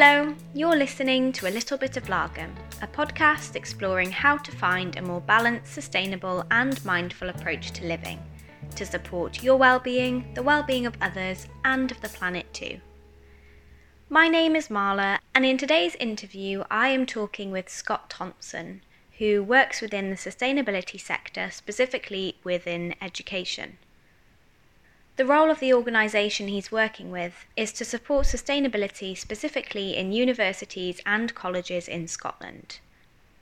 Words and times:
Hello, 0.00 0.32
you're 0.54 0.76
listening 0.76 1.32
to 1.32 1.48
A 1.48 1.50
Little 1.50 1.76
Bit 1.76 1.96
of 1.96 2.04
Lagom, 2.04 2.52
a 2.80 2.86
podcast 2.86 3.56
exploring 3.56 4.12
how 4.12 4.36
to 4.36 4.52
find 4.52 4.94
a 4.96 5.02
more 5.02 5.20
balanced, 5.20 5.74
sustainable, 5.74 6.44
and 6.52 6.84
mindful 6.84 7.30
approach 7.30 7.72
to 7.72 7.84
living 7.84 8.20
to 8.76 8.86
support 8.86 9.42
your 9.42 9.56
well-being, 9.56 10.32
the 10.34 10.42
well-being 10.44 10.86
of 10.86 10.94
others, 11.00 11.48
and 11.64 11.90
of 11.90 12.00
the 12.00 12.10
planet 12.10 12.46
too. 12.54 12.80
My 14.08 14.28
name 14.28 14.54
is 14.54 14.68
Marla, 14.68 15.18
and 15.34 15.44
in 15.44 15.58
today's 15.58 15.96
interview, 15.96 16.62
I 16.70 16.90
am 16.90 17.04
talking 17.04 17.50
with 17.50 17.68
Scott 17.68 18.08
Thomson, 18.08 18.82
who 19.18 19.42
works 19.42 19.80
within 19.80 20.10
the 20.10 20.16
sustainability 20.16 21.00
sector, 21.00 21.50
specifically 21.50 22.36
within 22.44 22.94
education. 23.02 23.78
The 25.18 25.26
role 25.26 25.50
of 25.50 25.58
the 25.58 25.74
organisation 25.74 26.46
he's 26.46 26.70
working 26.70 27.10
with 27.10 27.44
is 27.56 27.72
to 27.72 27.84
support 27.84 28.26
sustainability 28.26 29.18
specifically 29.18 29.96
in 29.96 30.12
universities 30.12 31.00
and 31.04 31.34
colleges 31.34 31.88
in 31.88 32.06
Scotland. 32.06 32.78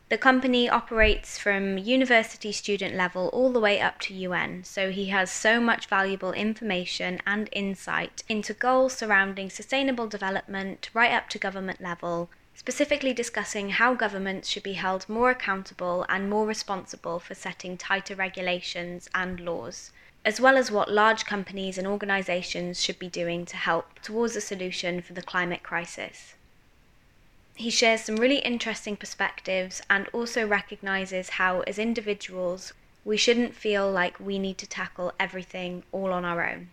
The 0.08 0.16
company 0.16 0.70
operates 0.70 1.38
from 1.38 1.76
university 1.76 2.50
student 2.50 2.94
level 2.94 3.28
all 3.34 3.52
the 3.52 3.60
way 3.60 3.78
up 3.78 4.00
to 4.08 4.14
UN, 4.14 4.64
so 4.64 4.90
he 4.90 5.10
has 5.10 5.30
so 5.30 5.60
much 5.60 5.84
valuable 5.84 6.32
information 6.32 7.20
and 7.26 7.50
insight 7.52 8.24
into 8.26 8.54
goals 8.54 8.94
surrounding 8.94 9.50
sustainable 9.50 10.06
development 10.06 10.88
right 10.94 11.12
up 11.12 11.28
to 11.28 11.38
government 11.38 11.82
level, 11.82 12.30
specifically 12.54 13.12
discussing 13.12 13.68
how 13.68 13.92
governments 13.92 14.48
should 14.48 14.62
be 14.62 14.80
held 14.80 15.06
more 15.10 15.28
accountable 15.28 16.06
and 16.08 16.30
more 16.30 16.46
responsible 16.46 17.18
for 17.18 17.34
setting 17.34 17.76
tighter 17.76 18.14
regulations 18.14 19.10
and 19.14 19.40
laws 19.40 19.90
as 20.26 20.40
well 20.40 20.56
as 20.56 20.72
what 20.72 20.90
large 20.90 21.24
companies 21.24 21.78
and 21.78 21.86
organisations 21.86 22.82
should 22.82 22.98
be 22.98 23.08
doing 23.08 23.46
to 23.46 23.56
help 23.56 24.00
towards 24.00 24.34
a 24.34 24.40
solution 24.40 25.00
for 25.00 25.12
the 25.12 25.22
climate 25.22 25.62
crisis. 25.62 26.34
He 27.54 27.70
shares 27.70 28.00
some 28.00 28.16
really 28.16 28.38
interesting 28.38 28.96
perspectives 28.96 29.80
and 29.88 30.08
also 30.08 30.44
recognises 30.44 31.30
how, 31.38 31.60
as 31.60 31.78
individuals, 31.78 32.72
we 33.04 33.16
shouldn't 33.16 33.54
feel 33.54 33.88
like 33.88 34.18
we 34.18 34.40
need 34.40 34.58
to 34.58 34.66
tackle 34.66 35.12
everything 35.20 35.84
all 35.92 36.12
on 36.12 36.24
our 36.24 36.44
own. 36.44 36.70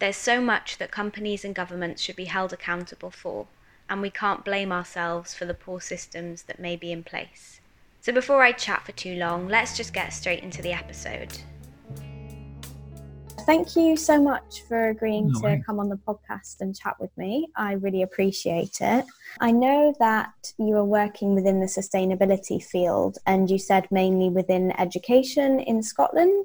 There's 0.00 0.16
so 0.16 0.40
much 0.40 0.78
that 0.78 0.90
companies 0.90 1.44
and 1.44 1.54
governments 1.54 2.02
should 2.02 2.16
be 2.16 2.24
held 2.24 2.52
accountable 2.52 3.12
for, 3.12 3.46
and 3.88 4.02
we 4.02 4.10
can't 4.10 4.44
blame 4.44 4.72
ourselves 4.72 5.32
for 5.34 5.44
the 5.44 5.54
poor 5.54 5.80
systems 5.80 6.42
that 6.42 6.58
may 6.58 6.74
be 6.74 6.90
in 6.90 7.04
place. 7.04 7.60
So, 8.00 8.12
before 8.12 8.42
I 8.42 8.50
chat 8.50 8.84
for 8.84 8.92
too 8.92 9.14
long, 9.14 9.46
let's 9.46 9.76
just 9.76 9.94
get 9.94 10.12
straight 10.12 10.42
into 10.42 10.62
the 10.62 10.72
episode 10.72 11.38
thank 13.46 13.76
you 13.76 13.96
so 13.96 14.20
much 14.20 14.62
for 14.68 14.88
agreeing 14.88 15.28
no 15.28 15.40
to 15.40 15.62
come 15.64 15.78
on 15.78 15.88
the 15.88 15.96
podcast 15.96 16.60
and 16.60 16.76
chat 16.76 16.96
with 17.00 17.16
me. 17.16 17.48
I 17.56 17.74
really 17.74 18.02
appreciate 18.02 18.78
it. 18.80 19.04
I 19.40 19.52
know 19.52 19.94
that 20.00 20.52
you 20.58 20.74
are 20.74 20.84
working 20.84 21.34
within 21.34 21.60
the 21.60 21.66
sustainability 21.66 22.62
field 22.62 23.18
and 23.26 23.48
you 23.48 23.58
said 23.58 23.86
mainly 23.90 24.28
within 24.28 24.78
education 24.78 25.60
in 25.60 25.82
Scotland. 25.82 26.44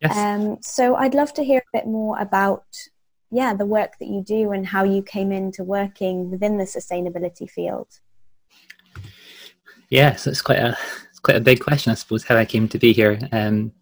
Yes. 0.00 0.16
Um, 0.16 0.58
so 0.62 0.96
I'd 0.96 1.14
love 1.14 1.34
to 1.34 1.44
hear 1.44 1.60
a 1.60 1.78
bit 1.78 1.86
more 1.86 2.18
about 2.18 2.64
yeah, 3.30 3.52
the 3.52 3.66
work 3.66 3.98
that 3.98 4.08
you 4.08 4.22
do 4.22 4.52
and 4.52 4.64
how 4.64 4.84
you 4.84 5.02
came 5.02 5.32
into 5.32 5.64
working 5.64 6.30
within 6.30 6.56
the 6.56 6.64
sustainability 6.64 7.50
field. 7.50 7.88
Yeah, 9.90 10.14
so 10.14 10.30
it's 10.30 10.42
quite 10.42 10.58
a 10.60 10.76
it's 11.10 11.18
quite 11.18 11.36
a 11.36 11.40
big 11.40 11.60
question, 11.60 11.90
I 11.90 11.94
suppose, 11.94 12.24
how 12.24 12.36
I 12.36 12.44
came 12.44 12.68
to 12.68 12.78
be 12.78 12.92
here. 12.92 13.18
Um, 13.32 13.72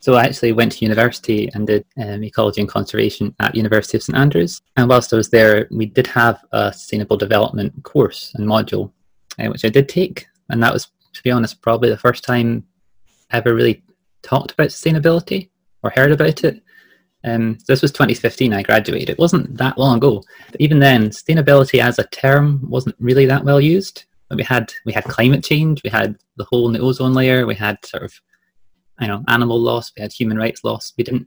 so 0.00 0.14
I 0.14 0.24
actually 0.24 0.52
went 0.52 0.72
to 0.72 0.84
university 0.84 1.50
and 1.54 1.66
did 1.66 1.84
um, 2.00 2.22
ecology 2.22 2.60
and 2.60 2.70
conservation 2.70 3.34
at 3.40 3.56
University 3.56 3.98
of 3.98 4.02
St 4.02 4.16
Andrews. 4.16 4.62
And 4.76 4.88
whilst 4.88 5.12
I 5.12 5.16
was 5.16 5.30
there, 5.30 5.66
we 5.70 5.86
did 5.86 6.06
have 6.08 6.44
a 6.52 6.72
sustainable 6.72 7.16
development 7.16 7.82
course 7.82 8.32
and 8.34 8.46
module, 8.46 8.92
uh, 9.38 9.46
which 9.46 9.64
I 9.64 9.68
did 9.68 9.88
take. 9.88 10.26
And 10.50 10.62
that 10.62 10.72
was, 10.72 10.88
to 11.12 11.22
be 11.22 11.32
honest, 11.32 11.60
probably 11.62 11.90
the 11.90 11.96
first 11.96 12.22
time 12.22 12.64
I 13.32 13.38
ever 13.38 13.54
really 13.54 13.82
talked 14.22 14.52
about 14.52 14.68
sustainability 14.68 15.50
or 15.82 15.90
heard 15.90 16.12
about 16.12 16.44
it. 16.44 16.62
Um, 17.24 17.58
this 17.66 17.82
was 17.82 17.90
2015. 17.90 18.52
I 18.52 18.62
graduated. 18.62 19.10
It 19.10 19.18
wasn't 19.18 19.56
that 19.56 19.78
long 19.78 19.96
ago. 19.96 20.22
But 20.52 20.60
even 20.60 20.78
then, 20.78 21.10
sustainability 21.10 21.80
as 21.80 21.98
a 21.98 22.06
term 22.06 22.60
wasn't 22.70 22.94
really 23.00 23.26
that 23.26 23.44
well 23.44 23.60
used. 23.60 24.04
We 24.30 24.44
had 24.44 24.72
we 24.84 24.92
had 24.92 25.04
climate 25.04 25.42
change. 25.42 25.82
We 25.82 25.90
had 25.90 26.18
the 26.36 26.44
hole 26.44 26.66
in 26.66 26.74
the 26.74 26.80
ozone 26.80 27.14
layer. 27.14 27.46
We 27.46 27.54
had 27.54 27.84
sort 27.84 28.04
of 28.04 28.12
you 29.00 29.08
know 29.08 29.24
animal 29.28 29.60
loss, 29.60 29.92
we 29.96 30.02
had 30.02 30.12
human 30.12 30.38
rights 30.38 30.64
loss. 30.64 30.92
We 30.96 31.04
didn't 31.04 31.26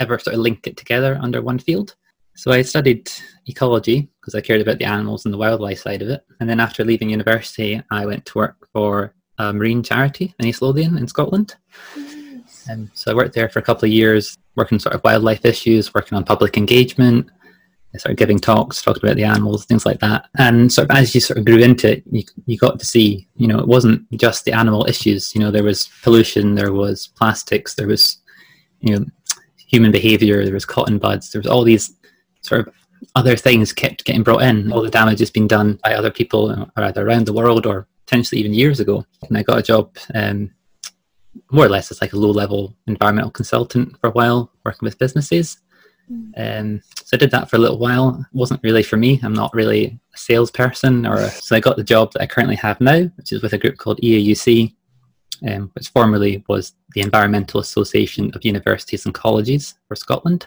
ever 0.00 0.18
sort 0.18 0.34
of 0.34 0.40
link 0.40 0.66
it 0.66 0.76
together 0.76 1.18
under 1.20 1.42
one 1.42 1.58
field. 1.58 1.94
So 2.36 2.52
I 2.52 2.62
studied 2.62 3.10
ecology 3.46 4.08
because 4.20 4.36
I 4.36 4.40
cared 4.40 4.60
about 4.60 4.78
the 4.78 4.84
animals 4.84 5.24
and 5.24 5.34
the 5.34 5.38
wildlife 5.38 5.80
side 5.80 6.02
of 6.02 6.08
it. 6.08 6.24
And 6.38 6.48
then 6.48 6.60
after 6.60 6.84
leaving 6.84 7.10
university, 7.10 7.82
I 7.90 8.06
went 8.06 8.24
to 8.26 8.38
work 8.38 8.68
for 8.72 9.12
a 9.38 9.52
marine 9.52 9.82
charity 9.82 10.34
in 10.38 10.46
East 10.46 10.62
Lothian 10.62 10.96
in 10.98 11.08
Scotland. 11.08 11.56
Nice. 11.96 12.68
Um, 12.70 12.90
so 12.94 13.10
I 13.10 13.14
worked 13.14 13.34
there 13.34 13.48
for 13.48 13.58
a 13.58 13.62
couple 13.62 13.86
of 13.86 13.92
years, 13.92 14.36
working 14.54 14.78
sort 14.78 14.94
of 14.94 15.02
wildlife 15.02 15.44
issues, 15.44 15.92
working 15.94 16.16
on 16.16 16.24
public 16.24 16.56
engagement, 16.56 17.28
sort 17.96 18.10
of 18.12 18.16
giving 18.16 18.38
talks, 18.38 18.82
talking 18.82 19.02
about 19.02 19.16
the 19.16 19.24
animals, 19.24 19.64
things 19.64 19.86
like 19.86 20.00
that. 20.00 20.28
And 20.36 20.70
sort 20.72 20.90
of 20.90 20.96
as 20.96 21.14
you 21.14 21.20
sort 21.20 21.38
of 21.38 21.46
grew 21.46 21.58
into 21.58 21.92
it, 21.92 22.02
you, 22.10 22.22
you 22.46 22.58
got 22.58 22.78
to 22.78 22.84
see, 22.84 23.26
you 23.36 23.46
know, 23.46 23.58
it 23.58 23.66
wasn't 23.66 24.02
just 24.12 24.44
the 24.44 24.52
animal 24.52 24.86
issues. 24.86 25.34
You 25.34 25.40
know, 25.40 25.50
there 25.50 25.64
was 25.64 25.88
pollution, 26.02 26.54
there 26.54 26.72
was 26.72 27.06
plastics, 27.06 27.74
there 27.74 27.88
was, 27.88 28.18
you 28.80 28.94
know, 28.94 29.06
human 29.56 29.90
behavior, 29.90 30.44
there 30.44 30.54
was 30.54 30.66
cotton 30.66 30.98
buds, 30.98 31.30
there 31.30 31.40
was 31.40 31.46
all 31.46 31.64
these 31.64 31.94
sort 32.42 32.66
of 32.66 32.74
other 33.14 33.36
things 33.36 33.72
kept 33.72 34.04
getting 34.04 34.22
brought 34.22 34.42
in. 34.42 34.70
All 34.72 34.82
the 34.82 34.90
damage 34.90 35.20
has 35.20 35.30
been 35.30 35.48
done 35.48 35.78
by 35.82 35.94
other 35.94 36.10
people, 36.10 36.70
either 36.76 37.06
around 37.06 37.26
the 37.26 37.32
world 37.32 37.66
or 37.66 37.86
potentially 38.06 38.40
even 38.40 38.54
years 38.54 38.80
ago. 38.80 39.04
And 39.28 39.38
I 39.38 39.42
got 39.42 39.58
a 39.58 39.62
job, 39.62 39.96
um, 40.14 40.50
more 41.50 41.66
or 41.66 41.68
less, 41.68 41.90
as 41.90 42.00
like 42.00 42.12
a 42.12 42.18
low-level 42.18 42.74
environmental 42.86 43.30
consultant 43.30 43.96
for 44.00 44.08
a 44.08 44.12
while, 44.12 44.50
working 44.64 44.86
with 44.86 44.98
businesses. 44.98 45.58
Um, 46.36 46.80
so 46.96 47.16
I 47.16 47.16
did 47.16 47.30
that 47.32 47.50
for 47.50 47.56
a 47.56 47.58
little 47.58 47.78
while. 47.78 48.20
It 48.20 48.26
wasn't 48.36 48.62
really 48.62 48.82
for 48.82 48.96
me. 48.96 49.20
I'm 49.22 49.34
not 49.34 49.54
really 49.54 49.98
a 50.14 50.18
salesperson, 50.18 51.06
or 51.06 51.16
a, 51.16 51.30
so 51.30 51.56
I 51.56 51.60
got 51.60 51.76
the 51.76 51.84
job 51.84 52.12
that 52.12 52.22
I 52.22 52.26
currently 52.26 52.56
have 52.56 52.80
now, 52.80 53.10
which 53.16 53.32
is 53.32 53.42
with 53.42 53.52
a 53.52 53.58
group 53.58 53.76
called 53.76 54.00
EAUC, 54.02 54.74
um, 55.48 55.70
which 55.74 55.88
formerly 55.90 56.44
was 56.48 56.72
the 56.94 57.02
Environmental 57.02 57.60
Association 57.60 58.30
of 58.34 58.44
Universities 58.44 59.04
and 59.04 59.14
Colleges 59.14 59.74
for 59.86 59.96
Scotland. 59.96 60.46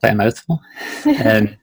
Quite 0.00 0.12
a 0.12 0.16
mouthful. 0.16 0.60
um, 1.24 1.56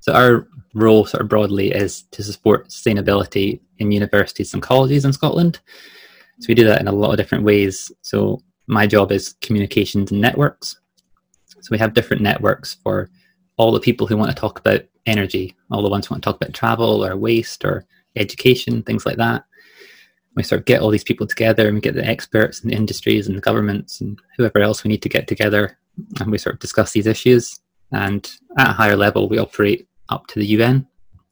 so 0.00 0.12
our 0.12 0.48
role, 0.74 1.06
sort 1.06 1.22
of 1.22 1.28
broadly, 1.28 1.70
is 1.70 2.02
to 2.10 2.22
support 2.22 2.68
sustainability 2.68 3.60
in 3.78 3.92
universities 3.92 4.54
and 4.54 4.62
colleges 4.62 5.04
in 5.04 5.12
Scotland. 5.12 5.60
So 6.40 6.46
we 6.48 6.54
do 6.54 6.64
that 6.64 6.80
in 6.80 6.88
a 6.88 6.92
lot 6.92 7.12
of 7.12 7.16
different 7.16 7.44
ways. 7.44 7.92
So 8.02 8.42
my 8.66 8.86
job 8.86 9.12
is 9.12 9.34
communications 9.40 10.10
and 10.10 10.20
networks. 10.20 10.80
So 11.64 11.70
we 11.70 11.78
have 11.78 11.94
different 11.94 12.22
networks 12.22 12.74
for 12.82 13.08
all 13.56 13.72
the 13.72 13.80
people 13.80 14.06
who 14.06 14.18
want 14.18 14.30
to 14.30 14.38
talk 14.38 14.58
about 14.58 14.82
energy, 15.06 15.56
all 15.70 15.82
the 15.82 15.88
ones 15.88 16.06
who 16.06 16.12
want 16.12 16.22
to 16.22 16.28
talk 16.28 16.36
about 16.36 16.52
travel 16.52 17.02
or 17.02 17.16
waste 17.16 17.64
or 17.64 17.86
education, 18.16 18.82
things 18.82 19.06
like 19.06 19.16
that. 19.16 19.44
We 20.36 20.42
sort 20.42 20.60
of 20.60 20.66
get 20.66 20.82
all 20.82 20.90
these 20.90 21.04
people 21.04 21.26
together 21.26 21.66
and 21.66 21.76
we 21.76 21.80
get 21.80 21.94
the 21.94 22.04
experts 22.04 22.60
and 22.60 22.70
the 22.70 22.76
industries 22.76 23.28
and 23.28 23.34
the 23.34 23.40
governments 23.40 24.02
and 24.02 24.20
whoever 24.36 24.58
else 24.58 24.84
we 24.84 24.90
need 24.90 25.00
to 25.04 25.08
get 25.08 25.26
together 25.26 25.78
and 26.20 26.30
we 26.30 26.36
sort 26.36 26.56
of 26.56 26.60
discuss 26.60 26.92
these 26.92 27.06
issues. 27.06 27.60
And 27.92 28.30
at 28.58 28.68
a 28.68 28.72
higher 28.72 28.96
level, 28.96 29.26
we 29.26 29.38
operate 29.38 29.88
up 30.10 30.26
to 30.26 30.38
the 30.38 30.46
UN 30.46 30.86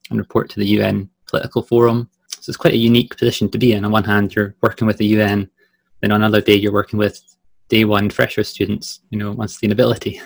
and 0.09 0.19
report 0.19 0.49
to 0.51 0.61
the 0.61 0.67
UN 0.67 1.11
political 1.27 1.61
forum. 1.61 2.09
So 2.41 2.49
it's 2.49 2.57
quite 2.57 2.73
a 2.73 2.79
unique 2.79 3.19
position 3.19 3.51
to 3.51 3.59
be 3.59 3.75
in. 3.75 3.85
On 3.85 3.93
one 3.93 4.05
hand, 4.05 4.35
you're 4.35 4.55
working 4.63 4.87
with 4.87 4.97
the 4.97 5.07
UN, 5.07 5.51
then 6.01 6.11
on 6.11 6.23
another 6.23 6.41
day, 6.41 6.55
you're 6.55 6.73
working 6.73 6.99
with 6.99 7.21
day 7.73 7.85
one 7.87 8.11
fresher 8.11 8.45
students, 8.45 9.01
you 9.09 9.19
know, 9.19 9.31
on 9.31 9.49
sustainability. 9.49 10.21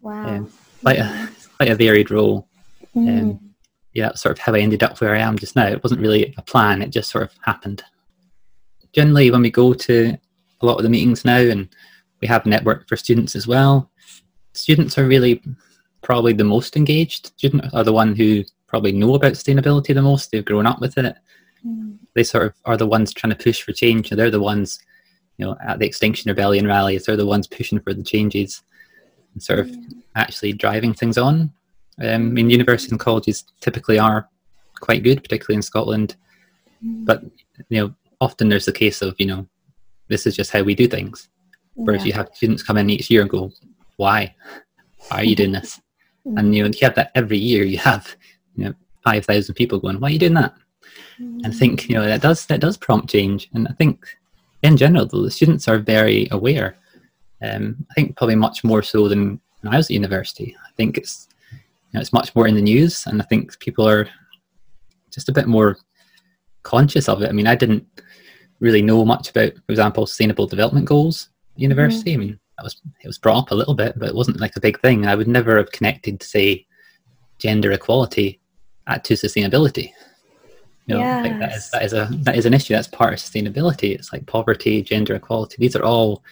Wow. 0.00 0.26
Um, 0.26 0.52
quite 0.82 0.98
a 0.98 1.28
quite 1.56 1.68
a 1.68 1.74
varied 1.74 2.10
role. 2.10 2.48
Mm. 2.96 3.20
Um, 3.20 3.54
yeah, 3.92 4.06
that's 4.06 4.22
sort 4.22 4.32
of 4.32 4.38
how 4.38 4.54
I 4.54 4.60
ended 4.60 4.82
up 4.82 4.98
where 5.00 5.14
I 5.14 5.20
am 5.20 5.38
just 5.38 5.56
now. 5.56 5.66
It 5.66 5.82
wasn't 5.82 6.00
really 6.00 6.34
a 6.38 6.42
plan; 6.42 6.80
it 6.80 6.90
just 6.90 7.10
sort 7.10 7.24
of 7.24 7.32
happened. 7.42 7.84
Generally, 8.92 9.30
when 9.30 9.42
we 9.42 9.50
go 9.50 9.74
to 9.74 10.16
a 10.62 10.66
lot 10.66 10.78
of 10.78 10.84
the 10.84 10.88
meetings 10.88 11.24
now, 11.24 11.38
and 11.38 11.68
we 12.22 12.28
have 12.28 12.46
network 12.46 12.88
for 12.88 12.96
students 12.96 13.36
as 13.36 13.46
well, 13.46 13.90
students 14.54 14.96
are 14.96 15.06
really 15.06 15.42
probably 16.02 16.32
the 16.32 16.44
most 16.44 16.78
engaged. 16.78 17.32
Students 17.36 17.74
are 17.74 17.84
the 17.84 17.92
one 17.92 18.16
who 18.16 18.42
probably 18.68 18.92
know 18.92 19.14
about 19.14 19.32
sustainability 19.32 19.92
the 19.92 20.00
most. 20.00 20.30
They've 20.30 20.44
grown 20.44 20.66
up 20.66 20.80
with 20.80 20.96
it. 20.96 21.14
Mm. 21.66 21.98
They 22.14 22.22
sort 22.22 22.46
of 22.46 22.54
are 22.64 22.78
the 22.78 22.86
ones 22.86 23.12
trying 23.12 23.34
to 23.34 23.42
push 23.44 23.60
for 23.60 23.72
change. 23.72 24.10
and 24.10 24.18
they're 24.18 24.30
the 24.30 24.40
ones 24.40 24.78
you 25.38 25.46
know, 25.46 25.56
at 25.64 25.78
the 25.78 25.86
Extinction 25.86 26.30
Rebellion 26.30 26.66
rallies, 26.66 27.04
they're 27.04 27.16
the 27.16 27.26
ones 27.26 27.46
pushing 27.46 27.80
for 27.80 27.92
the 27.92 28.02
changes 28.02 28.62
and 29.34 29.42
sort 29.42 29.58
of 29.58 29.70
actually 30.14 30.52
driving 30.52 30.94
things 30.94 31.18
on. 31.18 31.52
Um, 32.00 32.10
I 32.10 32.18
mean, 32.18 32.50
universities 32.50 32.90
and 32.90 33.00
colleges 33.00 33.44
typically 33.60 33.98
are 33.98 34.28
quite 34.80 35.02
good, 35.02 35.22
particularly 35.22 35.56
in 35.56 35.62
Scotland, 35.62 36.16
but 36.82 37.22
you 37.68 37.80
know, 37.80 37.94
often 38.20 38.48
there's 38.48 38.66
the 38.66 38.72
case 38.72 39.02
of 39.02 39.14
you 39.18 39.26
know, 39.26 39.46
this 40.08 40.26
is 40.26 40.36
just 40.36 40.50
how 40.50 40.62
we 40.62 40.74
do 40.74 40.86
things. 40.86 41.28
Whereas 41.74 42.02
yeah. 42.02 42.08
you 42.08 42.12
have 42.14 42.30
students 42.32 42.62
come 42.62 42.78
in 42.78 42.90
each 42.90 43.10
year 43.10 43.20
and 43.22 43.30
go, 43.30 43.52
"Why? 43.96 44.34
Why 45.08 45.18
are 45.18 45.24
you 45.24 45.36
doing 45.36 45.52
this?" 45.52 45.80
And 46.36 46.54
you 46.56 46.64
know, 46.64 46.68
you 46.70 46.78
have 46.82 46.96
that 46.96 47.12
every 47.14 47.38
year. 47.38 47.62
You 47.62 47.78
have 47.78 48.16
you 48.56 48.64
know, 48.64 48.74
five 49.04 49.24
thousand 49.24 49.54
people 49.54 49.78
going, 49.78 50.00
"Why 50.00 50.08
are 50.08 50.12
you 50.12 50.18
doing 50.18 50.34
that?" 50.34 50.54
Mm. 51.20 51.44
And 51.44 51.46
I 51.46 51.50
think 51.50 51.88
you 51.88 51.94
know 51.94 52.04
that 52.04 52.22
does 52.22 52.46
that 52.46 52.60
does 52.60 52.76
prompt 52.76 53.10
change. 53.10 53.48
And 53.54 53.68
I 53.68 53.72
think 53.72 54.06
in 54.66 54.76
general, 54.76 55.06
though, 55.06 55.22
the 55.22 55.30
students 55.30 55.68
are 55.68 55.78
very 55.78 56.28
aware. 56.30 56.76
Um, 57.42 57.86
I 57.90 57.94
think 57.94 58.16
probably 58.16 58.36
much 58.36 58.64
more 58.64 58.82
so 58.82 59.08
than 59.08 59.40
when 59.60 59.74
I 59.74 59.76
was 59.76 59.86
at 59.86 59.94
university. 59.94 60.56
I 60.64 60.70
think 60.76 60.96
it's 60.98 61.28
you 61.52 61.58
know, 61.94 62.00
it's 62.00 62.12
much 62.12 62.34
more 62.34 62.46
in 62.46 62.54
the 62.54 62.62
news, 62.62 63.06
and 63.06 63.20
I 63.20 63.24
think 63.24 63.58
people 63.60 63.88
are 63.88 64.08
just 65.10 65.28
a 65.28 65.32
bit 65.32 65.46
more 65.46 65.76
conscious 66.62 67.08
of 67.08 67.22
it. 67.22 67.28
I 67.28 67.32
mean, 67.32 67.46
I 67.46 67.54
didn't 67.54 67.86
really 68.60 68.82
know 68.82 69.04
much 69.04 69.30
about, 69.30 69.54
for 69.54 69.70
example, 69.72 70.06
sustainable 70.06 70.46
development 70.46 70.86
goals 70.86 71.28
at 71.54 71.60
university. 71.60 72.12
Mm-hmm. 72.12 72.20
I 72.20 72.24
mean, 72.24 72.40
that 72.56 72.64
was 72.64 72.80
it 73.02 73.06
was 73.06 73.18
brought 73.18 73.44
up 73.44 73.50
a 73.50 73.54
little 73.54 73.74
bit, 73.74 73.98
but 73.98 74.08
it 74.08 74.14
wasn't 74.14 74.40
like 74.40 74.56
a 74.56 74.60
big 74.60 74.80
thing. 74.80 75.06
I 75.06 75.14
would 75.14 75.28
never 75.28 75.56
have 75.58 75.72
connected, 75.72 76.22
say, 76.22 76.66
gender 77.38 77.72
equality 77.72 78.40
to 79.02 79.14
sustainability. 79.14 79.92
You 80.86 80.94
know, 80.94 81.00
yes. 81.00 81.38
that 81.38 81.52
is 81.54 81.70
that 81.70 81.82
is 81.84 81.92
a 81.92 82.08
that 82.22 82.36
is 82.36 82.46
an 82.46 82.54
issue. 82.54 82.74
That's 82.74 82.86
part 82.86 83.12
of 83.12 83.18
sustainability. 83.18 83.94
It's 83.94 84.12
like 84.12 84.26
poverty, 84.26 84.82
gender 84.82 85.16
equality. 85.16 85.56
These 85.58 85.74
are 85.74 85.82
all 85.82 86.22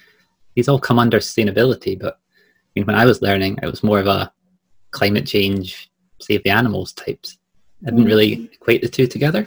these 0.54 0.68
all 0.68 0.78
come 0.78 0.98
under 0.98 1.18
sustainability. 1.18 1.98
But 1.98 2.14
I 2.14 2.70
mean, 2.76 2.86
when 2.86 2.96
I 2.96 3.04
was 3.04 3.20
learning, 3.20 3.58
it 3.62 3.66
was 3.66 3.82
more 3.82 3.98
of 3.98 4.06
a 4.06 4.32
climate 4.92 5.26
change, 5.26 5.90
save 6.20 6.44
the 6.44 6.50
animals 6.50 6.92
types. 6.92 7.36
I 7.84 7.90
didn't 7.90 8.04
really 8.06 8.36
mm. 8.36 8.52
equate 8.52 8.80
the 8.80 8.88
two 8.88 9.08
together. 9.08 9.46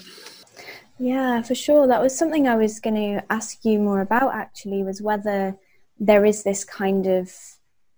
Yeah, 0.99 1.41
for 1.41 1.55
sure. 1.55 1.87
That 1.87 2.01
was 2.01 2.17
something 2.17 2.47
I 2.47 2.55
was 2.55 2.79
going 2.81 2.95
to 2.95 3.23
ask 3.31 3.63
you 3.63 3.79
more 3.79 4.01
about. 4.01 4.35
Actually, 4.35 4.83
was 4.83 5.01
whether 5.01 5.55
there 5.99 6.25
is 6.25 6.43
this 6.43 6.65
kind 6.65 7.07
of 7.07 7.31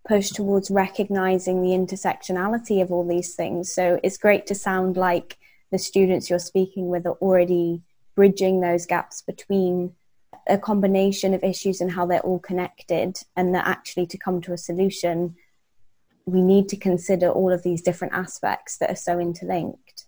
push 0.07 0.29
towards 0.29 0.69
recognizing 0.69 1.61
the 1.61 1.69
intersectionality 1.69 2.81
of 2.81 2.91
all 2.91 3.07
these 3.07 3.33
things. 3.33 3.73
So 3.73 3.99
it's 4.03 4.17
great 4.17 4.45
to 4.47 4.55
sound 4.55 4.95
like 4.95 5.38
the 5.71 5.79
students 5.79 6.29
you're 6.29 6.39
speaking 6.39 6.89
with 6.89 7.05
are 7.05 7.17
already 7.21 7.81
bridging 8.15 8.61
those 8.61 8.85
gaps 8.85 9.21
between 9.21 9.93
a 10.47 10.57
combination 10.57 11.33
of 11.33 11.43
issues 11.43 11.79
and 11.79 11.91
how 11.91 12.05
they're 12.05 12.19
all 12.21 12.39
connected, 12.39 13.17
and 13.35 13.53
that 13.53 13.67
actually 13.67 14.07
to 14.07 14.17
come 14.17 14.41
to 14.41 14.53
a 14.53 14.57
solution, 14.57 15.35
we 16.25 16.41
need 16.41 16.69
to 16.69 16.77
consider 16.77 17.29
all 17.29 17.51
of 17.51 17.63
these 17.63 17.81
different 17.81 18.13
aspects 18.13 18.77
that 18.77 18.89
are 18.89 18.95
so 18.95 19.19
interlinked. 19.19 20.05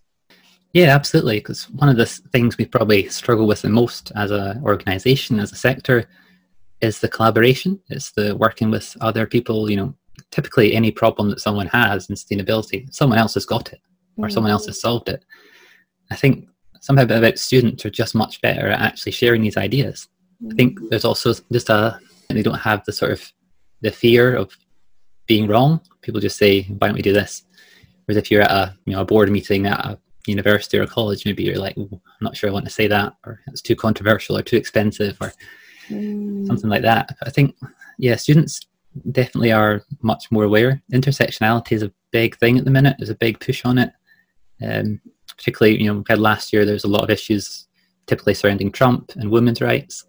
Yeah, 0.72 0.94
absolutely. 0.94 1.38
Because 1.38 1.68
one 1.70 1.88
of 1.88 1.96
the 1.96 2.06
things 2.06 2.56
we 2.56 2.64
probably 2.64 3.08
struggle 3.08 3.46
with 3.46 3.62
the 3.62 3.68
most 3.68 4.10
as 4.16 4.30
an 4.30 4.62
organization, 4.64 5.38
as 5.38 5.52
a 5.52 5.56
sector, 5.56 6.06
is 6.80 7.00
the 7.00 7.08
collaboration. 7.08 7.80
It's 7.88 8.12
the 8.12 8.34
working 8.36 8.70
with 8.70 8.96
other 9.00 9.26
people. 9.26 9.70
You 9.70 9.76
know, 9.76 9.94
typically 10.30 10.74
any 10.74 10.90
problem 10.90 11.30
that 11.30 11.40
someone 11.40 11.66
has 11.68 12.08
in 12.08 12.16
sustainability, 12.16 12.92
someone 12.92 13.18
else 13.18 13.34
has 13.34 13.44
got 13.44 13.72
it 13.72 13.80
or 14.16 14.28
mm. 14.28 14.32
someone 14.32 14.50
else 14.50 14.66
has 14.66 14.80
solved 14.80 15.08
it. 15.08 15.24
I 16.12 16.16
think 16.16 16.48
somehow 16.80 17.04
about 17.04 17.38
students 17.38 17.86
are 17.86 17.90
just 17.90 18.14
much 18.14 18.40
better 18.42 18.68
at 18.68 18.80
actually 18.80 19.12
sharing 19.12 19.42
these 19.42 19.56
ideas. 19.56 20.08
I 20.50 20.54
think 20.54 20.78
mm. 20.78 20.90
there's 20.90 21.04
also 21.04 21.34
just 21.50 21.70
a 21.70 21.98
they 22.28 22.42
don't 22.42 22.58
have 22.58 22.84
the 22.84 22.92
sort 22.92 23.12
of 23.12 23.32
the 23.82 23.90
fear 23.90 24.34
of 24.34 24.56
being 25.26 25.46
wrong. 25.46 25.80
People 26.02 26.20
just 26.20 26.38
say, 26.38 26.62
"Why 26.62 26.88
don't 26.88 26.96
we 26.96 27.02
do 27.02 27.12
this?" 27.12 27.44
Whereas 28.04 28.16
if 28.16 28.30
you're 28.30 28.42
at 28.42 28.50
a 28.50 28.76
you 28.84 28.94
know 28.94 29.02
a 29.02 29.04
board 29.04 29.30
meeting 29.30 29.66
at 29.66 29.84
a 29.84 29.98
university 30.26 30.78
or 30.78 30.82
a 30.82 30.86
college, 30.86 31.24
maybe 31.24 31.44
you're 31.44 31.58
like, 31.58 31.76
"I'm 31.76 32.00
not 32.20 32.36
sure 32.36 32.50
I 32.50 32.52
want 32.52 32.64
to 32.66 32.70
say 32.70 32.86
that," 32.88 33.14
or 33.24 33.40
"It's 33.48 33.62
too 33.62 33.76
controversial," 33.76 34.36
or 34.36 34.42
"Too 34.42 34.56
expensive," 34.56 35.16
or 35.20 35.32
mm. 35.88 36.46
something 36.46 36.70
like 36.70 36.82
that. 36.82 37.16
I 37.22 37.30
think, 37.30 37.56
yeah, 37.98 38.16
students 38.16 38.60
definitely 39.10 39.52
are 39.52 39.82
much 40.02 40.30
more 40.30 40.44
aware. 40.44 40.82
Intersectionality 40.92 41.72
is 41.72 41.82
a 41.82 41.92
big 42.10 42.36
thing 42.36 42.58
at 42.58 42.64
the 42.64 42.70
minute. 42.70 42.96
There's 42.98 43.10
a 43.10 43.14
big 43.26 43.40
push 43.40 43.64
on 43.64 43.78
it. 43.78 43.92
Um, 44.62 45.00
particularly, 45.36 45.82
you 45.82 45.92
know, 45.92 46.04
had 46.08 46.18
last 46.18 46.52
year. 46.52 46.64
There's 46.64 46.84
a 46.84 46.88
lot 46.88 47.04
of 47.04 47.10
issues, 47.10 47.66
typically 48.06 48.34
surrounding 48.34 48.72
Trump 48.72 49.12
and 49.16 49.30
women's 49.30 49.60
rights, 49.60 50.04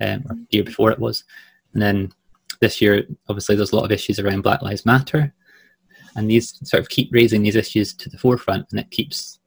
um, 0.00 0.24
or 0.28 0.36
year 0.50 0.64
before 0.64 0.90
it 0.90 0.98
was, 0.98 1.24
and 1.72 1.82
then 1.82 2.12
this 2.60 2.80
year, 2.80 3.04
obviously, 3.28 3.56
there's 3.56 3.72
a 3.72 3.76
lot 3.76 3.84
of 3.84 3.92
issues 3.92 4.18
around 4.18 4.42
Black 4.42 4.62
Lives 4.62 4.86
Matter, 4.86 5.32
and 6.16 6.30
these 6.30 6.58
sort 6.64 6.80
of 6.80 6.88
keep 6.88 7.10
raising 7.12 7.42
these 7.42 7.56
issues 7.56 7.92
to 7.94 8.08
the 8.08 8.18
forefront, 8.18 8.66
and 8.70 8.80
it 8.80 8.90
keeps 8.90 9.40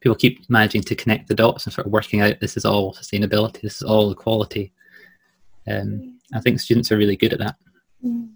people 0.00 0.14
keep 0.14 0.48
managing 0.48 0.82
to 0.82 0.94
connect 0.94 1.28
the 1.28 1.34
dots 1.34 1.66
and 1.66 1.72
sort 1.72 1.86
of 1.86 1.92
working 1.92 2.20
out 2.20 2.40
this 2.40 2.56
is 2.56 2.64
all 2.64 2.94
sustainability, 2.94 3.60
this 3.60 3.76
is 3.76 3.82
all 3.82 4.10
equality. 4.10 4.72
Um, 5.66 6.18
I 6.32 6.40
think 6.40 6.60
students 6.60 6.92
are 6.92 6.96
really 6.96 7.16
good 7.16 7.32
at 7.32 7.40
that. 7.40 7.56
Mm. 8.04 8.30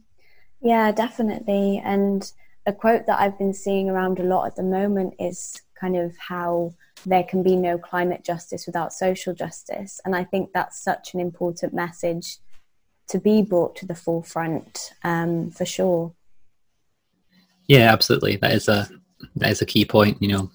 Yeah, 0.61 0.93
definitely. 0.93 1.81
And 1.85 2.31
a 2.67 2.73
quote 2.73 3.07
that 3.07 3.21
I've 3.21 3.39
been 3.39 3.55
seeing 3.55 3.89
around 3.89 4.19
a 4.19 4.25
lot 4.25 4.47
at 4.47 4.57
the 4.57 4.63
moment 4.63 5.15
is 5.19 5.61
kind 5.83 5.97
of 5.97 6.17
how 6.17 6.73
there 7.05 7.25
can 7.25 7.43
be 7.43 7.57
no 7.57 7.77
climate 7.77 8.23
justice 8.25 8.67
without 8.67 8.93
social 8.93 9.35
justice. 9.35 10.01
And 10.05 10.15
I 10.15 10.25
think 10.25 10.51
that's 10.55 10.83
such 10.83 11.13
an 11.15 11.21
important 11.21 11.75
message 11.75 12.39
to 13.09 13.19
be 13.19 13.43
brought 13.43 13.75
to 13.77 13.87
the 13.87 13.97
forefront 13.97 14.93
um, 15.03 15.51
for 15.51 15.67
sure. 15.67 16.15
Yeah, 17.67 17.93
absolutely. 17.93 18.37
That 18.37 18.53
is 18.53 18.69
a 18.69 18.89
that 19.37 19.51
is 19.51 19.63
a 19.63 19.67
key 19.67 19.85
point. 19.85 20.23
You 20.23 20.29
know, 20.29 20.51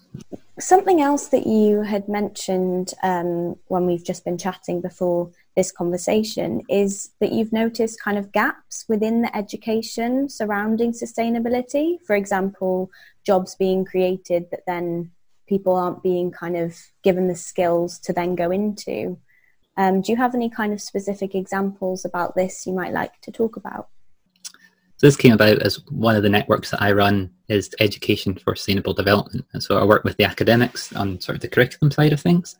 something 0.58 1.00
else 1.00 1.28
that 1.28 1.46
you 1.46 1.82
had 1.82 2.08
mentioned 2.08 2.94
um, 3.02 3.56
when 3.66 3.86
we've 3.86 4.04
just 4.04 4.24
been 4.24 4.38
chatting 4.38 4.80
before 4.80 5.30
this 5.56 5.72
conversation 5.72 6.62
is 6.68 7.10
that 7.20 7.32
you've 7.32 7.52
noticed 7.52 8.02
kind 8.02 8.18
of 8.18 8.32
gaps 8.32 8.84
within 8.88 9.22
the 9.22 9.36
education 9.36 10.28
surrounding 10.28 10.92
sustainability. 10.92 11.98
For 12.06 12.14
example, 12.14 12.90
jobs 13.24 13.54
being 13.56 13.84
created 13.84 14.50
that 14.50 14.64
then 14.66 15.10
people 15.48 15.74
aren't 15.74 16.02
being 16.02 16.30
kind 16.30 16.56
of 16.56 16.76
given 17.02 17.28
the 17.28 17.34
skills 17.34 17.98
to 18.00 18.12
then 18.12 18.34
go 18.34 18.50
into. 18.50 19.18
Um, 19.76 20.00
do 20.00 20.12
you 20.12 20.18
have 20.18 20.34
any 20.34 20.50
kind 20.50 20.72
of 20.72 20.80
specific 20.80 21.34
examples 21.34 22.04
about 22.04 22.34
this 22.34 22.66
you 22.66 22.72
might 22.72 22.92
like 22.92 23.20
to 23.22 23.32
talk 23.32 23.56
about? 23.56 23.88
So 24.98 25.06
this 25.06 25.16
came 25.16 25.32
about 25.32 25.62
as 25.62 25.80
one 25.90 26.16
of 26.16 26.24
the 26.24 26.28
networks 26.28 26.72
that 26.72 26.82
I 26.82 26.90
run 26.90 27.30
is 27.48 27.70
Education 27.78 28.34
for 28.34 28.56
Sustainable 28.56 28.94
Development. 28.94 29.44
And 29.52 29.62
so 29.62 29.78
I 29.78 29.84
work 29.84 30.02
with 30.02 30.16
the 30.16 30.24
academics 30.24 30.92
on 30.92 31.20
sort 31.20 31.36
of 31.36 31.42
the 31.42 31.48
curriculum 31.48 31.92
side 31.92 32.12
of 32.12 32.20
things. 32.20 32.56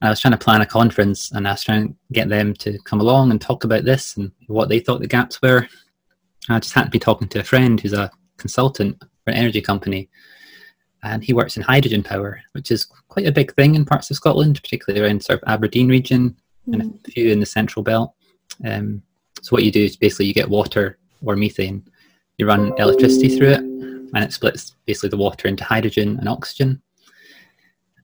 I 0.00 0.08
was 0.08 0.18
trying 0.18 0.32
to 0.32 0.38
plan 0.38 0.62
a 0.62 0.66
conference 0.66 1.30
and 1.30 1.46
I 1.46 1.52
was 1.52 1.62
trying 1.62 1.88
to 1.88 1.94
get 2.12 2.30
them 2.30 2.54
to 2.54 2.78
come 2.84 3.00
along 3.00 3.30
and 3.30 3.40
talk 3.40 3.64
about 3.64 3.84
this 3.84 4.16
and 4.16 4.32
what 4.46 4.70
they 4.70 4.80
thought 4.80 5.00
the 5.00 5.06
gaps 5.06 5.42
were. 5.42 5.68
I 6.48 6.58
just 6.58 6.72
happened 6.72 6.92
to 6.92 6.98
be 6.98 7.04
talking 7.04 7.28
to 7.28 7.40
a 7.40 7.44
friend 7.44 7.78
who's 7.78 7.92
a 7.92 8.10
consultant 8.38 8.98
for 8.98 9.30
an 9.30 9.36
energy 9.36 9.60
company 9.60 10.08
and 11.02 11.24
he 11.24 11.32
works 11.32 11.56
in 11.56 11.62
hydrogen 11.62 12.02
power, 12.02 12.40
which 12.52 12.70
is 12.70 12.84
quite 13.08 13.26
a 13.26 13.32
big 13.32 13.52
thing 13.54 13.74
in 13.74 13.84
parts 13.84 14.10
of 14.10 14.16
Scotland, 14.16 14.60
particularly 14.62 15.04
around 15.04 15.22
sort 15.22 15.42
of 15.42 15.48
Aberdeen 15.48 15.88
region 15.88 16.36
mm. 16.68 16.74
and 16.74 16.82
a 16.82 16.84
mm. 16.84 17.12
few 17.12 17.30
in 17.30 17.40
the 17.40 17.46
central 17.46 17.82
belt. 17.82 18.14
Um, 18.64 19.02
so 19.40 19.50
what 19.50 19.64
you 19.64 19.72
do 19.72 19.84
is 19.84 19.96
basically 19.96 20.26
you 20.26 20.34
get 20.34 20.48
water 20.48 20.98
or 21.24 21.36
methane, 21.36 21.84
you 22.38 22.46
run 22.46 22.72
electricity 22.78 23.36
through 23.36 23.50
it, 23.50 23.60
and 23.60 24.18
it 24.18 24.32
splits 24.32 24.74
basically 24.86 25.08
the 25.08 25.16
water 25.16 25.48
into 25.48 25.64
hydrogen 25.64 26.18
and 26.18 26.28
oxygen 26.28 26.82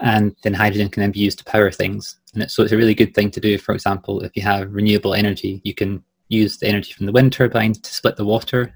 and 0.00 0.34
then 0.42 0.54
hydrogen 0.54 0.88
can 0.88 1.00
then 1.00 1.10
be 1.10 1.20
used 1.20 1.38
to 1.38 1.44
power 1.44 1.70
things. 1.70 2.18
And 2.34 2.42
it, 2.42 2.50
so 2.50 2.62
it's 2.62 2.72
a 2.72 2.76
really 2.76 2.94
good 2.94 3.14
thing 3.14 3.30
to 3.32 3.40
do. 3.40 3.58
For 3.58 3.74
example, 3.74 4.20
if 4.20 4.36
you 4.36 4.42
have 4.42 4.72
renewable 4.72 5.14
energy, 5.14 5.60
you 5.64 5.74
can 5.74 6.02
use 6.28 6.58
the 6.58 6.68
energy 6.68 6.92
from 6.92 7.06
the 7.06 7.12
wind 7.12 7.32
turbine 7.32 7.72
to 7.72 7.94
split 7.94 8.16
the 8.16 8.24
water. 8.24 8.74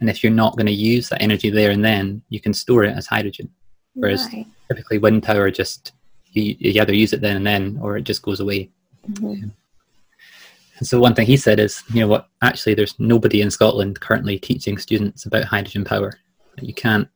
And 0.00 0.08
if 0.08 0.22
you're 0.22 0.32
not 0.32 0.56
going 0.56 0.66
to 0.66 0.72
use 0.72 1.08
that 1.08 1.22
energy 1.22 1.50
there 1.50 1.70
and 1.70 1.84
then, 1.84 2.22
you 2.28 2.40
can 2.40 2.52
store 2.52 2.84
it 2.84 2.96
as 2.96 3.06
hydrogen. 3.06 3.50
Whereas 3.94 4.28
right. 4.32 4.46
typically 4.68 4.98
wind 4.98 5.22
power 5.24 5.50
just 5.50 5.92
you, 6.32 6.54
you, 6.58 6.80
either 6.80 6.94
use 6.94 7.12
it 7.12 7.20
then 7.20 7.36
and 7.36 7.46
then, 7.46 7.78
or 7.82 7.96
it 7.96 8.02
just 8.02 8.22
goes 8.22 8.40
away. 8.40 8.70
Mm-hmm. 9.10 9.48
And 10.78 10.86
so 10.86 11.00
one 11.00 11.14
thing 11.14 11.26
he 11.26 11.36
said 11.36 11.58
is, 11.58 11.82
you 11.92 12.00
know 12.00 12.08
what? 12.08 12.28
Actually, 12.42 12.74
there's 12.74 12.98
nobody 13.00 13.40
in 13.40 13.50
Scotland 13.50 14.00
currently 14.00 14.38
teaching 14.38 14.78
students 14.78 15.26
about 15.26 15.44
hydrogen 15.44 15.84
power. 15.84 16.14
You 16.60 16.74
can't 16.74 17.08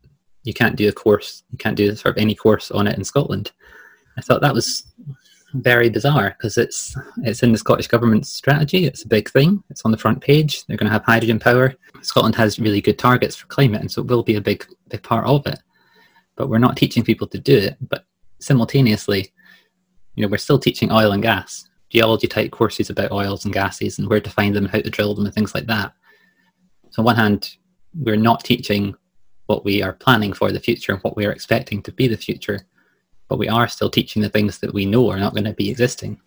you 0.44 0.52
can't 0.52 0.74
do 0.74 0.88
a 0.88 0.92
course, 0.92 1.44
you 1.50 1.58
can't 1.58 1.76
do 1.76 1.94
sort 1.94 2.16
of 2.16 2.20
any 2.20 2.34
course 2.34 2.72
on 2.72 2.88
it 2.88 2.98
in 2.98 3.04
Scotland. 3.04 3.52
I 4.16 4.20
thought 4.20 4.40
that 4.40 4.54
was 4.54 4.84
very 5.54 5.90
bizarre 5.90 6.34
because 6.36 6.56
it's 6.56 6.96
it's 7.22 7.42
in 7.42 7.52
the 7.52 7.58
Scottish 7.58 7.86
government's 7.86 8.28
strategy. 8.28 8.86
It's 8.86 9.04
a 9.04 9.08
big 9.08 9.30
thing. 9.30 9.62
It's 9.70 9.82
on 9.84 9.90
the 9.90 9.98
front 9.98 10.20
page. 10.20 10.64
They're 10.66 10.76
going 10.76 10.86
to 10.86 10.92
have 10.92 11.04
hydrogen 11.04 11.38
power. 11.38 11.74
Scotland 12.02 12.34
has 12.36 12.58
really 12.58 12.80
good 12.80 12.98
targets 12.98 13.36
for 13.36 13.46
climate, 13.46 13.80
and 13.80 13.90
so 13.90 14.02
it 14.02 14.08
will 14.08 14.22
be 14.22 14.36
a 14.36 14.40
big 14.40 14.66
big 14.88 15.02
part 15.02 15.26
of 15.26 15.46
it. 15.46 15.60
But 16.36 16.48
we're 16.48 16.58
not 16.58 16.76
teaching 16.76 17.04
people 17.04 17.26
to 17.28 17.38
do 17.38 17.56
it. 17.56 17.76
But 17.80 18.04
simultaneously, 18.38 19.32
you 20.14 20.22
know, 20.22 20.28
we're 20.28 20.38
still 20.38 20.58
teaching 20.58 20.90
oil 20.90 21.12
and 21.12 21.22
gas, 21.22 21.68
geology 21.90 22.26
type 22.26 22.50
courses 22.50 22.90
about 22.90 23.12
oils 23.12 23.44
and 23.44 23.54
gases 23.54 23.98
and 23.98 24.08
where 24.08 24.20
to 24.20 24.30
find 24.30 24.54
them, 24.54 24.66
how 24.66 24.80
to 24.80 24.90
drill 24.90 25.14
them, 25.14 25.26
and 25.26 25.34
things 25.34 25.54
like 25.54 25.66
that. 25.66 25.92
So 26.90 27.00
on 27.00 27.04
one 27.04 27.16
hand, 27.16 27.56
we're 27.94 28.16
not 28.16 28.44
teaching 28.44 28.94
what 29.46 29.64
we 29.64 29.82
are 29.82 29.92
planning 29.92 30.32
for 30.32 30.50
the 30.50 30.60
future, 30.60 30.92
and 30.92 31.02
what 31.02 31.16
we 31.16 31.26
are 31.26 31.32
expecting 31.32 31.82
to 31.82 31.92
be 31.92 32.08
the 32.08 32.16
future, 32.16 32.66
but 33.28 33.38
we 33.38 33.48
are 33.48 33.68
still 33.68 33.90
teaching 33.90 34.22
the 34.22 34.28
things 34.28 34.58
that 34.58 34.74
we 34.74 34.86
know 34.86 35.10
are 35.10 35.18
not 35.18 35.34
going 35.34 35.44
to 35.44 35.52
be 35.52 35.70
existing. 35.70 36.20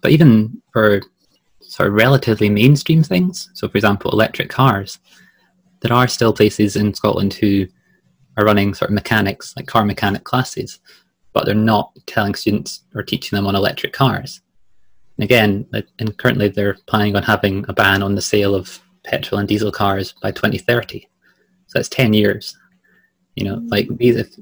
But 0.00 0.12
even 0.12 0.62
for 0.72 1.02
sort 1.60 1.88
of 1.88 1.94
relatively 1.94 2.48
mainstream 2.48 3.02
things, 3.02 3.50
so 3.54 3.68
for 3.68 3.76
example, 3.78 4.10
electric 4.10 4.48
cars, 4.48 4.98
there 5.80 5.92
are 5.92 6.08
still 6.08 6.32
places 6.32 6.76
in 6.76 6.94
Scotland 6.94 7.34
who 7.34 7.66
are 8.36 8.44
running 8.44 8.74
sort 8.74 8.90
of 8.90 8.94
mechanics, 8.94 9.54
like 9.56 9.66
car 9.66 9.84
mechanic 9.84 10.24
classes, 10.24 10.80
but 11.32 11.44
they're 11.44 11.54
not 11.54 11.92
telling 12.06 12.34
students 12.34 12.84
or 12.94 13.02
teaching 13.02 13.36
them 13.36 13.46
on 13.46 13.56
electric 13.56 13.92
cars. 13.92 14.40
And 15.18 15.24
again, 15.24 15.66
and 15.98 16.16
currently 16.18 16.48
they're 16.48 16.76
planning 16.86 17.16
on 17.16 17.22
having 17.22 17.64
a 17.68 17.72
ban 17.72 18.02
on 18.02 18.14
the 18.14 18.22
sale 18.22 18.54
of 18.54 18.80
petrol 19.04 19.38
and 19.38 19.48
diesel 19.48 19.72
cars 19.72 20.14
by 20.22 20.30
2030. 20.30 21.06
So 21.66 21.78
that's 21.78 21.88
10 21.88 22.12
years. 22.12 22.56
You 23.36 23.44
know, 23.44 23.62
like 23.66 23.88
these, 23.96 24.16
if, 24.16 24.34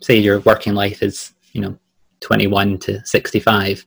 say 0.00 0.18
your 0.18 0.40
working 0.40 0.74
life 0.74 1.02
is, 1.02 1.32
you 1.52 1.60
know, 1.60 1.78
21 2.20 2.78
to 2.78 3.04
65. 3.04 3.86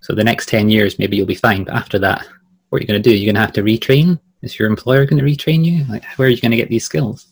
So 0.00 0.14
the 0.14 0.24
next 0.24 0.48
10 0.48 0.70
years, 0.70 0.98
maybe 0.98 1.16
you'll 1.16 1.26
be 1.26 1.34
fine. 1.34 1.64
But 1.64 1.74
after 1.74 1.98
that, 2.00 2.26
what 2.68 2.78
are 2.78 2.82
you 2.82 2.88
going 2.88 3.02
to 3.02 3.08
do? 3.10 3.14
You're 3.16 3.26
going 3.26 3.36
to 3.36 3.40
have 3.40 3.52
to 3.54 3.62
retrain. 3.62 4.18
Is 4.42 4.58
your 4.58 4.68
employer 4.68 5.06
going 5.06 5.24
to 5.24 5.24
retrain 5.24 5.64
you? 5.64 5.84
Like, 5.86 6.04
where 6.16 6.28
are 6.28 6.30
you 6.30 6.40
going 6.40 6.50
to 6.50 6.56
get 6.56 6.68
these 6.68 6.84
skills? 6.84 7.26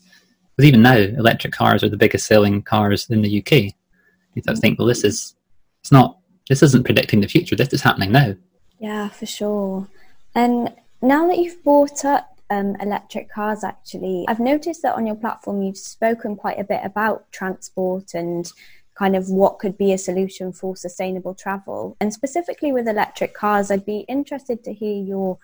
Because 0.55 0.67
even 0.67 0.81
now, 0.81 0.95
electric 0.95 1.53
cars 1.53 1.83
are 1.83 1.89
the 1.89 1.97
biggest 1.97 2.27
selling 2.27 2.61
cars 2.61 3.09
in 3.09 3.21
the 3.21 3.39
UK. 3.39 3.73
You 4.33 4.41
to 4.41 4.55
think, 4.55 4.79
well, 4.79 4.87
this 4.87 5.03
is, 5.03 5.35
it's 5.81 5.91
not, 5.91 6.17
this 6.49 6.61
isn't 6.61 6.83
predicting 6.83 7.21
the 7.21 7.27
future. 7.27 7.55
This 7.55 7.73
is 7.73 7.81
happening 7.81 8.11
now. 8.11 8.35
Yeah, 8.79 9.09
for 9.09 9.25
sure. 9.25 9.87
And 10.33 10.73
now 11.01 11.27
that 11.27 11.37
you've 11.37 11.63
brought 11.63 12.03
up 12.03 12.37
um, 12.49 12.75
electric 12.81 13.31
cars, 13.31 13.63
actually, 13.63 14.25
I've 14.27 14.39
noticed 14.39 14.81
that 14.81 14.95
on 14.95 15.07
your 15.07 15.15
platform 15.15 15.61
you've 15.61 15.77
spoken 15.77 16.35
quite 16.35 16.59
a 16.59 16.63
bit 16.63 16.81
about 16.83 17.31
transport 17.31 18.13
and 18.13 18.51
kind 18.95 19.15
of 19.15 19.29
what 19.29 19.59
could 19.59 19.77
be 19.77 19.91
a 19.93 19.97
solution 19.97 20.51
for 20.51 20.75
sustainable 20.75 21.33
travel. 21.33 21.97
And 21.99 22.13
specifically 22.13 22.71
with 22.71 22.87
electric 22.87 23.33
cars, 23.33 23.69
I'd 23.69 23.85
be 23.85 24.05
interested 24.07 24.63
to 24.63 24.73
hear 24.73 24.95
your 24.95 25.37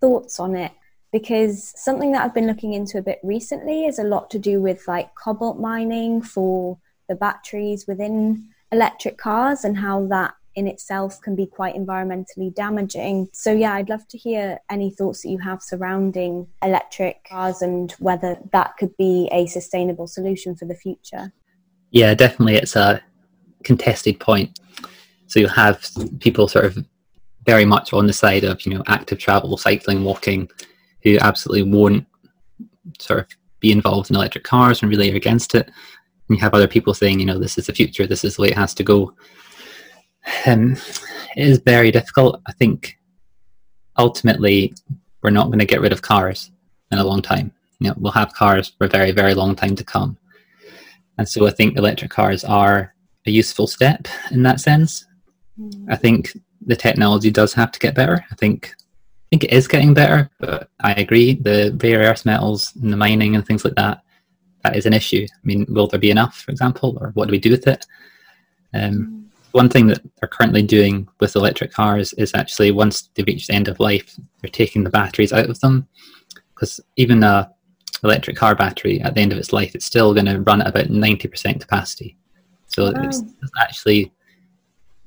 thoughts 0.00 0.38
on 0.38 0.54
it 0.54 0.72
because 1.12 1.72
something 1.76 2.12
that 2.12 2.22
I've 2.22 2.34
been 2.34 2.46
looking 2.46 2.74
into 2.74 2.98
a 2.98 3.02
bit 3.02 3.18
recently 3.22 3.86
is 3.86 3.98
a 3.98 4.04
lot 4.04 4.30
to 4.30 4.38
do 4.38 4.60
with 4.60 4.86
like 4.86 5.14
cobalt 5.14 5.58
mining 5.58 6.22
for 6.22 6.78
the 7.08 7.14
batteries 7.16 7.86
within 7.86 8.48
electric 8.70 9.18
cars 9.18 9.64
and 9.64 9.78
how 9.78 10.06
that 10.06 10.34
in 10.54 10.66
itself 10.66 11.20
can 11.20 11.34
be 11.34 11.46
quite 11.46 11.74
environmentally 11.74 12.54
damaging. 12.54 13.28
So, 13.32 13.52
yeah, 13.52 13.74
I'd 13.74 13.88
love 13.88 14.06
to 14.08 14.18
hear 14.18 14.58
any 14.68 14.90
thoughts 14.90 15.22
that 15.22 15.30
you 15.30 15.38
have 15.38 15.62
surrounding 15.62 16.48
electric 16.62 17.24
cars 17.24 17.62
and 17.62 17.92
whether 17.92 18.38
that 18.52 18.76
could 18.76 18.96
be 18.96 19.28
a 19.32 19.46
sustainable 19.46 20.06
solution 20.06 20.54
for 20.54 20.66
the 20.66 20.74
future. 20.74 21.32
Yeah, 21.90 22.14
definitely. 22.14 22.56
It's 22.56 22.76
a 22.76 23.02
contested 23.64 24.20
point. 24.20 24.58
So, 25.26 25.40
you 25.40 25.48
have 25.48 25.86
people 26.20 26.48
sort 26.48 26.64
of 26.64 26.84
very 27.46 27.64
much 27.64 27.92
on 27.92 28.06
the 28.06 28.12
side 28.12 28.44
of, 28.44 28.64
you 28.66 28.74
know, 28.74 28.82
active 28.86 29.18
travel, 29.18 29.56
cycling, 29.56 30.04
walking, 30.04 30.48
who 31.02 31.18
absolutely 31.18 31.70
won't 31.70 32.06
sort 32.98 33.20
of 33.20 33.26
be 33.60 33.72
involved 33.72 34.10
in 34.10 34.16
electric 34.16 34.44
cars 34.44 34.82
and 34.82 34.90
really 34.90 35.12
are 35.12 35.16
against 35.16 35.54
it. 35.54 35.66
And 35.66 36.36
you 36.36 36.38
have 36.38 36.54
other 36.54 36.68
people 36.68 36.94
saying, 36.94 37.20
you 37.20 37.26
know, 37.26 37.38
this 37.38 37.58
is 37.58 37.66
the 37.66 37.72
future, 37.74 38.06
this 38.06 38.24
is 38.24 38.36
the 38.36 38.42
way 38.42 38.48
it 38.48 38.56
has 38.56 38.74
to 38.74 38.84
go. 38.84 39.14
Um, 40.46 40.76
it 41.36 41.48
is 41.48 41.58
very 41.58 41.90
difficult. 41.90 42.40
I 42.46 42.52
think 42.52 42.98
ultimately 43.96 44.74
we're 45.22 45.30
not 45.30 45.46
going 45.46 45.58
to 45.58 45.64
get 45.64 45.80
rid 45.80 45.92
of 45.92 46.02
cars 46.02 46.50
in 46.90 46.98
a 46.98 47.04
long 47.04 47.22
time. 47.22 47.52
You 47.78 47.88
know, 47.88 47.94
we'll 47.98 48.12
have 48.12 48.34
cars 48.34 48.72
for 48.76 48.84
a 48.84 48.88
very, 48.88 49.12
very 49.12 49.34
long 49.34 49.54
time 49.54 49.76
to 49.76 49.84
come. 49.84 50.18
And 51.20 51.28
so 51.28 51.46
I 51.46 51.50
think 51.50 51.76
electric 51.76 52.10
cars 52.10 52.44
are 52.44 52.94
a 53.26 53.30
useful 53.30 53.66
step 53.66 54.08
in 54.30 54.42
that 54.44 54.58
sense. 54.58 55.04
I 55.90 55.94
think 55.94 56.34
the 56.64 56.74
technology 56.74 57.30
does 57.30 57.52
have 57.52 57.70
to 57.72 57.78
get 57.78 57.94
better. 57.94 58.24
I 58.30 58.34
think 58.36 58.72
I 58.78 59.26
think 59.28 59.44
it 59.44 59.52
is 59.52 59.68
getting 59.68 59.92
better, 59.92 60.30
but 60.38 60.70
I 60.80 60.92
agree 60.94 61.34
the 61.34 61.78
rare 61.82 62.10
earth 62.10 62.24
metals 62.24 62.72
and 62.80 62.90
the 62.90 62.96
mining 62.96 63.36
and 63.36 63.46
things 63.46 63.66
like 63.66 63.74
that 63.74 64.00
that 64.62 64.76
is 64.76 64.86
an 64.86 64.94
issue. 64.94 65.26
I 65.30 65.44
mean, 65.44 65.66
will 65.68 65.88
there 65.88 66.00
be 66.00 66.10
enough, 66.10 66.38
for 66.38 66.52
example, 66.52 66.96
or 66.98 67.10
what 67.10 67.26
do 67.26 67.32
we 67.32 67.38
do 67.38 67.50
with 67.50 67.66
it? 67.66 67.84
Um, 68.72 68.92
mm 68.92 69.16
one 69.52 69.68
thing 69.68 69.88
that 69.88 70.00
they're 70.20 70.28
currently 70.28 70.62
doing 70.62 71.08
with 71.18 71.34
electric 71.34 71.72
cars 71.72 72.12
is 72.12 72.30
actually 72.34 72.70
once 72.70 73.10
they 73.16 73.24
reach 73.24 73.48
the 73.48 73.52
end 73.52 73.66
of 73.66 73.80
life, 73.80 74.16
they're 74.40 74.48
taking 74.48 74.84
the 74.84 74.90
batteries 74.90 75.32
out 75.32 75.50
of 75.50 75.58
them 75.58 75.88
because 76.54 76.78
even 76.94 77.24
a 77.24 77.52
electric 78.04 78.36
car 78.36 78.54
battery 78.54 79.00
at 79.00 79.14
the 79.14 79.20
end 79.20 79.32
of 79.32 79.38
its 79.38 79.52
life, 79.52 79.74
it's 79.74 79.86
still 79.86 80.14
going 80.14 80.26
to 80.26 80.40
run 80.40 80.60
at 80.60 80.68
about 80.68 80.90
ninety 80.90 81.28
percent 81.28 81.60
capacity. 81.60 82.16
So 82.66 82.92
wow. 82.92 83.02
it's 83.04 83.22
actually 83.60 84.12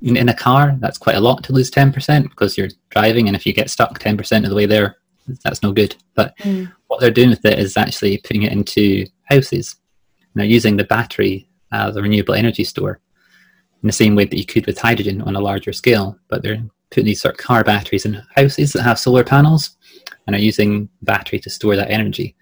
in 0.01 0.27
a 0.27 0.33
car 0.33 0.75
that's 0.79 0.97
quite 0.97 1.15
a 1.15 1.21
lot 1.21 1.43
to 1.45 1.53
lose 1.53 1.69
ten 1.69 1.93
percent 1.93 2.29
because 2.29 2.57
you're 2.57 2.69
driving, 2.89 3.27
and 3.27 3.35
if 3.35 3.45
you 3.45 3.53
get 3.53 3.69
stuck 3.69 3.99
ten 3.99 4.17
percent 4.17 4.45
of 4.45 4.49
the 4.49 4.55
way 4.55 4.65
there, 4.65 4.97
that's 5.43 5.63
no 5.63 5.71
good. 5.71 5.95
But 6.15 6.37
mm. 6.39 6.71
what 6.87 6.99
they're 6.99 7.11
doing 7.11 7.29
with 7.29 7.45
it 7.45 7.57
is 7.57 7.77
actually 7.77 8.17
putting 8.17 8.43
it 8.43 8.51
into 8.51 9.05
houses. 9.23 9.75
And 10.33 10.41
they're 10.41 10.49
using 10.49 10.77
the 10.77 10.83
battery 10.83 11.47
as 11.71 11.95
a 11.95 12.01
renewable 12.01 12.33
energy 12.33 12.63
store 12.63 12.99
in 13.81 13.87
the 13.87 13.93
same 13.93 14.15
way 14.15 14.25
that 14.25 14.37
you 14.37 14.45
could 14.45 14.65
with 14.65 14.77
hydrogen 14.79 15.21
on 15.21 15.35
a 15.35 15.41
larger 15.41 15.71
scale. 15.71 16.17
But 16.27 16.41
they're 16.41 16.63
putting 16.89 17.05
these 17.05 17.21
sort 17.21 17.35
of 17.35 17.39
car 17.39 17.63
batteries 17.63 18.05
in 18.05 18.21
houses 18.35 18.73
that 18.73 18.83
have 18.83 18.99
solar 18.99 19.23
panels 19.23 19.77
and 20.27 20.35
are 20.35 20.39
using 20.39 20.89
battery 21.01 21.39
to 21.39 21.49
store 21.49 21.75
that 21.75 21.89
energy, 21.89 22.35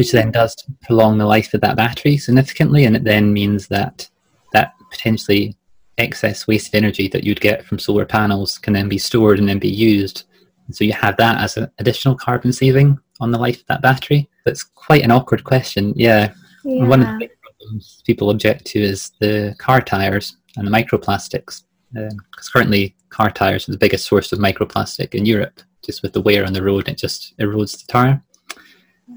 which 0.00 0.12
then 0.12 0.30
does 0.30 0.56
prolong 0.80 1.18
the 1.18 1.26
life 1.26 1.52
of 1.52 1.60
that 1.60 1.76
battery 1.76 2.16
significantly. 2.16 2.86
And 2.86 2.96
it 2.96 3.04
then 3.04 3.34
means 3.34 3.68
that 3.68 4.08
that 4.54 4.72
potentially 4.90 5.54
excess 5.98 6.46
waste 6.46 6.74
energy 6.74 7.06
that 7.08 7.22
you'd 7.22 7.42
get 7.42 7.66
from 7.66 7.78
solar 7.78 8.06
panels 8.06 8.56
can 8.56 8.72
then 8.72 8.88
be 8.88 8.96
stored 8.96 9.38
and 9.38 9.46
then 9.46 9.58
be 9.58 9.68
used. 9.68 10.24
And 10.66 10.74
so 10.74 10.84
you 10.84 10.94
have 10.94 11.18
that 11.18 11.38
as 11.42 11.58
an 11.58 11.70
additional 11.78 12.14
carbon 12.14 12.50
saving 12.50 12.98
on 13.20 13.30
the 13.30 13.36
life 13.36 13.60
of 13.60 13.66
that 13.66 13.82
battery. 13.82 14.26
That's 14.46 14.62
quite 14.62 15.02
an 15.02 15.10
awkward 15.10 15.44
question. 15.44 15.92
Yeah. 15.94 16.32
yeah. 16.64 16.86
One 16.86 17.02
of 17.02 17.06
the 17.08 17.18
big 17.18 17.32
problems 17.42 18.02
people 18.06 18.30
object 18.30 18.64
to 18.68 18.80
is 18.80 19.12
the 19.20 19.54
car 19.58 19.82
tires 19.82 20.34
and 20.56 20.66
the 20.66 20.72
microplastics. 20.72 21.64
Because 21.92 22.14
uh, 22.48 22.50
currently, 22.54 22.96
car 23.10 23.30
tires 23.30 23.68
are 23.68 23.72
the 23.72 23.76
biggest 23.76 24.06
source 24.06 24.32
of 24.32 24.38
microplastic 24.38 25.14
in 25.14 25.26
Europe. 25.26 25.60
Just 25.84 26.02
with 26.02 26.14
the 26.14 26.22
wear 26.22 26.46
on 26.46 26.54
the 26.54 26.62
road, 26.62 26.88
it 26.88 26.96
just 26.96 27.36
erodes 27.38 27.78
the 27.78 27.92
tire. 27.92 28.22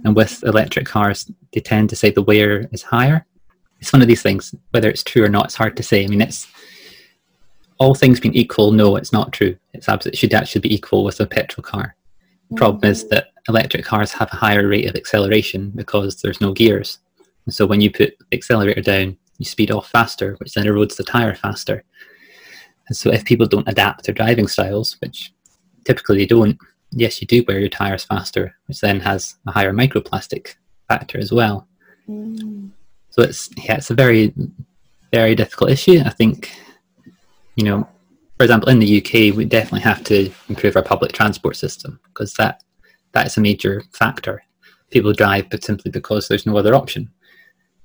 And 0.03 0.15
with 0.15 0.43
electric 0.43 0.85
cars, 0.85 1.31
they 1.53 1.61
tend 1.61 1.89
to 1.89 1.95
say 1.95 2.09
the 2.09 2.21
wear 2.21 2.67
is 2.71 2.81
higher. 2.81 3.25
It's 3.79 3.93
one 3.93 4.01
of 4.01 4.07
these 4.07 4.21
things. 4.21 4.53
Whether 4.71 4.89
it's 4.89 5.03
true 5.03 5.23
or 5.23 5.29
not, 5.29 5.45
it's 5.45 5.55
hard 5.55 5.77
to 5.77 5.83
say. 5.83 6.03
I 6.03 6.07
mean, 6.07 6.21
it's 6.21 6.47
all 7.77 7.95
things 7.95 8.19
being 8.19 8.35
equal. 8.35 8.71
No, 8.71 8.95
it's 8.95 9.13
not 9.13 9.33
true. 9.33 9.55
It's 9.73 9.89
absolutely 9.89 10.17
it 10.17 10.19
should 10.19 10.33
actually 10.33 10.61
be 10.61 10.73
equal 10.73 11.03
with 11.03 11.19
a 11.19 11.25
petrol 11.25 11.63
car. 11.63 11.95
The 12.49 12.55
problem 12.55 12.91
is 12.91 13.07
that 13.09 13.27
electric 13.47 13.85
cars 13.85 14.11
have 14.11 14.29
a 14.31 14.37
higher 14.37 14.67
rate 14.67 14.87
of 14.87 14.95
acceleration 14.95 15.71
because 15.75 16.21
there's 16.21 16.41
no 16.41 16.53
gears. 16.53 16.99
So 17.49 17.65
when 17.65 17.81
you 17.81 17.91
put 17.91 18.17
the 18.19 18.37
accelerator 18.37 18.81
down, 18.81 19.17
you 19.37 19.45
speed 19.45 19.71
off 19.71 19.89
faster, 19.89 20.35
which 20.35 20.53
then 20.53 20.65
erodes 20.65 20.95
the 20.95 21.03
tire 21.03 21.35
faster. 21.35 21.83
And 22.87 22.95
so 22.95 23.11
if 23.11 23.25
people 23.25 23.47
don't 23.47 23.67
adapt 23.67 24.05
their 24.05 24.15
driving 24.15 24.47
styles, 24.47 24.97
which 25.01 25.33
typically 25.83 26.19
they 26.19 26.25
don't, 26.25 26.57
yes, 26.95 27.21
you 27.21 27.27
do 27.27 27.43
wear 27.47 27.59
your 27.59 27.69
tires 27.69 28.03
faster, 28.03 28.55
which 28.67 28.79
then 28.79 28.99
has 28.99 29.35
a 29.47 29.51
higher 29.51 29.73
microplastic 29.73 30.55
factor 30.87 31.17
as 31.17 31.31
well. 31.31 31.67
Mm. 32.09 32.71
So 33.09 33.21
it's 33.21 33.49
yeah, 33.57 33.75
it's 33.75 33.91
a 33.91 33.95
very 33.95 34.33
very 35.11 35.35
difficult 35.35 35.69
issue. 35.69 36.01
I 36.03 36.09
think, 36.09 36.51
you 37.55 37.63
know, 37.63 37.87
for 38.37 38.43
example, 38.43 38.69
in 38.69 38.79
the 38.79 38.97
UK, 38.97 39.35
we 39.35 39.45
definitely 39.45 39.81
have 39.81 40.03
to 40.05 40.31
improve 40.49 40.75
our 40.75 40.83
public 40.83 41.11
transport 41.11 41.55
system 41.55 41.99
because 42.05 42.33
that 42.33 42.63
that 43.11 43.27
is 43.27 43.37
a 43.37 43.41
major 43.41 43.83
factor. 43.91 44.43
People 44.89 45.13
drive, 45.13 45.49
but 45.49 45.63
simply 45.63 45.91
because 45.91 46.27
there's 46.27 46.45
no 46.45 46.57
other 46.57 46.75
option. 46.75 47.09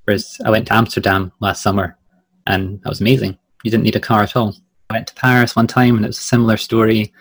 Whereas 0.05 0.39
I 0.45 0.51
went 0.51 0.67
to 0.69 0.75
Amsterdam 0.75 1.33
last 1.41 1.63
summer 1.63 1.99
and 2.47 2.81
that 2.83 2.89
was 2.89 3.01
amazing. 3.01 3.37
You 3.63 3.71
didn't 3.71 3.85
need 3.85 3.97
a 3.97 4.01
car 4.01 4.23
at 4.23 4.37
all. 4.37 4.55
I 4.89 4.95
went 4.95 5.07
to 5.09 5.15
Paris 5.15 5.55
one 5.55 5.67
time 5.67 5.97
and 5.97 6.05
it 6.05 6.09
was 6.09 6.19
a 6.19 6.23
similar 6.23 6.57
story. 6.57 7.13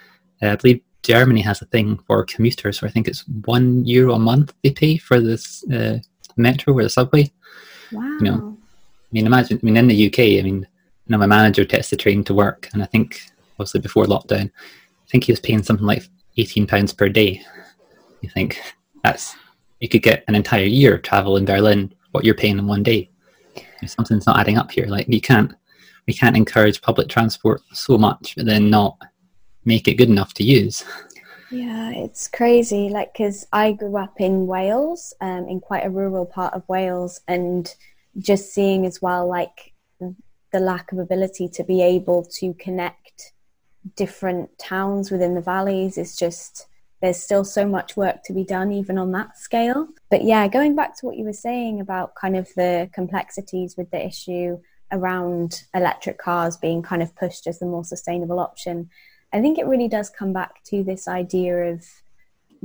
Uh, 0.42 0.52
I 0.52 0.56
believe 0.56 0.82
Germany 1.04 1.42
has 1.42 1.62
a 1.62 1.66
thing 1.66 1.98
for 2.08 2.26
commuters 2.26 2.82
where 2.82 2.90
I 2.90 2.92
think 2.92 3.08
it's 3.08 3.28
one 3.46 3.86
euro 3.86 4.16
a 4.16 4.20
month 4.20 4.54
they 4.64 4.72
pay 4.72 4.98
for 4.98 5.20
this 5.20 5.64
uh, 5.72 6.00
metro 6.36 6.74
or 6.74 6.84
the 6.84 6.90
subway. 6.90 7.32
Wow. 7.92 8.04
You 8.20 8.22
know, 8.22 8.58
I 8.58 9.10
mean, 9.12 9.26
imagine, 9.26 9.60
I 9.62 9.66
mean, 9.66 9.78
in 9.78 9.88
the 9.88 10.08
UK, 10.08 10.20
I 10.40 10.44
mean, 10.44 10.60
you 10.60 11.10
know, 11.10 11.18
my 11.18 11.26
manager 11.26 11.64
takes 11.64 11.90
the 11.90 11.96
train 11.96 12.24
to 12.26 12.34
work 12.34 12.70
and 12.74 12.84
I 12.84 12.86
think, 12.86 13.22
obviously 13.54 13.80
before 13.80 14.06
lockdown, 14.06 14.48
I 14.48 15.10
think 15.10 15.24
he 15.24 15.32
was 15.32 15.40
paying 15.40 15.64
something 15.64 15.86
like 15.86 16.04
£18 16.38 16.98
per 16.98 17.10
day. 17.10 17.42
You 18.22 18.30
think 18.30 18.62
that's, 19.04 19.36
you 19.80 19.88
could 19.88 20.04
get 20.04 20.26
an 20.28 20.36
entire 20.36 20.66
year 20.66 20.96
of 20.96 21.04
travel 21.04 21.38
in 21.38 21.46
Berlin 21.46 21.94
what 22.12 22.26
you're 22.26 22.36
paying 22.36 22.58
in 22.58 22.68
one 22.68 22.84
day. 22.84 23.10
Something's 23.86 24.26
not 24.26 24.40
adding 24.40 24.58
up 24.58 24.72
here. 24.72 24.88
Like 24.88 25.08
you 25.08 25.22
can't 25.22 25.54
we 26.08 26.14
can't 26.14 26.38
encourage 26.38 26.82
public 26.82 27.10
transport 27.10 27.62
so 27.74 27.98
much, 27.98 28.36
but 28.36 28.46
then 28.46 28.70
not 28.70 28.98
make 29.68 29.88
it 29.88 29.96
good 29.96 30.10
enough 30.10 30.34
to 30.36 30.44
use. 30.44 30.84
Yeah, 31.52 31.92
it's 31.92 32.28
crazy. 32.28 32.90
Like, 32.90 33.14
because 33.14 33.46
I 33.54 33.74
grew 33.74 33.98
up 33.98 34.20
in 34.20 34.48
Wales, 34.48 35.14
um, 35.22 35.48
in 35.48 35.60
quite 35.60 35.86
a 35.86 35.90
rural 35.90 36.26
part 36.26 36.54
of 36.54 36.68
Wales, 36.68 37.22
and 37.28 37.74
just 38.18 38.54
seeing 38.54 38.86
as 38.86 39.02
well, 39.02 39.28
like 39.28 39.74
the 40.52 40.60
lack 40.60 40.92
of 40.92 40.98
ability 40.98 41.50
to 41.50 41.64
be 41.64 41.82
able 41.82 42.24
to 42.40 42.54
connect 42.56 43.34
different 43.96 44.58
towns 44.58 45.12
within 45.12 45.36
the 45.36 45.42
valleys 45.42 45.98
is 45.98 46.16
just 46.16 46.68
there's 47.02 47.22
still 47.22 47.46
so 47.46 47.66
much 47.66 47.96
work 47.96 48.24
to 48.24 48.34
be 48.34 48.44
done, 48.44 48.72
even 48.72 48.98
on 48.98 49.12
that 49.12 49.38
scale. 49.38 49.88
but 50.10 50.24
yeah, 50.24 50.48
going 50.48 50.76
back 50.76 50.98
to 50.98 51.06
what 51.06 51.16
you 51.16 51.24
were 51.24 51.34
saying 51.34 51.80
about 51.80 52.16
kind 52.16 52.36
of 52.36 52.50
the 52.56 52.90
complexities 52.92 53.76
with 53.78 53.92
the 53.92 54.04
issue 54.04 54.58
around 54.92 55.64
electric 55.76 56.18
cars 56.18 56.58
being 56.58 56.82
kind 56.82 57.04
of 57.04 57.16
pushed 57.16 57.46
as 57.46 57.60
the 57.60 57.66
more 57.66 57.84
sustainable 57.84 58.40
option, 58.40 58.90
I 59.34 59.42
think 59.42 59.58
it 59.58 59.68
really 59.68 59.88
does 59.88 60.10
come 60.10 60.34
back 60.34 60.64
to 60.66 60.84
this 60.84 61.08
idea 61.08 61.74
of 61.74 61.86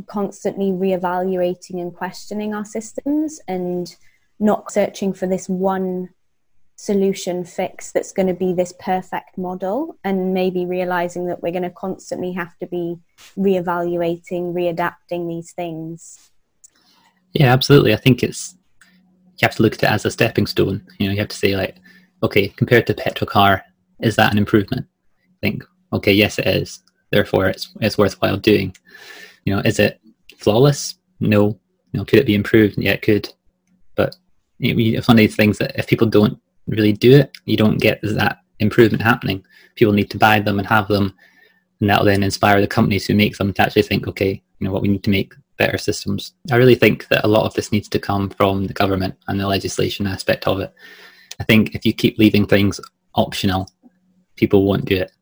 constantly 0.07 0.71
reevaluating 0.71 1.81
and 1.81 1.95
questioning 1.95 2.55
our 2.55 2.65
systems 2.65 3.41
and 3.49 3.95
not 4.39 4.73
searching 4.73 5.13
for 5.13 5.27
this 5.27 5.49
one 5.49 6.11
solution 6.77 7.45
fix 7.45 7.93
that's 7.93 8.13
going 8.13 8.27
to 8.27 8.35
be 8.35 8.53
this 8.53 8.75
perfect 8.81 9.39
model 9.39 9.97
and 10.03 10.35
maybe 10.35 10.67
realizing 10.67 11.27
that 11.27 11.43
we're 11.43 11.53
going 11.53 11.63
to 11.63 11.71
constantly 11.71 12.33
have 12.33 12.57
to 12.59 12.67
be 12.67 12.97
reevaluating 13.39 14.53
readapting 14.53 15.29
these 15.29 15.53
things. 15.53 16.31
Yeah 17.33 17.53
absolutely. 17.53 17.93
I 17.93 17.99
think 17.99 18.23
it's 18.23 18.57
you 19.39 19.47
have 19.47 19.55
to 19.57 19.63
look 19.63 19.75
at 19.75 19.83
it 19.83 19.91
as 19.91 20.05
a 20.05 20.11
stepping 20.11 20.47
stone. 20.47 20.85
You 20.99 21.07
know 21.07 21.13
you 21.13 21.21
have 21.21 21.29
to 21.29 21.37
say 21.37 21.57
like 21.57 21.77
okay 22.23 22.49
compared 22.49 22.87
to 22.87 22.95
petrol 22.95 23.29
car 23.29 23.63
is 24.01 24.17
that 24.17 24.33
an 24.33 24.39
improvement? 24.39 24.87
I 25.15 25.39
think 25.41 25.65
okay 25.93 26.13
yes 26.13 26.39
it 26.39 26.47
is 26.47 26.81
therefore 27.11 27.47
it's 27.47 27.73
it's 27.81 27.99
worthwhile 27.99 28.37
doing 28.37 28.75
you 29.45 29.55
know 29.55 29.63
is 29.65 29.79
it 29.79 30.01
flawless 30.37 30.97
no 31.21 31.49
you 31.93 31.99
know 31.99 32.05
could 32.05 32.19
it 32.19 32.27
be 32.27 32.35
improved 32.35 32.77
yeah 32.79 32.93
it 32.93 33.03
could 33.03 33.33
but 33.95 34.17
it's 34.59 35.09
one 35.09 35.17
of 35.17 35.19
these 35.19 35.37
things 35.37 35.59
that 35.59 35.77
if 35.77 35.87
people 35.87 36.07
don't 36.07 36.39
really 36.67 36.93
do 36.93 37.13
it, 37.17 37.37
you 37.45 37.57
don't 37.57 37.81
get 37.81 38.01
that 38.03 38.39
improvement 38.61 39.03
happening. 39.03 39.45
People 39.75 39.93
need 39.93 40.11
to 40.11 40.19
buy 40.19 40.41
them 40.41 40.59
and 40.59 40.69
have 40.69 40.89
them, 40.89 41.15
and 41.81 41.91
that'll 41.91 42.05
then 42.05 42.23
inspire 42.23 42.61
the 42.61 42.67
companies 42.67 43.07
who 43.07 43.15
make 43.15 43.37
them 43.37 43.53
to 43.53 43.63
actually 43.63 43.83
think, 43.83 44.07
okay, 44.07 44.43
you 44.59 44.67
know 44.67 44.73
what, 44.73 44.83
we 44.83 44.89
need 44.89 45.05
to 45.05 45.11
make 45.11 45.35
better 45.59 45.79
systems. 45.79 46.35
I 46.51 46.57
really 46.57 46.75
think 46.75 47.09
that 47.09 47.25
a 47.25 47.29
lot 47.29 47.45
of 47.45 47.55
this 47.55 47.73
needs 47.73 47.89
to 47.91 47.99
come 47.99 48.31
from 48.31 48.67
the 48.67 48.73
government 48.73 49.17
and 49.29 49.41
the 49.41 49.47
legislation 49.47 50.07
aspect 50.07 50.47
of 50.47 50.61
it. 50.61 50.73
I 51.41 51.45
think 51.45 51.75
if 51.75 51.85
you 51.85 51.93
keep 51.93 52.19
leaving 52.19 52.47
things 52.47 52.81
optional, 53.15 53.69
people 54.37 54.65
won't 54.65 54.85
do 54.85 54.97
it. 54.97 55.13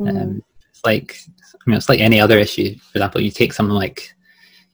Mm. 0.00 0.22
Um, 0.22 0.42
it's 0.70 0.84
like 0.84 1.20
I 1.54 1.70
mean, 1.70 1.76
it's 1.76 1.88
like 1.88 2.00
any 2.00 2.20
other 2.20 2.38
issue. 2.38 2.74
For 2.76 2.98
example, 2.98 3.20
you 3.20 3.30
take 3.30 3.52
something 3.52 3.74
like 3.74 4.14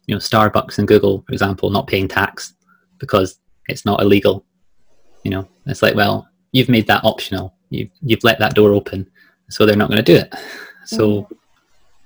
you 0.07 0.15
know 0.15 0.21
Starbucks 0.21 0.79
and 0.79 0.89
Google, 0.89 1.23
for 1.27 1.33
example, 1.33 1.71
not 1.71 1.87
paying 1.87 2.09
tax 2.09 2.55
because 2.99 3.39
it's 3.69 3.85
not 3.85 4.01
illegal 4.01 4.47
you 5.27 5.31
know, 5.31 5.49
it's 5.67 5.83
like, 5.83 5.97
well, 5.97 6.29
you've 6.53 6.69
made 6.69 6.87
that 6.87 7.05
optional. 7.05 7.53
You've 7.71 7.91
you've 8.01 8.23
let 8.23 8.39
that 8.39 8.55
door 8.55 8.71
open, 8.71 9.11
so 9.51 9.67
they're 9.67 9.75
not 9.75 9.89
going 9.91 10.05
to 10.05 10.13
do 10.13 10.17
it. 10.17 10.33
So, 10.89 11.23
mm. 11.23 11.27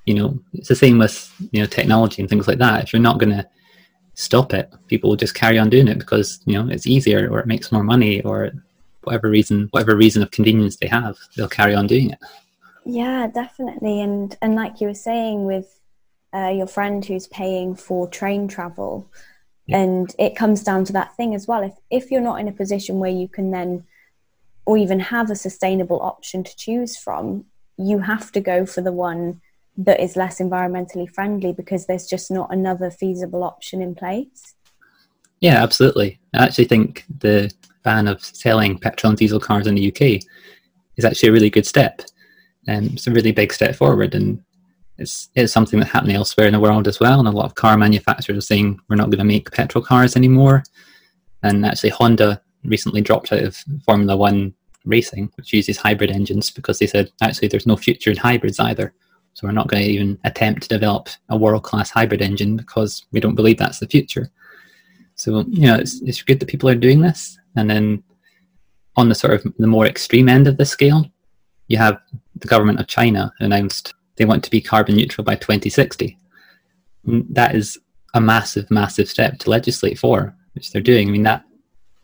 you 0.06 0.14
know, 0.14 0.38
it's 0.54 0.68
the 0.68 0.74
same 0.74 0.96
with 0.96 1.30
you 1.52 1.60
know 1.60 1.66
technology 1.66 2.22
and 2.22 2.30
things 2.30 2.48
like 2.48 2.56
that. 2.60 2.82
If 2.82 2.94
you're 2.94 3.08
not 3.08 3.18
going 3.18 3.36
to 3.36 3.46
stop 4.14 4.54
it, 4.54 4.72
people 4.86 5.10
will 5.10 5.18
just 5.18 5.34
carry 5.34 5.58
on 5.58 5.68
doing 5.68 5.86
it 5.86 5.98
because 5.98 6.40
you 6.46 6.54
know 6.54 6.66
it's 6.72 6.86
easier 6.86 7.28
or 7.30 7.40
it 7.40 7.46
makes 7.46 7.72
more 7.72 7.84
money 7.84 8.22
or 8.22 8.52
whatever 9.04 9.28
reason, 9.28 9.68
whatever 9.72 9.96
reason 9.96 10.22
of 10.22 10.30
convenience 10.30 10.76
they 10.76 10.86
have, 10.86 11.18
they'll 11.36 11.56
carry 11.60 11.74
on 11.74 11.86
doing 11.86 12.08
it. 12.08 12.18
Yeah, 12.90 13.28
definitely. 13.28 14.00
And 14.00 14.36
and 14.42 14.56
like 14.56 14.80
you 14.80 14.88
were 14.88 14.94
saying 14.94 15.44
with 15.44 15.80
uh, 16.34 16.48
your 16.48 16.66
friend 16.66 17.04
who's 17.04 17.28
paying 17.28 17.76
for 17.76 18.08
train 18.08 18.48
travel, 18.48 19.08
and 19.68 20.12
it 20.18 20.34
comes 20.34 20.64
down 20.64 20.84
to 20.86 20.92
that 20.94 21.16
thing 21.16 21.34
as 21.34 21.46
well. 21.46 21.62
If 21.62 21.74
if 21.90 22.10
you're 22.10 22.20
not 22.20 22.40
in 22.40 22.48
a 22.48 22.52
position 22.52 22.98
where 22.98 23.10
you 23.10 23.28
can 23.28 23.52
then 23.52 23.84
or 24.66 24.76
even 24.76 24.98
have 24.98 25.30
a 25.30 25.36
sustainable 25.36 26.00
option 26.00 26.42
to 26.44 26.56
choose 26.56 26.96
from 26.96 27.44
you 27.76 27.98
have 28.00 28.30
to 28.32 28.40
go 28.40 28.66
for 28.66 28.82
the 28.82 28.92
one 28.92 29.40
that 29.76 30.00
is 30.00 30.16
less 30.16 30.38
environmentally 30.38 31.08
friendly 31.08 31.52
because 31.52 31.86
there's 31.86 32.06
just 32.06 32.30
not 32.30 32.52
another 32.52 32.90
feasible 32.90 33.42
option 33.42 33.80
in 33.80 33.94
place. 33.94 34.54
Yeah 35.40 35.62
absolutely. 35.62 36.18
I 36.34 36.44
actually 36.44 36.66
think 36.66 37.04
the 37.20 37.50
ban 37.84 38.08
of 38.08 38.22
selling 38.22 38.78
petrol 38.78 39.10
and 39.10 39.18
diesel 39.18 39.40
cars 39.40 39.66
in 39.66 39.76
the 39.76 39.88
uk 39.88 40.22
is 40.96 41.04
actually 41.04 41.30
a 41.30 41.32
really 41.32 41.50
good 41.50 41.66
step 41.66 42.02
um, 42.68 42.90
it's 42.92 43.06
a 43.06 43.12
really 43.12 43.32
big 43.32 43.52
step 43.52 43.74
forward 43.74 44.14
and 44.14 44.42
it's, 44.98 45.30
it's 45.34 45.52
something 45.52 45.80
that's 45.80 45.92
happening 45.92 46.16
elsewhere 46.16 46.46
in 46.46 46.52
the 46.52 46.60
world 46.60 46.86
as 46.86 47.00
well. 47.00 47.18
And 47.18 47.26
a 47.26 47.32
lot 47.32 47.46
of 47.46 47.54
car 47.54 47.76
manufacturers 47.76 48.36
are 48.36 48.42
saying 48.42 48.78
we're 48.88 48.96
not 48.96 49.08
going 49.08 49.18
to 49.18 49.24
make 49.24 49.50
petrol 49.50 49.82
cars 49.82 50.14
anymore. 50.14 50.62
And 51.42 51.64
actually, 51.64 51.90
Honda 51.90 52.42
recently 52.64 53.00
dropped 53.00 53.32
out 53.32 53.42
of 53.42 53.56
Formula 53.86 54.14
One 54.16 54.54
racing, 54.84 55.30
which 55.36 55.52
uses 55.52 55.78
hybrid 55.78 56.10
engines, 56.10 56.50
because 56.50 56.78
they 56.78 56.86
said 56.86 57.10
actually 57.22 57.48
there's 57.48 57.66
no 57.66 57.76
future 57.76 58.10
in 58.10 58.16
hybrids 58.18 58.60
either. 58.60 58.92
So 59.32 59.46
we're 59.46 59.52
not 59.52 59.68
going 59.68 59.84
to 59.84 59.88
even 59.88 60.18
attempt 60.24 60.62
to 60.62 60.68
develop 60.68 61.08
a 61.30 61.36
world 61.36 61.62
class 61.62 61.90
hybrid 61.90 62.20
engine 62.20 62.56
because 62.56 63.06
we 63.12 63.20
don't 63.20 63.36
believe 63.36 63.56
that's 63.56 63.78
the 63.78 63.86
future. 63.86 64.30
So, 65.14 65.44
you 65.48 65.66
know, 65.66 65.76
it's, 65.76 66.00
it's 66.02 66.22
good 66.22 66.40
that 66.40 66.48
people 66.48 66.68
are 66.68 66.74
doing 66.74 67.00
this. 67.00 67.38
And 67.56 67.70
then 67.70 68.02
on 68.96 69.08
the 69.08 69.14
sort 69.14 69.34
of 69.34 69.54
the 69.58 69.66
more 69.66 69.86
extreme 69.86 70.28
end 70.28 70.46
of 70.46 70.56
the 70.56 70.64
scale, 70.64 71.06
you 71.68 71.78
have 71.78 72.00
the 72.40 72.48
government 72.48 72.80
of 72.80 72.86
China 72.86 73.32
announced 73.40 73.94
they 74.16 74.24
want 74.24 74.44
to 74.44 74.50
be 74.50 74.60
carbon 74.60 74.96
neutral 74.96 75.24
by 75.24 75.34
2060. 75.34 76.18
That 77.04 77.54
is 77.54 77.78
a 78.14 78.20
massive, 78.20 78.70
massive 78.70 79.08
step 79.08 79.38
to 79.38 79.50
legislate 79.50 79.98
for, 79.98 80.34
which 80.54 80.72
they're 80.72 80.82
doing. 80.82 81.08
I 81.08 81.12
mean, 81.12 81.22
that 81.22 81.44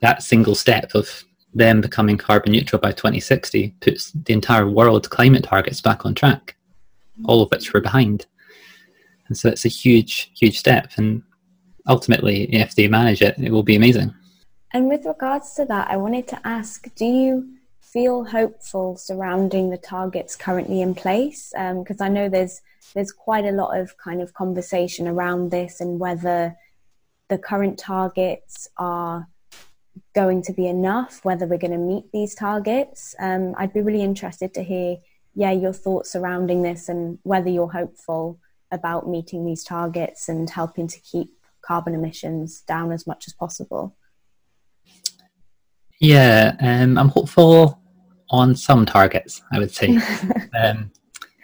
that 0.01 0.23
single 0.23 0.55
step 0.55 0.95
of 0.95 1.25
them 1.55 1.81
becoming 1.81 2.19
carbon 2.19 2.53
neutral 2.53 2.81
by 2.81 2.93
2060 2.93 3.75
puts 3.81 4.13
the 4.13 4.33
entire 4.33 4.69
world's 4.69 5.09
climate 5.09 5.45
targets 5.45 5.81
back 5.81 6.05
on 6.05 6.15
track, 6.15 6.57
all 7.25 7.43
of 7.43 7.51
which 7.51 7.73
were 7.73 7.81
behind. 7.81 8.27
And 9.29 9.37
so 9.37 9.49
it's 9.49 9.65
a 9.65 9.69
huge, 9.69 10.31
huge 10.39 10.59
step. 10.59 10.93
And 10.97 11.23
ultimately, 11.89 12.45
if 12.55 12.75
they 12.75 12.89
manage 12.89 13.23
it, 13.23 13.39
it 13.39 13.51
will 13.51 13.63
be 13.63 13.77
amazing. 13.77 14.15
And 14.73 14.89
with 14.89 15.07
regards 15.07 15.55
to 15.55 15.65
that, 15.67 15.91
I 15.91 15.97
wanted 15.97 16.29
to 16.29 16.41
ask 16.47 16.95
do 16.95 17.07
you 17.07 17.56
feel 17.97 18.27
hopeful 18.27 18.95
surrounding 18.95 19.71
the 19.71 19.79
targets 19.79 20.37
currently 20.37 20.83
in 20.83 20.95
place? 20.95 21.51
Because 21.57 21.99
um, 21.99 22.07
I 22.07 22.11
know 22.11 22.29
there's 22.29 22.61
there's 22.93 23.11
quite 23.11 23.47
a 23.47 23.53
lot 23.53 23.79
of 23.79 23.97
kind 23.97 24.21
of 24.21 24.35
conversation 24.35 25.09
around 25.09 25.51
this 25.51 25.81
and 25.81 25.99
whether 25.99 26.55
the 27.31 27.39
current 27.39 27.79
targets 27.79 28.69
are 28.77 29.27
going 30.15 30.43
to 30.43 30.53
be 30.53 30.67
enough, 30.67 31.25
whether 31.25 31.47
we're 31.47 31.57
going 31.57 31.71
to 31.73 31.79
meet 31.79 32.13
these 32.13 32.35
targets. 32.35 33.15
Um, 33.19 33.55
I'd 33.57 33.73
be 33.73 33.81
really 33.81 34.03
interested 34.03 34.53
to 34.55 34.63
hear, 34.63 34.99
yeah, 35.35 35.53
your 35.53 35.73
thoughts 35.73 36.13
surrounding 36.13 36.61
this 36.61 36.91
and 36.91 37.19
whether 37.23 37.49
you're 37.49 37.73
hopeful 37.73 38.39
about 38.71 39.09
meeting 39.09 39.47
these 39.47 39.65
targets 39.65 40.29
and 40.29 40.51
helping 40.51 40.87
to 40.89 41.01
keep 41.01 41.31
carbon 41.63 41.95
emissions 41.95 42.61
down 42.61 42.93
as 42.93 43.07
much 43.07 43.27
as 43.27 43.33
possible. 43.33 43.97
Yeah, 45.99 46.57
um, 46.61 46.99
I'm 46.99 47.09
hopeful 47.09 47.81
on 48.31 48.55
some 48.55 48.87
targets, 48.87 49.43
I 49.53 49.59
would 49.59 49.75
say. 49.75 49.99
um, 50.61 50.91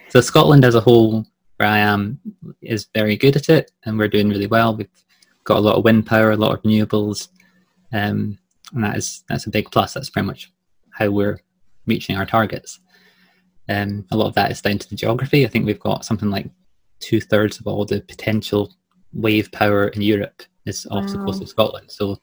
so 0.09 0.21
Scotland 0.21 0.65
as 0.65 0.75
a 0.75 0.81
whole, 0.81 1.25
where 1.57 1.69
I 1.69 1.79
am, 1.79 2.21
is 2.61 2.89
very 2.95 3.17
good 3.17 3.37
at 3.37 3.49
it, 3.49 3.71
and 3.85 3.99
we're 3.99 4.09
doing 4.09 4.29
really 4.29 4.47
well. 4.47 4.77
We've 4.77 4.89
got 5.45 5.59
a 5.59 5.61
lot 5.61 5.77
of 5.77 5.85
wind 5.85 6.07
power, 6.07 6.31
a 6.31 6.37
lot 6.37 6.53
of 6.53 6.63
renewables, 6.63 7.29
um, 7.93 8.39
and 8.75 8.85
that 8.85 8.97
is 8.97 9.25
that's 9.29 9.47
a 9.47 9.51
big 9.51 9.71
plus. 9.71 9.95
That's 9.95 10.11
pretty 10.11 10.27
much 10.27 10.53
how 10.91 11.11
we're 11.11 11.41
reaching 11.87 12.17
our 12.17 12.27
targets. 12.27 12.81
Um, 13.69 14.07
a 14.11 14.17
lot 14.17 14.29
of 14.29 14.35
that 14.35 14.51
is 14.51 14.61
down 14.61 14.79
to 14.79 14.89
the 14.89 14.97
geography. 14.97 15.45
I 15.45 15.49
think 15.49 15.67
we've 15.67 15.81
got 15.81 16.05
something 16.05 16.31
like 16.31 16.51
two 17.01 17.21
thirds 17.21 17.59
of 17.59 17.67
all 17.67 17.85
the 17.85 18.01
potential 18.03 18.73
wave 19.13 19.51
power 19.53 19.89
in 19.89 20.03
Europe 20.03 20.43
is 20.67 20.87
off 20.91 21.07
wow. 21.07 21.13
the 21.13 21.19
coast 21.19 21.43
of 21.43 21.49
Scotland. 21.49 21.91
So 21.91 22.19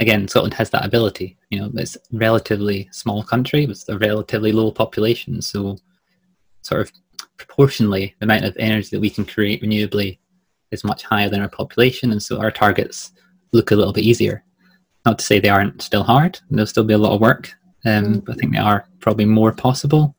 again, 0.00 0.26
Scotland 0.26 0.54
has 0.54 0.70
that 0.70 0.84
ability. 0.84 1.36
You 1.50 1.60
know, 1.60 1.70
it's 1.76 1.96
a 1.96 2.00
relatively 2.12 2.88
small 2.90 3.22
country 3.22 3.66
with 3.66 3.84
a 3.88 3.98
relatively 3.98 4.50
low 4.50 4.72
population, 4.72 5.40
so 5.42 5.76
sort 6.62 6.80
of 6.80 6.92
proportionally, 7.36 8.14
the 8.18 8.24
amount 8.24 8.44
of 8.44 8.56
energy 8.58 8.88
that 8.90 9.00
we 9.00 9.10
can 9.10 9.24
create 9.24 9.62
renewably 9.62 10.18
is 10.70 10.84
much 10.84 11.02
higher 11.04 11.28
than 11.28 11.40
our 11.40 11.48
population, 11.48 12.10
and 12.10 12.22
so 12.22 12.38
our 12.38 12.50
targets 12.50 13.12
look 13.52 13.70
a 13.70 13.76
little 13.76 13.92
bit 13.92 14.04
easier. 14.04 14.42
Not 15.04 15.18
to 15.18 15.24
say 15.24 15.38
they 15.38 15.48
aren't 15.48 15.82
still 15.82 16.02
hard; 16.02 16.40
there'll 16.50 16.66
still 16.66 16.84
be 16.84 16.94
a 16.94 16.98
lot 16.98 17.14
of 17.14 17.20
work, 17.20 17.52
um, 17.84 18.04
mm. 18.04 18.24
but 18.24 18.32
I 18.32 18.36
think 18.36 18.52
they 18.52 18.58
are 18.58 18.88
probably 19.00 19.26
more 19.26 19.52
possible. 19.52 20.16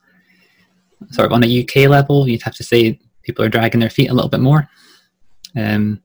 Sort 1.09 1.25
of 1.25 1.33
on 1.33 1.43
a 1.43 1.61
UK 1.63 1.89
level, 1.89 2.27
you'd 2.27 2.43
have 2.43 2.55
to 2.55 2.63
say 2.63 2.99
people 3.23 3.43
are 3.43 3.49
dragging 3.49 3.79
their 3.79 3.89
feet 3.89 4.09
a 4.09 4.13
little 4.13 4.29
bit 4.29 4.39
more. 4.39 4.69
Um, 5.55 6.01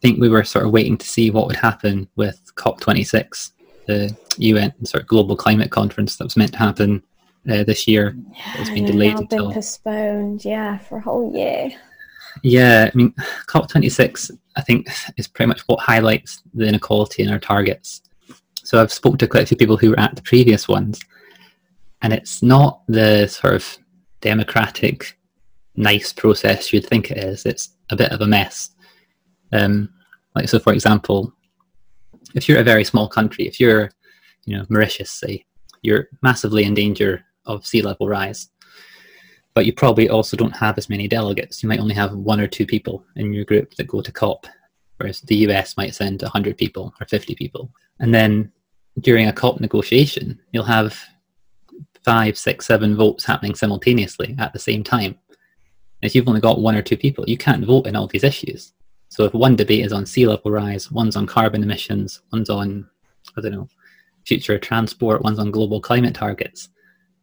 think 0.00 0.20
we 0.20 0.28
were 0.28 0.44
sort 0.44 0.66
of 0.66 0.72
waiting 0.72 0.96
to 0.98 1.06
see 1.06 1.30
what 1.30 1.46
would 1.46 1.56
happen 1.56 2.08
with 2.16 2.40
COP26, 2.56 3.52
the 3.86 4.16
UN 4.38 4.72
sort 4.84 5.02
of 5.02 5.08
global 5.08 5.36
climate 5.36 5.70
conference 5.70 6.16
that 6.16 6.24
was 6.24 6.36
meant 6.36 6.52
to 6.52 6.58
happen 6.58 7.02
uh, 7.50 7.64
this 7.64 7.86
year. 7.86 8.16
Yeah, 8.32 8.54
it's 8.58 8.70
been 8.70 8.84
delayed 8.84 9.18
until 9.18 9.46
been 9.46 9.54
postponed. 9.54 10.44
Yeah, 10.44 10.78
for 10.78 10.98
a 10.98 11.00
whole 11.00 11.34
year. 11.34 11.70
Yeah, 12.42 12.90
I 12.92 12.96
mean, 12.96 13.12
COP26, 13.46 14.30
I 14.56 14.60
think, 14.60 14.88
is 15.16 15.26
pretty 15.26 15.48
much 15.48 15.62
what 15.62 15.80
highlights 15.80 16.42
the 16.54 16.66
inequality 16.66 17.22
in 17.22 17.30
our 17.30 17.38
targets. 17.38 18.02
So 18.62 18.80
I've 18.80 18.92
spoken 18.92 19.18
to 19.18 19.28
quite 19.28 19.44
a 19.44 19.46
few 19.46 19.56
people 19.56 19.76
who 19.76 19.90
were 19.90 20.00
at 20.00 20.16
the 20.16 20.22
previous 20.22 20.68
ones, 20.68 21.00
and 22.02 22.12
it's 22.12 22.42
not 22.42 22.82
the 22.88 23.26
sort 23.28 23.54
of 23.54 23.78
democratic, 24.20 25.18
nice 25.76 26.12
process 26.12 26.72
you'd 26.72 26.86
think 26.86 27.10
it 27.10 27.18
is. 27.18 27.46
It's 27.46 27.70
a 27.90 27.96
bit 27.96 28.12
of 28.12 28.20
a 28.20 28.26
mess. 28.26 28.70
Um, 29.56 29.88
like 30.34 30.48
so, 30.48 30.58
for 30.58 30.72
example, 30.72 31.32
if 32.34 32.48
you're 32.48 32.60
a 32.60 32.64
very 32.64 32.84
small 32.84 33.08
country, 33.08 33.46
if 33.46 33.58
you're, 33.58 33.90
you 34.44 34.56
know, 34.56 34.64
Mauritius, 34.68 35.10
say, 35.10 35.44
you're 35.82 36.08
massively 36.22 36.64
in 36.64 36.74
danger 36.74 37.24
of 37.46 37.66
sea 37.66 37.82
level 37.82 38.08
rise. 38.08 38.50
But 39.54 39.64
you 39.64 39.72
probably 39.72 40.10
also 40.10 40.36
don't 40.36 40.56
have 40.56 40.76
as 40.76 40.90
many 40.90 41.08
delegates. 41.08 41.62
You 41.62 41.68
might 41.68 41.80
only 41.80 41.94
have 41.94 42.12
one 42.12 42.40
or 42.40 42.46
two 42.46 42.66
people 42.66 43.04
in 43.16 43.32
your 43.32 43.46
group 43.46 43.74
that 43.76 43.86
go 43.86 44.02
to 44.02 44.12
COP, 44.12 44.46
whereas 44.98 45.20
the 45.22 45.36
US 45.48 45.76
might 45.76 45.94
send 45.94 46.20
100 46.20 46.58
people 46.58 46.92
or 47.00 47.06
50 47.06 47.34
people. 47.34 47.70
And 47.98 48.12
then 48.12 48.52
during 49.00 49.28
a 49.28 49.32
COP 49.32 49.60
negotiation, 49.60 50.38
you'll 50.52 50.64
have 50.64 50.98
five, 52.04 52.36
six, 52.36 52.66
seven 52.66 52.96
votes 52.96 53.24
happening 53.24 53.54
simultaneously 53.54 54.36
at 54.38 54.52
the 54.52 54.58
same 54.58 54.84
time. 54.84 55.16
If 56.02 56.14
you've 56.14 56.28
only 56.28 56.42
got 56.42 56.60
one 56.60 56.76
or 56.76 56.82
two 56.82 56.96
people, 56.96 57.24
you 57.26 57.38
can't 57.38 57.64
vote 57.64 57.86
in 57.86 57.96
all 57.96 58.06
these 58.06 58.24
issues. 58.24 58.72
So 59.16 59.24
if 59.24 59.32
one 59.32 59.56
debate 59.56 59.82
is 59.82 59.94
on 59.94 60.04
sea 60.04 60.26
level 60.26 60.50
rise, 60.50 60.92
one's 60.92 61.16
on 61.16 61.26
carbon 61.26 61.62
emissions, 61.62 62.20
one's 62.34 62.50
on, 62.50 62.86
I 63.34 63.40
don't 63.40 63.52
know, 63.52 63.66
future 64.26 64.58
transport, 64.58 65.22
one's 65.22 65.38
on 65.38 65.50
global 65.50 65.80
climate 65.80 66.14
targets, 66.14 66.68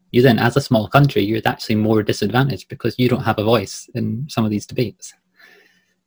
you 0.10 0.24
then, 0.24 0.40
as 0.40 0.58
a 0.58 0.62
small 0.62 0.88
country, 0.88 1.24
you're 1.24 1.40
actually 1.46 1.76
more 1.76 2.02
disadvantaged 2.02 2.68
because 2.68 2.98
you 2.98 3.08
don't 3.08 3.22
have 3.22 3.38
a 3.38 3.44
voice 3.44 3.88
in 3.94 4.26
some 4.28 4.44
of 4.44 4.50
these 4.50 4.66
debates. 4.66 5.14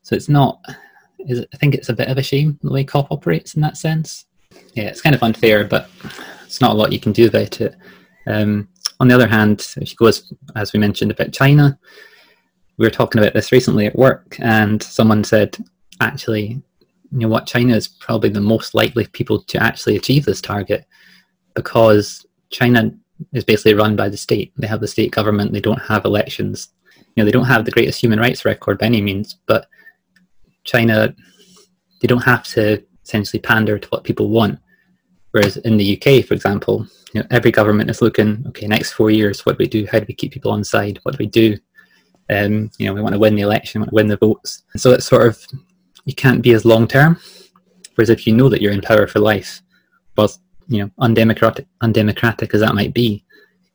So 0.02 0.16
it's 0.16 0.28
not, 0.28 0.58
I 0.68 1.56
think 1.56 1.76
it's 1.76 1.88
a 1.88 1.94
bit 1.94 2.08
of 2.08 2.18
a 2.18 2.22
shame 2.22 2.58
the 2.64 2.72
way 2.72 2.82
COP 2.82 3.12
operates 3.12 3.54
in 3.54 3.62
that 3.62 3.76
sense. 3.76 4.26
Yeah, 4.74 4.86
it's 4.86 5.00
kind 5.00 5.14
of 5.14 5.22
unfair, 5.22 5.62
but 5.62 5.88
it's 6.44 6.60
not 6.60 6.72
a 6.72 6.74
lot 6.74 6.92
you 6.92 6.98
can 6.98 7.12
do 7.12 7.28
about 7.28 7.60
it. 7.60 7.76
Um, 8.26 8.66
on 8.98 9.06
the 9.06 9.14
other 9.14 9.28
hand, 9.28 9.64
if 9.76 9.92
you 9.92 9.96
go 9.96 10.06
as, 10.06 10.32
as 10.56 10.72
we 10.72 10.80
mentioned 10.80 11.12
about 11.12 11.32
China, 11.32 11.78
we 12.76 12.86
were 12.86 12.90
talking 12.90 13.20
about 13.20 13.34
this 13.34 13.52
recently 13.52 13.86
at 13.86 13.94
work, 13.94 14.36
and 14.40 14.82
someone 14.82 15.22
said, 15.22 15.56
actually, 16.00 16.62
you 17.12 17.18
know 17.18 17.28
what, 17.28 17.46
China 17.46 17.74
is 17.74 17.88
probably 17.88 18.30
the 18.30 18.40
most 18.40 18.74
likely 18.74 19.06
people 19.06 19.42
to 19.42 19.62
actually 19.62 19.96
achieve 19.96 20.24
this 20.24 20.40
target 20.40 20.86
because 21.54 22.26
China 22.50 22.90
is 23.32 23.44
basically 23.44 23.74
run 23.74 23.96
by 23.96 24.08
the 24.08 24.16
state. 24.16 24.52
They 24.56 24.66
have 24.66 24.80
the 24.80 24.88
state 24.88 25.12
government, 25.12 25.52
they 25.52 25.60
don't 25.60 25.82
have 25.82 26.04
elections. 26.04 26.68
You 26.96 27.22
know, 27.22 27.24
they 27.24 27.32
don't 27.32 27.44
have 27.44 27.64
the 27.64 27.70
greatest 27.70 28.00
human 28.00 28.20
rights 28.20 28.44
record 28.44 28.78
by 28.78 28.86
any 28.86 29.00
means, 29.00 29.38
but 29.46 29.68
China, 30.64 31.14
they 32.00 32.08
don't 32.08 32.22
have 32.22 32.44
to 32.48 32.82
essentially 33.04 33.40
pander 33.40 33.78
to 33.78 33.88
what 33.88 34.04
people 34.04 34.28
want. 34.28 34.58
Whereas 35.30 35.56
in 35.58 35.76
the 35.76 35.96
UK, 35.96 36.24
for 36.24 36.34
example, 36.34 36.86
you 37.14 37.20
know, 37.20 37.26
every 37.30 37.50
government 37.50 37.90
is 37.90 38.02
looking, 38.02 38.44
okay, 38.48 38.66
next 38.66 38.92
four 38.92 39.10
years, 39.10 39.46
what 39.46 39.56
do 39.56 39.64
we 39.64 39.68
do? 39.68 39.86
How 39.90 39.98
do 39.98 40.06
we 40.08 40.14
keep 40.14 40.32
people 40.32 40.50
on 40.50 40.64
side? 40.64 40.98
What 41.02 41.12
do 41.12 41.18
we 41.18 41.26
do? 41.26 41.56
Um, 42.28 42.70
you 42.78 42.86
know, 42.86 42.94
we 42.94 43.00
want 43.00 43.14
to 43.14 43.18
win 43.18 43.36
the 43.36 43.42
election, 43.42 43.80
we 43.80 43.84
want 43.84 43.90
to 43.90 43.94
win 43.94 44.08
the 44.08 44.16
votes. 44.16 44.64
And 44.72 44.82
so 44.82 44.92
it's 44.92 45.06
sort 45.06 45.26
of 45.26 45.46
you 46.06 46.14
can't 46.14 46.42
be 46.42 46.52
as 46.52 46.64
long 46.64 46.88
term. 46.88 47.20
Whereas 47.94 48.10
if 48.10 48.26
you 48.26 48.34
know 48.34 48.48
that 48.48 48.62
you're 48.62 48.72
in 48.72 48.80
power 48.80 49.06
for 49.06 49.18
life, 49.18 49.60
well, 50.16 50.30
you 50.68 50.82
know, 50.82 50.90
undemocratic, 50.98 51.66
undemocratic 51.82 52.54
as 52.54 52.60
that 52.60 52.74
might 52.74 52.94
be, 52.94 53.24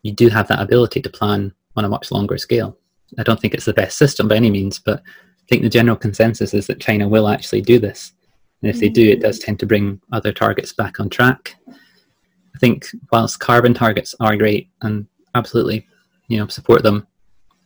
you 0.02 0.12
do 0.12 0.30
have 0.30 0.48
that 0.48 0.62
ability 0.62 1.02
to 1.02 1.10
plan 1.10 1.54
on 1.76 1.86
a 1.86 1.90
much 1.90 2.12
longer 2.12 2.38
scale. 2.38 2.78
I 3.20 3.24
don't 3.24 3.40
think 3.40 3.54
it's 3.54 3.66
the 3.66 3.74
best 3.74 3.98
system 3.98 4.28
by 4.28 4.36
any 4.36 4.50
means, 4.50 4.80
but 4.80 5.00
I 5.00 5.48
think 5.50 5.62
the 5.62 5.70
general 5.70 5.98
consensus 5.98 6.54
is 6.54 6.68
that 6.68 6.80
China 6.80 7.08
will 7.08 7.28
actually 7.28 7.62
do 7.62 7.78
this. 7.78 8.14
And 8.62 8.70
if 8.70 8.80
they 8.80 8.90
do, 8.90 9.10
it 9.10 9.22
does 9.22 9.40
tend 9.40 9.60
to 9.60 9.66
bring 9.66 10.00
other 10.12 10.32
targets 10.32 10.74
back 10.74 11.00
on 11.00 11.10
track. 11.10 11.56
I 11.68 12.60
think 12.60 12.88
whilst 13.12 13.40
carbon 13.40 13.74
targets 13.74 14.16
are 14.20 14.38
great 14.38 14.70
and 14.82 15.08
absolutely, 15.36 15.88
you 16.28 16.38
know, 16.38 16.48
support 16.48 16.84
them, 16.84 17.08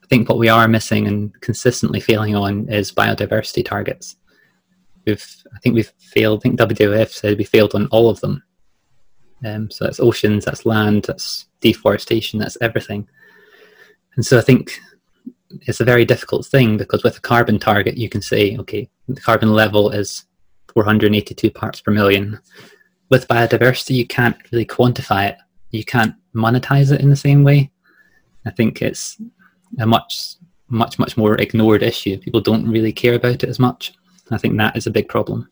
I 0.04 0.08
think 0.08 0.30
what 0.30 0.38
we 0.38 0.50
are 0.50 0.68
missing 0.68 1.08
and 1.08 1.40
consistently 1.42 2.00
failing 2.00 2.36
on 2.36 2.70
is 2.70 2.92
biodiversity 2.92 3.66
targets. 3.66 4.16
We've, 5.06 5.26
I 5.54 5.60
think 5.60 5.76
we've 5.76 5.92
failed. 6.00 6.40
I 6.40 6.42
think 6.42 6.60
WWF 6.60 7.10
said 7.10 7.38
we 7.38 7.44
failed 7.44 7.76
on 7.76 7.88
all 7.88 8.10
of 8.10 8.20
them. 8.22 8.44
Um, 9.46 9.70
so 9.70 9.86
that's 9.86 10.00
oceans, 10.00 10.46
that's 10.46 10.66
land, 10.66 11.04
that's 11.04 11.46
deforestation, 11.62 12.40
that's 12.40 12.58
everything. 12.62 13.08
And 14.16 14.26
so 14.26 14.38
I 14.38 14.42
think 14.42 14.80
it's 15.62 15.80
a 15.80 15.86
very 15.86 16.06
difficult 16.06 16.46
thing 16.46 16.78
because 16.78 17.04
with 17.04 17.18
a 17.18 17.22
carbon 17.22 17.60
target, 17.60 17.98
you 17.98 18.10
can 18.10 18.22
say, 18.22 18.58
okay, 18.58 18.90
the 19.08 19.22
carbon 19.22 19.54
level 19.54 19.92
is 19.92 20.26
482 20.74 21.52
parts 21.52 21.82
per 21.82 21.92
million. 21.92 22.40
With 23.10 23.28
biodiversity, 23.28 23.96
you 23.96 24.08
can't 24.08 24.36
really 24.52 24.66
quantify 24.66 25.30
it. 25.30 25.38
You 25.72 25.86
can't 25.86 26.16
monetize 26.34 26.92
it 26.92 27.02
in 27.02 27.10
the 27.10 27.16
same 27.16 27.44
way. 27.44 27.72
I 28.46 28.52
think 28.52 28.82
it's 28.82 29.22
a 29.80 29.86
much, 29.86 30.36
much, 30.70 30.98
much 30.98 31.18
more 31.18 31.36
ignored 31.36 31.84
issue. 31.84 32.18
People 32.18 32.42
don't 32.42 32.70
really 32.70 32.94
care 32.94 33.16
about 33.16 33.44
it 33.44 33.50
as 33.50 33.60
much. 33.60 33.94
I 34.32 34.38
think 34.38 34.58
that 34.58 34.76
is 34.76 34.88
a 34.88 34.92
big 34.92 35.08
problem. 35.08 35.50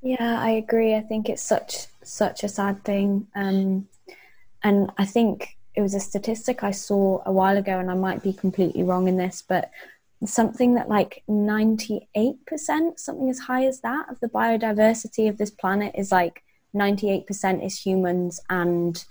Yeah, 0.00 0.40
I 0.40 0.50
agree. 0.50 0.94
I 0.94 1.00
think 1.00 1.28
it's 1.28 1.42
such 1.42 1.86
such 2.02 2.42
a 2.44 2.48
sad 2.48 2.84
thing, 2.84 3.26
um, 3.34 3.88
and 4.64 4.90
I 4.96 5.04
think 5.04 5.56
it 5.74 5.82
was 5.82 5.94
a 5.94 6.00
statistic 6.00 6.64
I 6.64 6.70
saw 6.70 7.22
a 7.26 7.32
while 7.32 7.56
ago, 7.56 7.78
and 7.78 7.90
I 7.90 7.94
might 7.94 8.22
be 8.22 8.32
completely 8.32 8.82
wrong 8.82 9.08
in 9.08 9.16
this, 9.16 9.42
but 9.46 9.70
something 10.24 10.74
that 10.74 10.88
like 10.88 11.22
98%, 11.28 12.98
something 12.98 13.30
as 13.30 13.38
high 13.38 13.66
as 13.66 13.80
that, 13.80 14.08
of 14.10 14.18
the 14.20 14.28
biodiversity 14.28 15.28
of 15.28 15.38
this 15.38 15.50
planet 15.50 15.94
is 15.96 16.10
like 16.10 16.42
98% 16.74 17.64
is 17.64 17.78
humans 17.78 18.40
and 18.50 19.04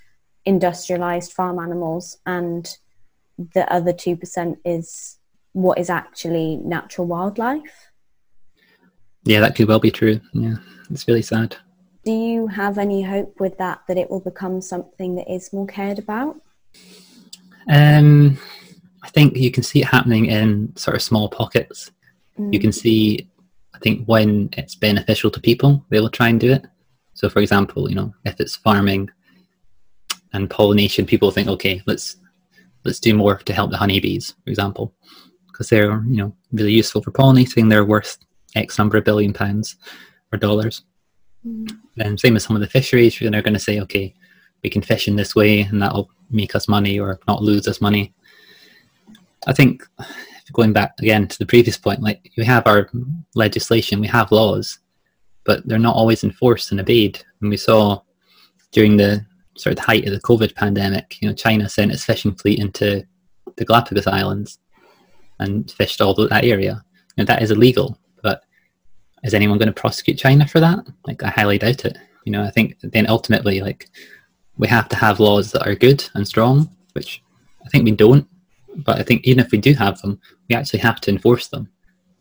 industrialized 0.46 1.34
farm 1.34 1.60
animals, 1.60 2.17
and 2.26 2.78
the 3.38 3.72
other 3.72 3.93
2% 3.93 4.58
is 4.65 5.17
what 5.54 5.78
is 5.78 5.89
actually 5.89 6.58
natural 6.58 7.08
wildlife. 7.08 7.87
Yeah, 9.28 9.42
that 9.42 9.56
could 9.56 9.68
well 9.68 9.80
be 9.80 9.92
true. 9.92 10.22
Yeah, 10.32 10.56
it's 10.90 11.08
really 11.08 11.22
sad. 11.22 11.58
Do 12.06 12.13
you 12.13 12.48
have 12.48 12.78
any 12.78 13.02
hope 13.02 13.42
with 13.42 13.58
that 13.58 13.82
that 13.90 13.98
it 13.98 14.10
will 14.10 14.22
become 14.22 14.62
something 14.62 15.16
that 15.16 15.30
is 15.30 15.52
more 15.52 15.68
cared 15.68 16.00
about? 16.00 16.38
Um, 17.70 18.38
I 19.04 19.10
think 19.10 19.36
you 19.36 19.52
can 19.52 19.63
see 19.63 19.82
it 19.82 19.88
happening 19.88 20.28
in 20.28 20.74
sort 20.78 20.96
of 20.96 21.02
small 21.02 21.28
pockets. 21.28 21.92
Mm. 22.40 22.54
You 22.54 22.60
can 22.62 22.72
see, 22.72 23.30
I 23.76 23.80
think, 23.80 24.06
when 24.06 24.50
it's 24.54 24.76
beneficial 24.76 25.30
to 25.32 25.42
people, 25.42 25.86
they 25.90 26.00
will 26.00 26.10
try 26.10 26.30
and 26.30 26.40
do 26.40 26.54
it. 26.54 26.66
So, 27.13 27.28
for 27.28 27.40
example, 27.40 27.90
you 27.90 27.96
know, 27.96 28.13
if 28.24 28.40
it's 28.40 28.56
farming 28.56 29.10
and 30.32 30.50
pollination, 30.50 31.06
people 31.06 31.32
think, 31.32 31.50
okay, 31.50 31.82
let's 31.86 32.16
let's 32.86 33.02
do 33.02 33.13
more 33.13 33.36
to 33.40 33.52
help 33.52 33.72
the 33.72 33.78
honeybees, 33.78 34.36
for 34.46 34.50
example, 34.50 34.94
because 35.48 35.68
they're 35.68 36.02
you 36.08 36.18
know 36.18 36.34
really 36.54 36.72
useful 36.72 37.02
for 37.02 37.12
pollinating. 37.12 37.70
They're 37.70 37.84
worth 37.84 38.18
X 38.58 38.78
number 38.78 38.98
of 38.98 39.06
billion 39.06 39.34
pounds 39.34 39.76
or 40.32 40.38
dollars. 40.38 40.84
Mm. 41.46 41.78
And 42.00 42.20
same 42.20 42.36
as 42.36 42.43
some 42.43 42.56
of 42.56 42.62
the 42.62 42.67
fisheries, 42.67 43.17
they're 43.20 43.41
going 43.41 43.54
to 43.54 43.60
say, 43.60 43.80
okay, 43.82 44.13
we 44.63 44.70
can 44.70 44.82
fish 44.82 45.08
in 45.08 45.15
this 45.15 45.36
way, 45.36 45.62
and 45.62 45.82
that'll 45.82 46.10
make 46.30 46.56
us 46.56 46.67
money 46.67 47.00
or 47.00 47.20
not 47.28 47.41
lose 47.41 47.67
us 47.67 47.80
money. 47.80 48.13
I 49.46 49.54
think 49.54 49.84
going 50.54 50.74
back 50.74 50.93
again 51.00 51.28
to 51.28 51.38
the 51.38 51.46
previous 51.46 51.78
point, 51.78 52.02
like 52.02 52.32
we 52.38 52.46
have 52.46 52.67
our 52.67 52.89
legislation, 53.36 54.00
we 54.00 54.08
have 54.08 54.32
laws, 54.32 54.80
but 55.46 55.65
they're 55.67 55.80
not 55.80 55.96
always 55.96 56.24
enforced 56.24 56.72
and 56.72 56.82
obeyed. 56.82 57.24
And 57.41 57.50
we 57.50 57.58
saw 57.58 58.02
during 58.72 58.98
the 58.98 59.26
sort 59.58 59.72
of 59.72 59.78
the 59.78 59.84
height 59.84 60.06
of 60.06 60.13
the 60.13 60.22
COVID 60.22 60.56
pandemic, 60.56 61.17
you 61.22 61.28
know, 61.28 61.34
China 61.34 61.70
sent 61.70 61.91
its 61.91 62.04
fishing 62.04 62.36
fleet 62.36 62.60
into 62.60 63.06
the 63.56 63.65
Galapagos 63.65 64.08
Islands 64.08 64.60
and 65.39 65.70
fished 65.72 66.02
all 66.02 66.13
that 66.13 66.46
area. 66.46 66.84
You 67.15 67.24
know, 67.24 67.26
that 67.26 67.41
is 67.41 67.52
illegal, 67.52 67.98
is 69.28 69.34
anyone 69.34 69.58
going 69.58 69.68
to 69.68 69.82
prosecute 69.82 70.18
China 70.18 70.48
for 70.48 70.60
that? 70.60 70.88
Like, 71.06 71.22
I 71.22 71.30
highly 71.30 71.58
doubt 71.58 71.86
it. 71.86 71.98
You 72.26 72.32
know, 72.32 72.44
I 72.44 72.50
think 72.50 72.78
then 72.82 73.08
ultimately, 73.10 73.62
like, 73.62 73.90
we 74.58 74.68
have 74.68 74.90
to 74.90 74.96
have 74.96 75.20
laws 75.20 75.52
that 75.52 75.68
are 75.68 75.76
good 75.76 76.08
and 76.16 76.28
strong, 76.28 76.70
which 76.94 77.22
I 77.66 77.70
think 77.70 77.86
we 77.86 77.92
don't. 77.92 78.28
But 78.78 79.00
I 79.00 79.04
think 79.04 79.26
even 79.26 79.44
if 79.44 79.52
we 79.52 79.58
do 79.58 79.74
have 79.74 80.02
them, 80.02 80.20
we 80.50 80.56
actually 80.56 80.80
have 80.80 81.02
to 81.02 81.12
enforce 81.12 81.48
them. 81.48 81.70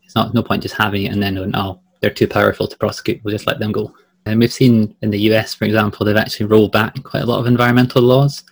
It's 0.03 0.15
not 0.15 0.33
no 0.33 0.43
point 0.43 0.63
just 0.63 0.75
having 0.75 1.03
it 1.03 1.13
and 1.13 1.21
then 1.21 1.35
going, 1.35 1.55
oh, 1.55 1.79
they're 2.01 2.09
too 2.09 2.27
powerful 2.27 2.67
to 2.67 2.77
prosecute. 2.77 3.23
We'll 3.23 3.33
just 3.35 3.47
let 3.47 3.59
them 3.59 3.71
go. 3.71 3.93
And 4.25 4.39
we've 4.39 4.51
seen 4.51 4.95
in 5.01 5.09
the 5.09 5.19
US, 5.31 5.53
for 5.53 5.65
example, 5.65 6.05
they've 6.05 6.15
actually 6.15 6.47
rolled 6.47 6.71
back 6.71 7.01
quite 7.03 7.23
a 7.23 7.25
lot 7.25 7.39
of 7.39 7.47
environmental 7.47 8.01
laws, 8.01 8.43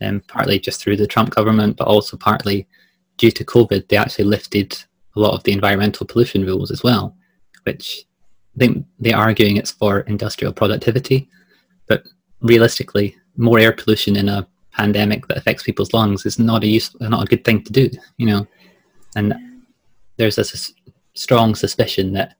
um, 0.00 0.22
partly 0.28 0.58
just 0.58 0.80
through 0.80 0.96
the 0.96 1.06
Trump 1.06 1.30
government, 1.30 1.76
but 1.76 1.88
also 1.88 2.16
partly 2.16 2.68
due 3.16 3.32
to 3.32 3.44
COVID. 3.44 3.88
They 3.88 3.96
actually 3.96 4.26
lifted 4.26 4.78
a 5.16 5.20
lot 5.20 5.34
of 5.34 5.42
the 5.42 5.52
environmental 5.52 6.06
pollution 6.06 6.44
rules 6.44 6.70
as 6.70 6.82
well, 6.82 7.16
which 7.66 8.06
think 8.58 8.86
they're 8.98 9.16
arguing 9.16 9.56
it's 9.56 9.70
for 9.70 10.00
industrial 10.00 10.52
productivity. 10.52 11.28
But 11.88 12.04
realistically, 12.40 13.16
more 13.36 13.58
air 13.58 13.72
pollution 13.72 14.16
in 14.16 14.28
a 14.28 14.46
pandemic 14.72 15.26
that 15.26 15.36
affects 15.36 15.62
people's 15.62 15.92
lungs 15.92 16.26
is 16.26 16.38
not 16.38 16.62
a 16.62 16.66
use, 16.66 16.94
not 17.00 17.24
a 17.24 17.26
good 17.26 17.44
thing 17.44 17.62
to 17.64 17.72
do, 17.72 17.90
you 18.16 18.26
know. 18.26 18.46
And 19.14 19.34
there's 20.16 20.38
a 20.38 20.42
s- 20.42 20.72
strong 21.14 21.54
suspicion 21.54 22.12
that 22.12 22.36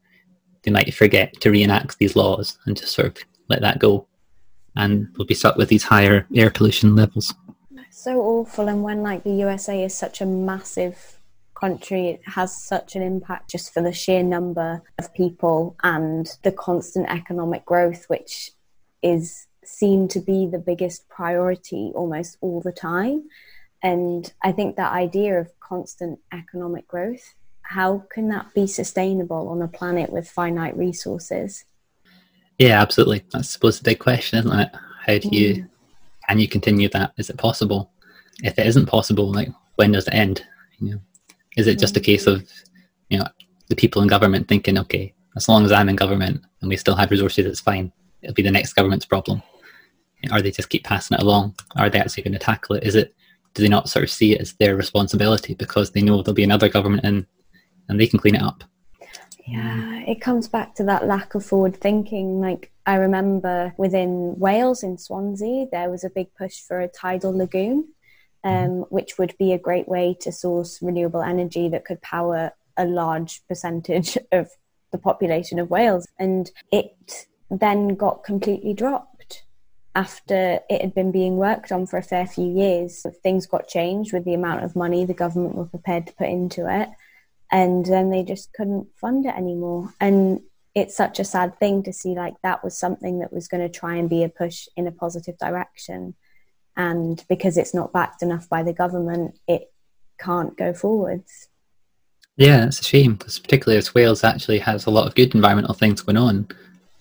they 0.63 0.71
might 0.71 0.95
forget 0.95 1.33
to 1.41 1.51
reenact 1.51 1.99
these 1.99 2.17
laws 2.17 2.59
and 2.67 2.77
just 2.77 2.93
sort 2.95 3.09
of 3.09 3.17
let 3.49 3.61
that 3.61 3.79
go, 3.79 4.07
and 4.77 5.09
we'll 5.17 5.27
be 5.27 5.35
stuck 5.35 5.57
with 5.57 5.69
these 5.69 5.85
higher 5.85 6.27
air 6.35 6.51
pollution 6.51 6.97
levels. 6.97 7.33
So 7.91 8.21
awful, 8.21 8.69
and 8.69 8.83
when 8.83 9.03
like 9.03 9.25
the 9.25 9.31
USA 9.31 9.83
is 9.83 9.95
such 9.95 10.21
a 10.21 10.27
massive 10.27 11.16
country 11.59 12.21
has 12.27 12.55
such 12.55 12.95
an 12.95 13.03
impact 13.03 13.51
just 13.51 13.73
for 13.73 13.83
the 13.83 13.93
sheer 13.93 14.23
number 14.23 14.83
of 14.99 15.13
people 15.15 15.75
and 15.83 16.37
the 16.43 16.53
constant 16.53 17.09
economic 17.11 17.65
growth, 17.65 18.05
which 18.09 18.53
is 19.03 19.47
seen 19.65 20.07
to 20.09 20.21
be 20.21 20.47
the 20.47 20.59
biggest 20.59 21.09
priority 21.09 21.91
almost 21.95 22.37
all 22.41 22.61
the 22.61 22.73
time. 22.73 23.25
And 23.83 24.33
I 24.43 24.53
think 24.53 24.77
that 24.77 24.93
idea 24.93 25.39
of 25.41 25.59
constant 25.61 26.19
economic 26.33 26.87
growth, 26.89 27.35
how 27.63 28.05
can 28.11 28.29
that 28.29 28.55
be 28.55 28.67
sustainable 28.67 29.49
on 29.49 29.63
a 29.63 29.69
planet 29.69 30.11
with 30.11 30.29
finite 30.29 30.77
resources? 30.77 31.65
Yeah, 32.59 32.81
absolutely. 32.81 33.25
That's 33.33 33.35
I 33.35 33.43
suppose 33.43 33.79
the 33.79 33.85
big 33.85 33.99
question, 33.99 34.39
isn't 34.41 34.61
it? 34.61 34.71
How 35.05 35.19
do 35.19 35.29
you 35.29 35.55
mm. 35.55 35.69
can 36.29 36.39
you 36.39 36.49
continue 36.49 36.89
that? 36.91 37.13
Is 37.17 37.29
it 37.29 37.37
possible? 37.37 37.91
If 38.43 38.59
it 38.59 38.67
isn't 38.67 38.87
possible, 38.87 39.33
like 39.33 39.49
when 39.77 39.93
does 39.93 40.07
it 40.07 40.15
end? 40.15 40.43
You 40.79 40.91
know, 40.91 41.01
is 41.57 41.67
it 41.67 41.79
just 41.79 41.97
a 41.97 42.01
case 42.01 42.27
of 42.27 42.49
you 43.09 43.19
know 43.19 43.27
the 43.69 43.77
people 43.77 44.03
in 44.03 44.09
government 44.09 44.49
thinking, 44.49 44.79
okay, 44.79 45.15
as 45.37 45.49
long 45.49 45.65
as 45.65 45.73
I'm 45.73 45.89
in 45.89 45.97
government 45.97 46.43
and 46.61 46.69
we 46.69 46.77
still 46.77 46.97
have 46.97 47.11
resources, 47.11 47.47
it's 47.47 47.61
fine. 47.61 47.93
It'll 48.23 48.35
be 48.35 48.43
the 48.43 48.51
next 48.51 48.75
government's 48.75 49.07
problem. 49.07 49.43
Or 50.33 50.41
they 50.41 50.51
just 50.51 50.71
keep 50.71 50.85
passing 50.85 51.17
it 51.17 51.23
along? 51.23 51.55
Are 51.77 51.91
they 51.91 52.01
actually 52.01 52.25
going 52.25 52.33
to 52.33 52.39
tackle 52.39 52.77
it? 52.77 52.85
Is 52.85 52.95
it 52.95 53.15
do 53.55 53.63
they 53.63 53.69
not 53.69 53.89
sort 53.89 54.03
of 54.03 54.11
see 54.11 54.35
it 54.35 54.41
as 54.41 54.53
their 54.55 54.77
responsibility 54.77 55.55
because 55.55 55.91
they 55.91 56.03
know 56.03 56.23
there'll 56.23 56.35
be 56.35 56.45
another 56.45 56.69
government 56.69 57.05
in 57.05 57.27
and 57.89 57.99
they 57.99 58.07
can 58.07 58.19
clean 58.19 58.35
it 58.35 58.43
up? 58.43 58.65
Yeah, 59.47 60.01
it 60.01 60.21
comes 60.21 60.49
back 60.49 60.75
to 60.75 60.85
that 60.85 61.07
lack 61.07 61.35
of 61.35 61.45
forward 61.45 61.77
thinking. 61.77 62.41
Like 62.41 62.73
I 62.85 62.97
remember 62.97 63.73
within 63.79 64.35
Wales 64.39 64.83
in 64.83 64.99
Swansea, 64.99 65.67
there 65.71 65.89
was 65.89 66.03
a 66.03 66.11
big 66.11 66.35
push 66.35 66.61
for 66.61 66.81
a 66.81 66.89
tidal 66.89 67.37
lagoon, 67.37 67.89
um, 68.45 68.53
mm-hmm. 68.53 68.81
which 68.95 69.19
would 69.19 69.35
be 69.39 69.53
a 69.53 69.59
great 69.59 69.89
way 69.89 70.17
to 70.21 70.33
source 70.33 70.81
renewable 70.83 71.23
energy 71.23 71.69
that 71.69 71.85
could 71.85 72.01
power 72.03 72.53
a 72.77 72.85
large 72.85 73.43
percentage 73.49 74.17
of 74.33 74.49
the 74.93 74.99
population 74.99 75.59
of 75.59 75.71
Wales. 75.71 76.07
And 76.19 76.51
it 76.73 77.27
then 77.51 77.95
got 77.95 78.25
completely 78.25 78.75
dropped 78.75 79.45
after 79.95 80.61
it 80.69 80.83
had 80.83 80.95
been 80.95 81.11
being 81.11 81.37
worked 81.37 81.73
on 81.73 81.87
for 81.87 81.97
a 81.97 82.03
fair 82.03 82.27
few 82.27 82.47
years. 82.47 83.07
Things 83.23 83.47
got 83.47 83.69
changed 83.69 84.13
with 84.13 84.25
the 84.25 84.35
amount 84.35 84.65
of 84.65 84.77
money 84.77 85.05
the 85.05 85.15
government 85.15 85.55
were 85.55 85.65
prepared 85.65 86.07
to 86.07 86.13
put 86.15 86.29
into 86.29 86.69
it 86.69 86.91
and 87.51 87.87
then 87.87 88.11
they 88.11 88.23
just 88.23 88.53
couldn't 88.53 88.89
fund 88.97 89.27
it 89.27 89.35
anymore 89.37 89.93
and 90.01 90.41
it's 90.75 90.97
such 90.97 91.19
a 91.19 91.25
sad 91.25 91.59
thing 91.59 91.83
to 91.83 91.93
see 91.93 92.15
like 92.15 92.35
that 92.43 92.63
was 92.63 92.79
something 92.79 93.21
that 93.21 93.33
was 93.33 93.49
going 93.49 93.63
to 93.63 93.79
try 93.79 93.95
and 93.95 94.11
be 94.11 94.23
a 94.23 94.29
push 94.29 94.69
in 94.77 94.87
a 94.87 94.93
positive 94.93 95.37
direction 95.39 96.15
and 96.77 97.25
because 97.29 97.57
it's 97.57 97.75
not 97.75 97.93
backed 97.93 98.23
enough 98.23 98.49
by 98.49 98.63
the 98.63 98.73
government 98.73 99.39
it 99.47 99.73
can't 100.19 100.57
go 100.57 100.73
forwards 100.73 101.49
yeah 102.37 102.67
it's 102.67 102.81
a 102.81 102.85
shame 102.85 103.15
because 103.15 103.39
particularly 103.39 103.79
as 103.79 103.95
wales 103.95 104.25
actually 104.25 104.59
has 104.59 104.87
a 104.87 104.91
lot 104.91 105.07
of 105.07 105.15
good 105.15 105.35
environmental 105.35 105.75
things 105.75 106.03
going 106.03 106.17
on 106.17 106.47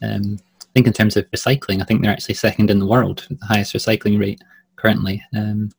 um, 0.02 0.40
i 0.62 0.66
think 0.74 0.88
in 0.88 0.94
terms 0.94 1.16
of 1.16 1.30
recycling 1.32 1.82
i 1.82 1.86
think 1.86 2.02
they're 2.02 2.12
actually 2.12 2.36
second 2.36 2.70
in 2.70 2.80
the 2.80 2.88
world 2.88 3.26
with 3.30 3.40
the 3.40 3.46
highest 3.46 3.74
recycling 3.74 4.20
rate 4.20 4.42
currently 4.76 5.24
um, 5.36 5.70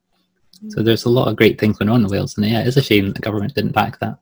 so 0.69 0.83
there's 0.83 1.05
a 1.05 1.11
lot 1.11 1.29
of 1.29 1.37
great 1.37 1.61
things 1.61 1.79
going 1.79 1.91
on 1.91 2.03
in 2.03 2.11
wales 2.11 2.37
and 2.37 2.47
yeah 2.47 2.61
it 2.61 2.67
is 2.67 2.77
a 2.77 2.83
shame 2.83 3.07
that 3.07 3.15
the 3.15 3.21
government 3.21 3.55
didn't 3.55 3.73
back 3.73 3.99
that 3.99 4.19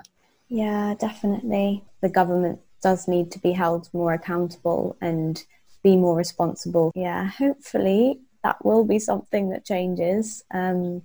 yeah, 0.49 0.95
definitely. 0.99 1.85
The 2.01 2.09
government 2.09 2.61
does 2.83 3.09
need 3.09 3.33
to 3.33 3.39
be 3.39 3.53
held 3.53 3.89
more 3.93 4.13
accountable 4.13 4.97
and 5.01 5.43
be 5.83 5.97
more 5.97 6.17
responsible. 6.17 6.93
Yeah, 6.95 7.27
hopefully 7.27 8.21
that 8.45 8.65
will 8.65 8.85
be 8.85 9.01
something 9.01 9.49
that 9.49 9.65
changes. 9.65 10.45
Um, 10.53 11.03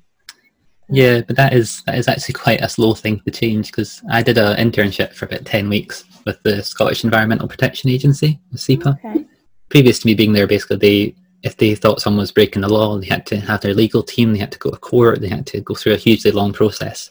yeah, 0.89 1.21
but 1.21 1.35
that 1.37 1.53
is 1.53 1.81
that 1.83 1.97
is 1.97 2.07
actually 2.07 2.33
quite 2.33 2.61
a 2.61 2.69
slow 2.69 2.93
thing 2.93 3.21
to 3.21 3.31
change 3.31 3.71
because 3.71 4.01
I 4.11 4.21
did 4.21 4.37
an 4.37 4.57
internship 4.57 5.13
for 5.13 5.25
about 5.25 5.45
ten 5.45 5.69
weeks 5.69 6.03
with 6.25 6.41
the 6.43 6.61
Scottish 6.61 7.03
Environmental 7.03 7.47
Protection 7.47 7.89
Agency, 7.89 8.39
SEPA. 8.53 8.97
Okay. 9.03 9.25
Previous 9.69 9.99
to 9.99 10.07
me 10.07 10.15
being 10.15 10.33
there, 10.33 10.47
basically 10.47 10.77
they 10.77 11.15
if 11.41 11.55
they 11.57 11.73
thought 11.73 12.01
someone 12.01 12.21
was 12.21 12.31
breaking 12.31 12.63
the 12.63 12.67
law, 12.67 12.97
they 12.97 13.07
had 13.07 13.25
to 13.27 13.39
have 13.39 13.61
their 13.61 13.73
legal 13.73 14.03
team, 14.03 14.33
they 14.33 14.39
had 14.39 14.51
to 14.51 14.59
go 14.59 14.71
to 14.71 14.77
court, 14.77 15.21
they 15.21 15.29
had 15.29 15.47
to 15.47 15.61
go 15.61 15.73
through 15.73 15.93
a 15.93 15.97
hugely 15.97 16.31
long 16.31 16.51
process. 16.51 17.09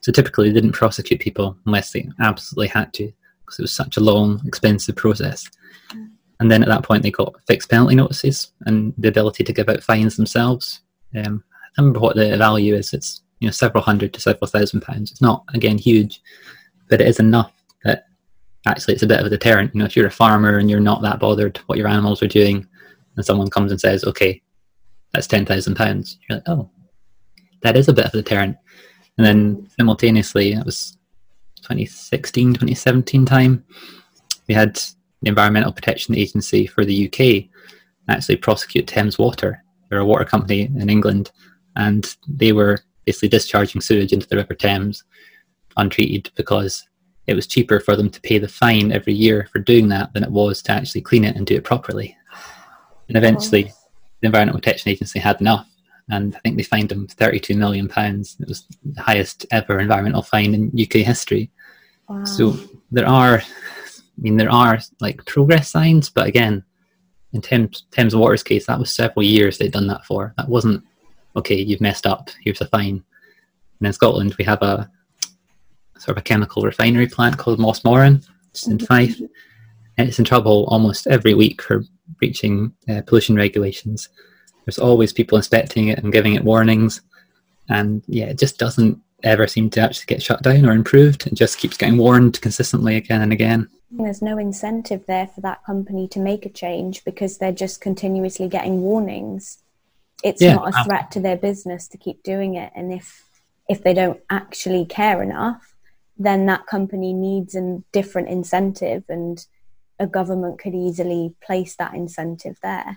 So 0.00 0.10
typically, 0.12 0.48
they 0.48 0.54
didn't 0.54 0.72
prosecute 0.72 1.20
people 1.20 1.56
unless 1.66 1.92
they 1.92 2.08
absolutely 2.20 2.68
had 2.68 2.94
to, 2.94 3.12
because 3.44 3.58
it 3.58 3.62
was 3.62 3.72
such 3.72 3.96
a 3.96 4.00
long, 4.00 4.40
expensive 4.46 4.96
process. 4.96 5.50
And 6.40 6.50
then 6.50 6.62
at 6.62 6.68
that 6.68 6.84
point, 6.84 7.02
they 7.02 7.10
got 7.10 7.34
fixed 7.46 7.68
penalty 7.68 7.94
notices 7.94 8.52
and 8.66 8.94
the 8.96 9.08
ability 9.08 9.44
to 9.44 9.52
give 9.52 9.68
out 9.68 9.82
fines 9.82 10.16
themselves. 10.16 10.80
Um, 11.16 11.42
I 11.76 11.80
remember 11.80 12.00
what 12.00 12.16
the 12.16 12.36
value 12.36 12.74
is. 12.74 12.92
It's 12.92 13.22
you 13.40 13.48
know 13.48 13.52
several 13.52 13.82
hundred 13.82 14.12
to 14.14 14.20
several 14.20 14.46
thousand 14.46 14.80
pounds. 14.82 15.10
It's 15.10 15.22
not 15.22 15.44
again 15.54 15.78
huge, 15.78 16.22
but 16.88 17.00
it 17.00 17.08
is 17.08 17.18
enough 17.18 17.52
that 17.84 18.06
actually 18.66 18.94
it's 18.94 19.02
a 19.02 19.08
bit 19.08 19.20
of 19.20 19.26
a 19.26 19.30
deterrent. 19.30 19.74
You 19.74 19.80
know, 19.80 19.86
if 19.86 19.96
you're 19.96 20.06
a 20.06 20.12
farmer 20.12 20.58
and 20.58 20.70
you're 20.70 20.80
not 20.80 21.02
that 21.02 21.20
bothered 21.20 21.58
what 21.66 21.78
your 21.78 21.88
animals 21.88 22.22
are 22.22 22.28
doing, 22.28 22.66
and 23.16 23.24
someone 23.24 23.50
comes 23.50 23.70
and 23.70 23.80
says, 23.80 24.04
"Okay, 24.04 24.42
that's 25.12 25.26
ten 25.26 25.44
thousand 25.44 25.74
pounds," 25.74 26.18
you're 26.28 26.38
like, 26.38 26.48
"Oh, 26.48 26.70
that 27.62 27.76
is 27.76 27.88
a 27.88 27.92
bit 27.92 28.06
of 28.06 28.14
a 28.14 28.18
deterrent." 28.18 28.56
And 29.16 29.26
then 29.26 29.68
simultaneously, 29.76 30.52
it 30.52 30.64
was 30.64 30.96
2016, 31.62 32.54
2017 32.54 33.26
time, 33.26 33.64
we 34.46 34.54
had 34.54 34.80
the 35.22 35.28
Environmental 35.28 35.72
Protection 35.72 36.14
Agency 36.14 36.66
for 36.66 36.84
the 36.84 37.06
UK 37.06 37.48
actually 38.08 38.36
prosecute 38.36 38.86
Thames 38.86 39.18
Water. 39.18 39.62
They're 39.88 39.98
a 39.98 40.04
water 40.04 40.24
company 40.24 40.62
in 40.62 40.88
England, 40.88 41.30
and 41.76 42.16
they 42.26 42.52
were 42.52 42.80
basically 43.04 43.28
discharging 43.28 43.80
sewage 43.80 44.12
into 44.12 44.28
the 44.28 44.36
River 44.36 44.54
Thames 44.54 45.04
untreated 45.76 46.30
because 46.36 46.86
it 47.26 47.34
was 47.34 47.46
cheaper 47.46 47.80
for 47.80 47.96
them 47.96 48.10
to 48.10 48.20
pay 48.20 48.38
the 48.38 48.48
fine 48.48 48.92
every 48.92 49.12
year 49.12 49.48
for 49.52 49.58
doing 49.58 49.88
that 49.88 50.12
than 50.12 50.24
it 50.24 50.30
was 50.30 50.62
to 50.62 50.72
actually 50.72 51.00
clean 51.00 51.24
it 51.24 51.36
and 51.36 51.46
do 51.46 51.54
it 51.56 51.64
properly. 51.64 52.16
And 53.08 53.16
eventually, 53.16 53.72
the 54.20 54.26
Environmental 54.26 54.60
Protection 54.60 54.90
Agency 54.90 55.18
had 55.18 55.40
enough 55.40 55.66
and 56.10 56.34
I 56.34 56.38
think 56.40 56.56
they 56.56 56.62
fined 56.62 56.88
them 56.88 57.06
32 57.06 57.54
million 57.54 57.88
pounds. 57.88 58.36
It 58.40 58.48
was 58.48 58.64
the 58.84 59.02
highest 59.02 59.46
ever 59.50 59.78
environmental 59.78 60.22
fine 60.22 60.54
in 60.54 60.72
UK 60.80 61.04
history. 61.04 61.50
Wow. 62.08 62.24
So 62.24 62.56
there 62.90 63.06
are, 63.06 63.42
I 64.18 64.20
mean, 64.20 64.36
there 64.36 64.50
are 64.50 64.78
like 65.00 65.24
progress 65.26 65.70
signs, 65.70 66.10
but 66.10 66.26
again, 66.26 66.64
in 67.32 67.40
Thames, 67.40 67.84
Thames 67.90 68.16
Water's 68.16 68.42
case, 68.42 68.66
that 68.66 68.78
was 68.78 68.90
several 68.90 69.22
years 69.22 69.58
they'd 69.58 69.72
done 69.72 69.86
that 69.88 70.04
for. 70.04 70.34
That 70.36 70.48
wasn't 70.48 70.82
okay. 71.36 71.56
You've 71.56 71.80
messed 71.80 72.06
up. 72.06 72.30
Here's 72.42 72.60
a 72.60 72.66
fine. 72.66 73.04
And 73.80 73.86
in 73.86 73.92
Scotland, 73.92 74.34
we 74.38 74.44
have 74.44 74.62
a 74.62 74.90
sort 75.98 76.16
of 76.16 76.20
a 76.20 76.24
chemical 76.24 76.62
refinery 76.62 77.06
plant 77.06 77.38
called 77.38 77.58
Mossmorran, 77.58 78.26
it's 78.50 78.66
in 78.66 78.78
Fife, 78.78 79.20
and 79.98 80.08
it's 80.08 80.18
in 80.18 80.24
trouble 80.24 80.64
almost 80.68 81.06
every 81.06 81.34
week 81.34 81.60
for 81.60 81.84
breaching 82.18 82.72
uh, 82.88 83.02
pollution 83.06 83.36
regulations. 83.36 84.08
There's 84.64 84.78
always 84.78 85.12
people 85.12 85.36
inspecting 85.36 85.88
it 85.88 85.98
and 85.98 86.12
giving 86.12 86.34
it 86.34 86.44
warnings. 86.44 87.02
And 87.68 88.02
yeah, 88.06 88.26
it 88.26 88.38
just 88.38 88.58
doesn't 88.58 88.98
ever 89.22 89.46
seem 89.46 89.70
to 89.70 89.80
actually 89.80 90.06
get 90.06 90.22
shut 90.22 90.42
down 90.42 90.64
or 90.64 90.72
improved. 90.72 91.26
It 91.26 91.34
just 91.34 91.58
keeps 91.58 91.76
getting 91.76 91.98
warned 91.98 92.40
consistently 92.40 92.96
again 92.96 93.22
and 93.22 93.32
again. 93.32 93.68
There's 93.90 94.20
no 94.20 94.36
incentive 94.36 95.06
there 95.06 95.26
for 95.26 95.40
that 95.40 95.64
company 95.64 96.08
to 96.08 96.20
make 96.20 96.44
a 96.44 96.50
change 96.50 97.04
because 97.04 97.38
they're 97.38 97.52
just 97.52 97.80
continuously 97.80 98.48
getting 98.48 98.82
warnings. 98.82 99.58
It's 100.22 100.42
yeah, 100.42 100.56
not 100.56 100.74
a 100.74 100.84
threat 100.84 101.10
to 101.12 101.20
their 101.20 101.36
business 101.36 101.88
to 101.88 101.98
keep 101.98 102.22
doing 102.22 102.54
it. 102.54 102.72
And 102.74 102.92
if 102.92 103.24
if 103.68 103.82
they 103.82 103.94
don't 103.94 104.20
actually 104.30 104.84
care 104.84 105.22
enough, 105.22 105.74
then 106.18 106.46
that 106.46 106.66
company 106.66 107.12
needs 107.12 107.54
a 107.54 107.82
different 107.92 108.28
incentive 108.28 109.04
and 109.08 109.46
a 109.98 110.06
government 110.06 110.58
could 110.58 110.74
easily 110.74 111.34
place 111.42 111.76
that 111.76 111.94
incentive 111.94 112.58
there. 112.62 112.96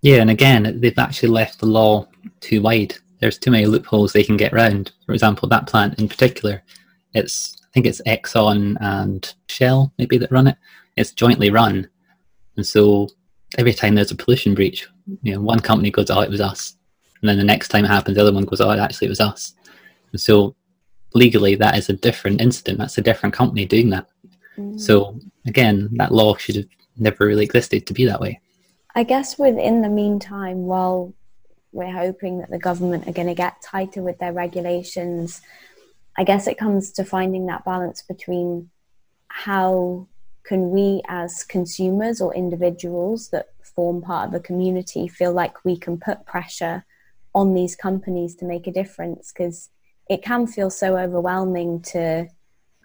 Yeah, 0.00 0.16
and 0.16 0.30
again, 0.30 0.80
they've 0.80 0.98
actually 0.98 1.28
left 1.28 1.60
the 1.60 1.66
law 1.66 2.08
too 2.40 2.60
wide. 2.60 2.96
There's 3.20 3.38
too 3.38 3.52
many 3.52 3.66
loopholes 3.66 4.12
they 4.12 4.24
can 4.24 4.36
get 4.36 4.52
around. 4.52 4.92
For 5.06 5.12
example, 5.12 5.48
that 5.48 5.68
plant 5.68 6.00
in 6.00 6.08
particular, 6.08 6.62
it's 7.14 7.56
think 7.72 7.86
it's 7.86 8.02
Exxon 8.02 8.76
and 8.80 9.34
Shell 9.48 9.92
maybe 9.98 10.18
that 10.18 10.32
run 10.32 10.46
it. 10.46 10.56
It's 10.96 11.12
jointly 11.12 11.50
run, 11.50 11.88
and 12.56 12.66
so 12.66 13.08
every 13.58 13.72
time 13.72 13.94
there's 13.94 14.10
a 14.10 14.16
pollution 14.16 14.54
breach, 14.54 14.86
you 15.22 15.34
know, 15.34 15.40
one 15.40 15.60
company 15.60 15.90
goes, 15.90 16.10
"Oh, 16.10 16.20
it 16.20 16.30
was 16.30 16.40
us," 16.40 16.76
and 17.20 17.28
then 17.28 17.38
the 17.38 17.44
next 17.44 17.68
time 17.68 17.84
it 17.84 17.88
happens, 17.88 18.16
the 18.16 18.22
other 18.22 18.32
one 18.32 18.44
goes, 18.44 18.60
"Oh, 18.60 18.70
actually, 18.70 19.06
it 19.06 19.10
was 19.10 19.20
us." 19.20 19.54
And 20.12 20.20
so 20.20 20.54
legally, 21.14 21.54
that 21.56 21.76
is 21.76 21.88
a 21.88 21.94
different 21.94 22.40
incident. 22.40 22.78
That's 22.78 22.98
a 22.98 23.02
different 23.02 23.34
company 23.34 23.64
doing 23.64 23.90
that. 23.90 24.06
Mm. 24.58 24.78
So 24.78 25.18
again, 25.46 25.88
that 25.92 26.12
law 26.12 26.36
should 26.36 26.56
have 26.56 26.66
never 26.96 27.26
really 27.26 27.44
existed 27.44 27.86
to 27.86 27.94
be 27.94 28.04
that 28.06 28.20
way. 28.20 28.40
I 28.94 29.04
guess 29.04 29.38
within 29.38 29.80
the 29.80 29.88
meantime, 29.88 30.66
while 30.66 31.14
we're 31.72 31.92
hoping 31.92 32.38
that 32.38 32.50
the 32.50 32.58
government 32.58 33.08
are 33.08 33.12
going 33.12 33.28
to 33.28 33.34
get 33.34 33.62
tighter 33.62 34.02
with 34.02 34.18
their 34.18 34.32
regulations, 34.32 35.40
I 36.16 36.24
guess 36.24 36.46
it 36.46 36.58
comes 36.58 36.92
to 36.92 37.04
finding 37.04 37.46
that 37.46 37.64
balance 37.64 38.02
between 38.02 38.70
how 39.28 40.06
can 40.44 40.70
we 40.70 41.00
as 41.08 41.44
consumers 41.44 42.20
or 42.20 42.34
individuals 42.34 43.28
that 43.28 43.48
form 43.62 44.02
part 44.02 44.28
of 44.28 44.34
a 44.34 44.40
community 44.40 45.08
feel 45.08 45.32
like 45.32 45.64
we 45.64 45.76
can 45.76 45.98
put 45.98 46.26
pressure 46.26 46.84
on 47.34 47.54
these 47.54 47.74
companies 47.74 48.34
to 48.36 48.44
make 48.44 48.66
a 48.66 48.72
difference 48.72 49.32
because 49.32 49.70
it 50.10 50.22
can 50.22 50.46
feel 50.46 50.68
so 50.68 50.98
overwhelming 50.98 51.80
to 51.80 52.28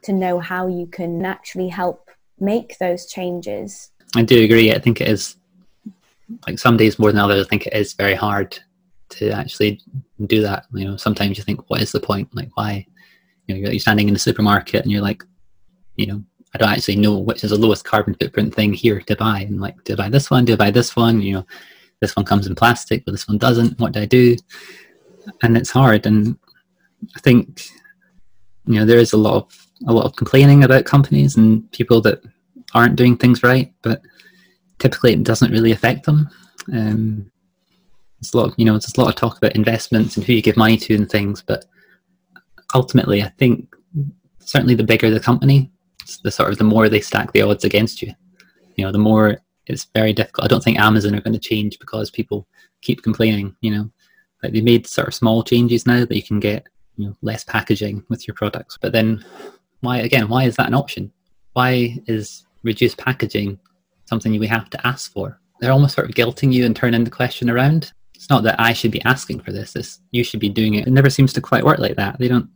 to 0.04 0.14
know 0.14 0.40
how 0.40 0.68
you 0.68 0.86
can 0.86 1.26
actually 1.26 1.68
help 1.68 2.10
make 2.40 2.78
those 2.78 3.08
changes. 3.08 3.92
I 4.16 4.22
do 4.22 4.42
agree. 4.44 4.72
I 4.72 4.80
think 4.80 5.02
it 5.02 5.10
is 5.10 5.36
like 6.48 6.60
some 6.60 6.78
days 6.78 7.00
more 7.00 7.12
than 7.12 7.20
others. 7.20 7.46
I 7.46 7.50
think 7.50 7.66
it 7.66 7.74
is 7.74 7.94
very 7.94 8.16
hard 8.16 8.58
to 9.10 9.32
actually 9.32 9.82
do 10.28 10.42
that. 10.42 10.66
You 10.74 10.86
know, 10.86 10.98
sometimes 10.98 11.38
you 11.38 11.44
think, 11.44 11.70
what 11.70 11.82
is 11.82 11.92
the 11.92 12.00
point? 12.00 12.34
Like, 12.36 12.50
why? 12.54 12.86
You 13.48 13.56
know, 13.56 13.70
you're 13.70 13.80
standing 13.80 14.08
in 14.08 14.14
the 14.14 14.20
supermarket 14.20 14.84
and 14.84 14.92
you're 14.92 15.02
like, 15.02 15.24
you 15.96 16.08
know, 16.08 16.24
I 16.54 16.58
don't 16.58 16.70
actually 16.70 16.98
know 16.98 17.18
which 17.18 17.44
is 17.44 17.52
the 17.52 17.58
lowest 17.58 17.86
carbon 17.86 18.16
footprint 18.16 18.54
thing 18.54 18.74
here 18.74 19.02
to 19.02 19.16
buy. 19.16 19.42
And 19.42 19.60
like, 19.60 19.84
do 19.84 19.94
I 19.94 19.96
buy 19.96 20.10
this 20.10 20.30
one? 20.30 20.46
Do 20.46 20.54
I 20.54 20.58
buy 20.58 20.72
this 20.72 20.96
one? 20.96 21.22
You 21.22 21.34
know, 21.36 21.46
this 22.00 22.16
one 22.16 22.26
comes 22.26 22.48
in 22.48 22.56
plastic, 22.56 23.06
but 23.06 23.12
this 23.12 23.28
one 23.28 23.38
doesn't. 23.38 23.80
What 23.80 23.94
do 23.94 24.02
I 24.02 24.06
do? 24.06 24.36
And 25.44 25.58
it's 25.58 25.72
hard. 25.72 26.06
And 26.06 26.38
I 27.16 27.20
think, 27.20 27.68
you 28.66 28.76
know, 28.76 28.86
there 28.86 29.00
is 29.00 29.14
a 29.14 29.18
lot 29.18 29.36
of 29.36 29.68
a 29.88 29.94
lot 29.94 30.06
of 30.06 30.16
complaining 30.16 30.64
about 30.64 30.86
companies 30.86 31.38
and 31.38 31.72
people 31.72 32.02
that 32.02 32.24
aren't 32.74 32.96
doing 32.96 33.16
things 33.16 33.44
right, 33.44 33.72
but 33.82 34.02
typically 34.80 35.14
it 35.14 35.24
doesn't 35.24 35.52
really 35.52 35.72
affect 35.72 36.06
them. 36.06 36.30
Um, 36.74 37.32
there's 38.20 38.34
a 38.34 38.38
lot, 38.38 38.50
of, 38.50 38.56
you 38.58 38.66
know, 38.66 38.74
there's 38.74 38.98
a 38.98 39.00
lot 39.00 39.10
of 39.10 39.16
talk 39.16 39.38
about 39.38 39.56
investments 39.56 40.18
and 40.18 40.26
who 40.26 40.34
you 40.34 40.42
give 40.42 40.58
money 40.58 40.78
to 40.78 40.96
and 40.96 41.10
things, 41.10 41.44
but 41.46 41.66
ultimately, 42.74 43.24
I 43.24 43.30
think 43.38 43.74
certainly 44.40 44.76
the 44.76 44.84
bigger 44.84 45.10
the 45.10 45.20
company, 45.20 45.72
the 46.24 46.32
sort 46.32 46.52
of 46.52 46.58
the 46.58 46.64
more 46.64 46.90
they 46.90 47.02
stack 47.02 47.32
the 47.32 47.42
odds 47.42 47.64
against 47.64 48.02
you. 48.02 48.14
You 48.76 48.86
know, 48.86 48.92
the 48.92 48.98
more 48.98 49.38
it's 49.66 49.88
very 49.94 50.14
difficult. 50.14 50.46
I 50.46 50.48
don't 50.48 50.64
think 50.64 50.80
Amazon 50.80 51.16
are 51.16 51.22
going 51.22 51.34
to 51.34 51.40
change 51.40 51.78
because 51.80 52.10
people 52.10 52.48
keep 52.82 53.04
complaining. 53.04 53.56
You 53.62 53.72
know, 53.72 53.92
like 54.44 54.54
they 54.54 54.62
made 54.62 54.88
sort 54.88 55.08
of 55.08 55.14
small 55.14 55.44
changes 55.44 55.86
now 55.86 56.06
that 56.06 56.16
you 56.16 56.24
can 56.24 56.40
get 56.40 56.68
you 56.96 57.08
know 57.08 57.18
less 57.22 57.44
packaging 57.44 58.04
with 58.10 58.28
your 58.28 58.36
products. 58.36 58.78
But 58.80 58.94
then, 58.94 59.24
why 59.82 59.98
again? 59.98 60.30
Why 60.30 60.46
is 60.46 60.56
that 60.56 60.68
an 60.68 60.74
option? 60.74 61.12
Why 61.54 61.98
is 62.08 62.46
reduced 62.64 62.98
packaging 62.98 63.60
something 64.06 64.40
we 64.40 64.48
have 64.48 64.70
to 64.72 64.88
ask 64.88 65.12
for? 65.12 65.40
They're 65.60 65.72
almost 65.72 65.96
sort 65.96 66.10
of 66.10 66.16
guilting 66.16 66.54
you 66.54 66.66
and 66.66 66.76
turning 66.76 67.04
the 67.04 67.10
question 67.10 67.50
around. 67.50 67.92
It's 68.14 68.30
not 68.30 68.44
that 68.44 68.60
I 68.60 68.74
should 68.74 68.92
be 68.92 69.04
asking 69.06 69.42
for 69.42 69.52
this. 69.52 69.76
It's 69.76 70.00
you 70.12 70.24
should 70.24 70.40
be 70.40 70.50
doing 70.50 70.76
it. 70.76 70.88
It 70.88 70.92
never 70.92 71.10
seems 71.10 71.34
to 71.34 71.42
quite 71.42 71.66
work 71.66 71.80
like 71.80 71.96
that. 71.96 72.18
They 72.20 72.28
don't. 72.28 72.50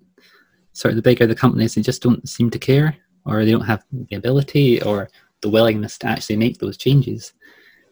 Sort 0.73 0.91
of 0.91 0.95
the 0.95 1.01
bigger 1.01 1.27
the 1.27 1.35
companies, 1.35 1.75
they 1.75 1.81
just 1.81 2.01
don't 2.01 2.27
seem 2.27 2.49
to 2.49 2.59
care, 2.59 2.95
or 3.25 3.43
they 3.43 3.51
don't 3.51 3.61
have 3.61 3.83
the 3.91 4.15
ability 4.15 4.81
or 4.81 5.09
the 5.41 5.49
willingness 5.49 5.97
to 5.99 6.07
actually 6.07 6.37
make 6.37 6.59
those 6.59 6.77
changes. 6.77 7.33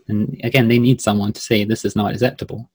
And 0.07 0.39
again, 0.43 0.67
they 0.67 0.79
need 0.79 1.01
someone 1.01 1.33
to 1.33 1.41
say 1.41 1.63
this 1.63 1.85
is 1.85 1.95
not 1.95 2.11
acceptable. 2.11 2.69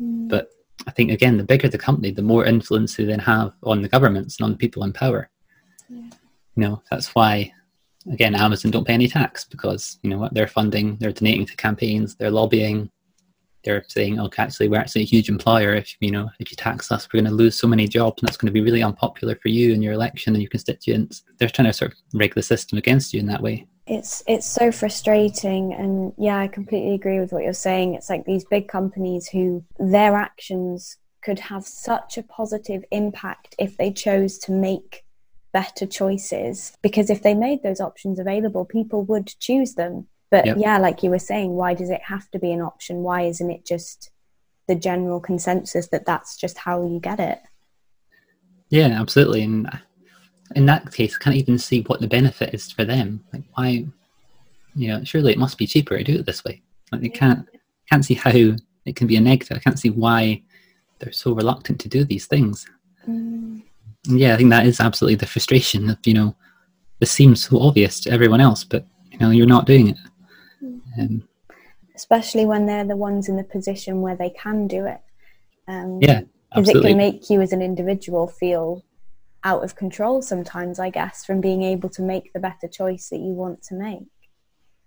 Mm. 0.00 0.28
But 0.28 0.50
I 0.86 0.90
think 0.90 1.10
again, 1.10 1.36
the 1.36 1.44
bigger 1.44 1.68
the 1.68 1.78
company, 1.78 2.10
the 2.10 2.22
more 2.22 2.44
influence 2.44 2.96
they 2.96 3.04
then 3.04 3.20
have 3.20 3.52
on 3.62 3.82
the 3.82 3.88
governments 3.88 4.38
and 4.38 4.44
on 4.44 4.50
the 4.52 4.58
people 4.58 4.84
in 4.84 4.92
power. 4.92 5.30
Yeah. 5.88 6.10
You 6.56 6.62
know, 6.62 6.82
that's 6.90 7.14
why 7.14 7.52
again 8.12 8.34
Amazon 8.34 8.70
don't 8.70 8.86
pay 8.86 8.92
any 8.92 9.08
tax 9.08 9.44
because 9.44 9.98
you 10.02 10.10
know 10.10 10.18
what 10.18 10.34
they're 10.34 10.46
funding, 10.46 10.96
they're 10.96 11.12
donating 11.12 11.46
to 11.46 11.56
campaigns, 11.56 12.16
they're 12.16 12.30
lobbying, 12.30 12.90
they're 13.64 13.84
saying, 13.88 14.18
"Oh, 14.20 14.30
actually, 14.38 14.68
we're 14.68 14.80
actually 14.80 15.02
a 15.02 15.06
huge 15.06 15.28
employer. 15.28 15.74
If 15.74 15.96
you 16.00 16.10
know, 16.10 16.30
if 16.38 16.50
you 16.50 16.56
tax 16.56 16.92
us, 16.92 17.08
we're 17.12 17.20
going 17.20 17.30
to 17.30 17.36
lose 17.36 17.56
so 17.56 17.66
many 17.66 17.88
jobs, 17.88 18.22
and 18.22 18.28
that's 18.28 18.36
going 18.36 18.46
to 18.46 18.52
be 18.52 18.60
really 18.60 18.82
unpopular 18.82 19.36
for 19.36 19.48
you 19.48 19.72
and 19.72 19.82
your 19.82 19.92
election 19.92 20.34
and 20.34 20.42
your 20.42 20.50
constituents." 20.50 21.22
They're 21.38 21.48
trying 21.48 21.66
to 21.66 21.72
sort 21.72 21.92
of 21.92 21.98
rig 22.12 22.34
the 22.34 22.42
system 22.42 22.78
against 22.78 23.12
you 23.12 23.20
in 23.20 23.26
that 23.26 23.42
way 23.42 23.66
it's 23.86 24.22
it's 24.26 24.46
so 24.46 24.72
frustrating 24.72 25.74
and 25.74 26.12
yeah 26.16 26.38
i 26.38 26.48
completely 26.48 26.94
agree 26.94 27.20
with 27.20 27.32
what 27.32 27.42
you're 27.42 27.52
saying 27.52 27.94
it's 27.94 28.08
like 28.08 28.24
these 28.24 28.44
big 28.44 28.66
companies 28.66 29.28
who 29.28 29.62
their 29.78 30.14
actions 30.14 30.96
could 31.22 31.38
have 31.38 31.64
such 31.64 32.16
a 32.16 32.22
positive 32.22 32.82
impact 32.90 33.54
if 33.58 33.76
they 33.76 33.92
chose 33.92 34.38
to 34.38 34.52
make 34.52 35.04
better 35.52 35.86
choices 35.86 36.76
because 36.82 37.10
if 37.10 37.22
they 37.22 37.34
made 37.34 37.62
those 37.62 37.80
options 37.80 38.18
available 38.18 38.64
people 38.64 39.02
would 39.02 39.26
choose 39.38 39.74
them 39.74 40.06
but 40.34 40.46
yep. 40.46 40.56
yeah 40.58 40.78
like 40.78 41.02
you 41.02 41.10
were 41.10 41.18
saying 41.18 41.50
why 41.52 41.74
does 41.74 41.90
it 41.90 42.02
have 42.02 42.30
to 42.30 42.38
be 42.38 42.52
an 42.52 42.60
option 42.60 43.02
why 43.08 43.22
isn't 43.22 43.50
it 43.50 43.64
just 43.64 44.10
the 44.68 44.74
general 44.74 45.20
consensus 45.20 45.88
that 45.88 46.06
that's 46.06 46.36
just 46.36 46.58
how 46.58 46.82
you 46.86 46.98
get 47.00 47.20
it 47.20 47.40
yeah 48.70 49.00
absolutely 49.00 49.42
and 49.42 49.68
in 50.54 50.66
that 50.66 50.92
case, 50.92 51.16
I 51.16 51.22
can't 51.22 51.36
even 51.36 51.58
see 51.58 51.82
what 51.82 52.00
the 52.00 52.06
benefit 52.06 52.54
is 52.54 52.70
for 52.70 52.84
them. 52.84 53.24
Like, 53.32 53.42
why? 53.54 53.86
You 54.76 54.88
know, 54.88 55.04
surely 55.04 55.32
it 55.32 55.38
must 55.38 55.58
be 55.58 55.66
cheaper 55.66 55.96
to 55.96 56.04
do 56.04 56.18
it 56.18 56.26
this 56.26 56.44
way. 56.44 56.62
Like, 56.90 57.00
they 57.00 57.08
can't 57.08 57.48
can't 57.90 58.04
see 58.04 58.14
how 58.14 58.30
it 58.30 58.96
can 58.96 59.06
be 59.06 59.16
a 59.16 59.20
negative. 59.20 59.56
I 59.56 59.60
can't 59.60 59.78
see 59.78 59.90
why 59.90 60.42
they're 60.98 61.12
so 61.12 61.32
reluctant 61.32 61.80
to 61.80 61.88
do 61.88 62.04
these 62.04 62.26
things. 62.26 62.66
Mm. 63.08 63.62
Yeah, 64.06 64.34
I 64.34 64.36
think 64.36 64.50
that 64.50 64.66
is 64.66 64.80
absolutely 64.80 65.16
the 65.16 65.26
frustration 65.26 65.90
of 65.90 65.98
you 66.04 66.14
know, 66.14 66.36
this 66.98 67.10
seems 67.10 67.46
so 67.46 67.60
obvious 67.60 68.00
to 68.00 68.10
everyone 68.10 68.40
else, 68.40 68.64
but 68.64 68.86
you 69.10 69.18
know, 69.18 69.30
you're 69.30 69.46
not 69.46 69.66
doing 69.66 69.88
it. 69.88 69.98
Um, 70.98 71.28
Especially 71.96 72.44
when 72.44 72.66
they're 72.66 72.84
the 72.84 72.96
ones 72.96 73.28
in 73.28 73.36
the 73.36 73.44
position 73.44 74.00
where 74.00 74.16
they 74.16 74.30
can 74.30 74.66
do 74.66 74.86
it. 74.86 75.00
Um, 75.68 75.98
yeah, 76.00 76.22
because 76.54 76.68
it 76.70 76.82
can 76.82 76.96
make 76.96 77.30
you 77.30 77.40
as 77.40 77.52
an 77.52 77.62
individual 77.62 78.26
feel 78.26 78.84
out 79.44 79.62
of 79.62 79.76
control 79.76 80.22
sometimes, 80.22 80.78
I 80.78 80.90
guess, 80.90 81.24
from 81.24 81.40
being 81.40 81.62
able 81.62 81.88
to 81.90 82.02
make 82.02 82.32
the 82.32 82.40
better 82.40 82.66
choice 82.66 83.10
that 83.10 83.18
you 83.18 83.32
want 83.32 83.62
to 83.64 83.74
make. 83.74 84.08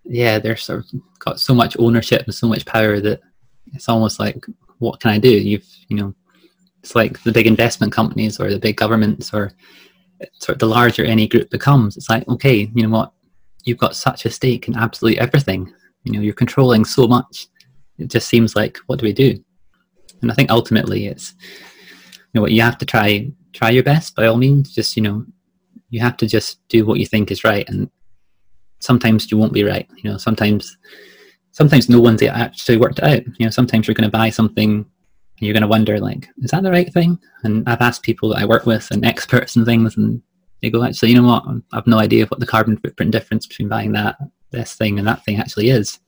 Yeah, 0.03 0.39
they're 0.39 0.57
sort 0.57 0.79
of 0.79 1.01
got 1.19 1.39
so 1.39 1.53
much 1.53 1.75
ownership 1.79 2.23
and 2.25 2.33
so 2.33 2.47
much 2.47 2.65
power 2.65 2.99
that 2.99 3.21
it's 3.73 3.89
almost 3.89 4.19
like, 4.19 4.45
what 4.79 4.99
can 4.99 5.11
I 5.11 5.19
do? 5.19 5.29
You've, 5.29 5.67
you 5.89 5.97
know, 5.97 6.15
it's 6.81 6.95
like 6.95 7.21
the 7.23 7.31
big 7.31 7.47
investment 7.47 7.91
companies 7.91 8.39
or 8.39 8.49
the 8.49 8.59
big 8.59 8.77
governments 8.77 9.33
or 9.33 9.51
sort 10.39 10.55
of 10.55 10.59
the 10.59 10.67
larger 10.67 11.03
any 11.03 11.27
group 11.27 11.49
becomes. 11.49 11.97
It's 11.97 12.09
like, 12.09 12.27
okay, 12.27 12.71
you 12.73 12.83
know 12.83 12.89
what? 12.89 13.13
You've 13.63 13.77
got 13.77 13.95
such 13.95 14.25
a 14.25 14.31
stake 14.31 14.67
in 14.67 14.75
absolutely 14.75 15.19
everything. 15.19 15.73
You 16.03 16.13
know, 16.13 16.21
you're 16.21 16.33
controlling 16.33 16.85
so 16.85 17.07
much. 17.07 17.47
It 17.97 18.09
just 18.09 18.27
seems 18.27 18.55
like, 18.55 18.77
what 18.87 18.99
do 18.99 19.05
we 19.05 19.13
do? 19.13 19.43
And 20.21 20.31
I 20.31 20.33
think 20.33 20.49
ultimately 20.51 21.07
it's, 21.07 21.33
you 21.41 22.29
know, 22.35 22.41
what 22.41 22.51
you 22.51 22.61
have 22.61 22.77
to 22.79 22.85
try 22.85 23.31
try 23.53 23.69
your 23.71 23.83
best 23.83 24.15
by 24.15 24.27
all 24.27 24.37
means. 24.37 24.73
Just 24.73 24.95
you 24.95 25.03
know, 25.03 25.25
you 25.89 25.99
have 25.99 26.17
to 26.17 26.27
just 26.27 26.59
do 26.69 26.85
what 26.85 26.99
you 26.99 27.05
think 27.05 27.31
is 27.31 27.43
right, 27.43 27.67
and 27.69 27.89
sometimes 28.79 29.31
you 29.31 29.37
won't 29.37 29.53
be 29.53 29.63
right. 29.63 29.89
You 29.97 30.11
know, 30.11 30.17
sometimes 30.17 30.77
sometimes 31.51 31.89
no 31.89 31.99
one's 31.99 32.21
actually 32.21 32.77
worked 32.77 32.99
it 32.99 33.05
out. 33.05 33.25
You 33.39 33.45
know, 33.45 33.49
sometimes 33.49 33.87
you're 33.87 33.95
going 33.95 34.09
to 34.09 34.17
buy 34.17 34.29
something 34.29 34.85
and 35.39 35.45
you're 35.45 35.53
going 35.53 35.61
to 35.61 35.67
wonder 35.67 35.99
like, 35.99 36.27
is 36.39 36.51
that 36.51 36.63
the 36.63 36.71
right 36.71 36.91
thing? 36.93 37.17
And 37.43 37.67
I've 37.67 37.81
asked 37.81 38.03
people 38.03 38.29
that 38.29 38.39
I 38.39 38.45
work 38.45 38.65
with 38.65 38.89
and 38.91 39.05
experts 39.05 39.55
and 39.55 39.65
things, 39.65 39.97
and 39.97 40.21
they 40.61 40.69
go, 40.69 40.83
actually, 40.83 41.11
you 41.11 41.21
know 41.21 41.27
what? 41.27 41.45
I've 41.73 41.87
no 41.87 41.99
idea 41.99 42.25
what 42.25 42.39
the 42.39 42.47
carbon 42.47 42.77
footprint 42.77 43.11
difference 43.11 43.45
between 43.45 43.69
buying 43.69 43.91
that 43.93 44.17
this 44.51 44.75
thing 44.75 44.99
and 44.99 45.07
that 45.07 45.23
thing 45.23 45.37
actually 45.37 45.69
is. 45.69 45.99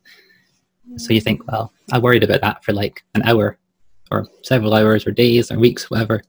So 0.98 1.14
you 1.14 1.22
think, 1.22 1.46
well, 1.48 1.72
I 1.92 2.00
worried 2.00 2.24
about 2.24 2.42
that 2.42 2.64
for 2.64 2.74
like 2.74 3.04
an 3.14 3.22
hour 3.24 3.58
or 4.12 4.28
several 4.44 4.74
hours 4.74 5.06
or 5.06 5.12
days 5.12 5.52
or 5.52 5.60
weeks, 5.60 5.90
whatever 5.90 6.16
And 6.16 6.24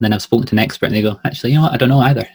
then 0.00 0.12
I've 0.12 0.22
spoken 0.22 0.46
to 0.46 0.54
an 0.54 0.58
expert 0.58 0.86
and 0.86 0.94
they 0.94 1.02
go, 1.02 1.20
actually, 1.24 1.50
you 1.50 1.56
know 1.56 1.62
what? 1.62 1.74
I 1.74 1.76
don't 1.76 1.88
know 1.88 2.00
either. 2.00 2.26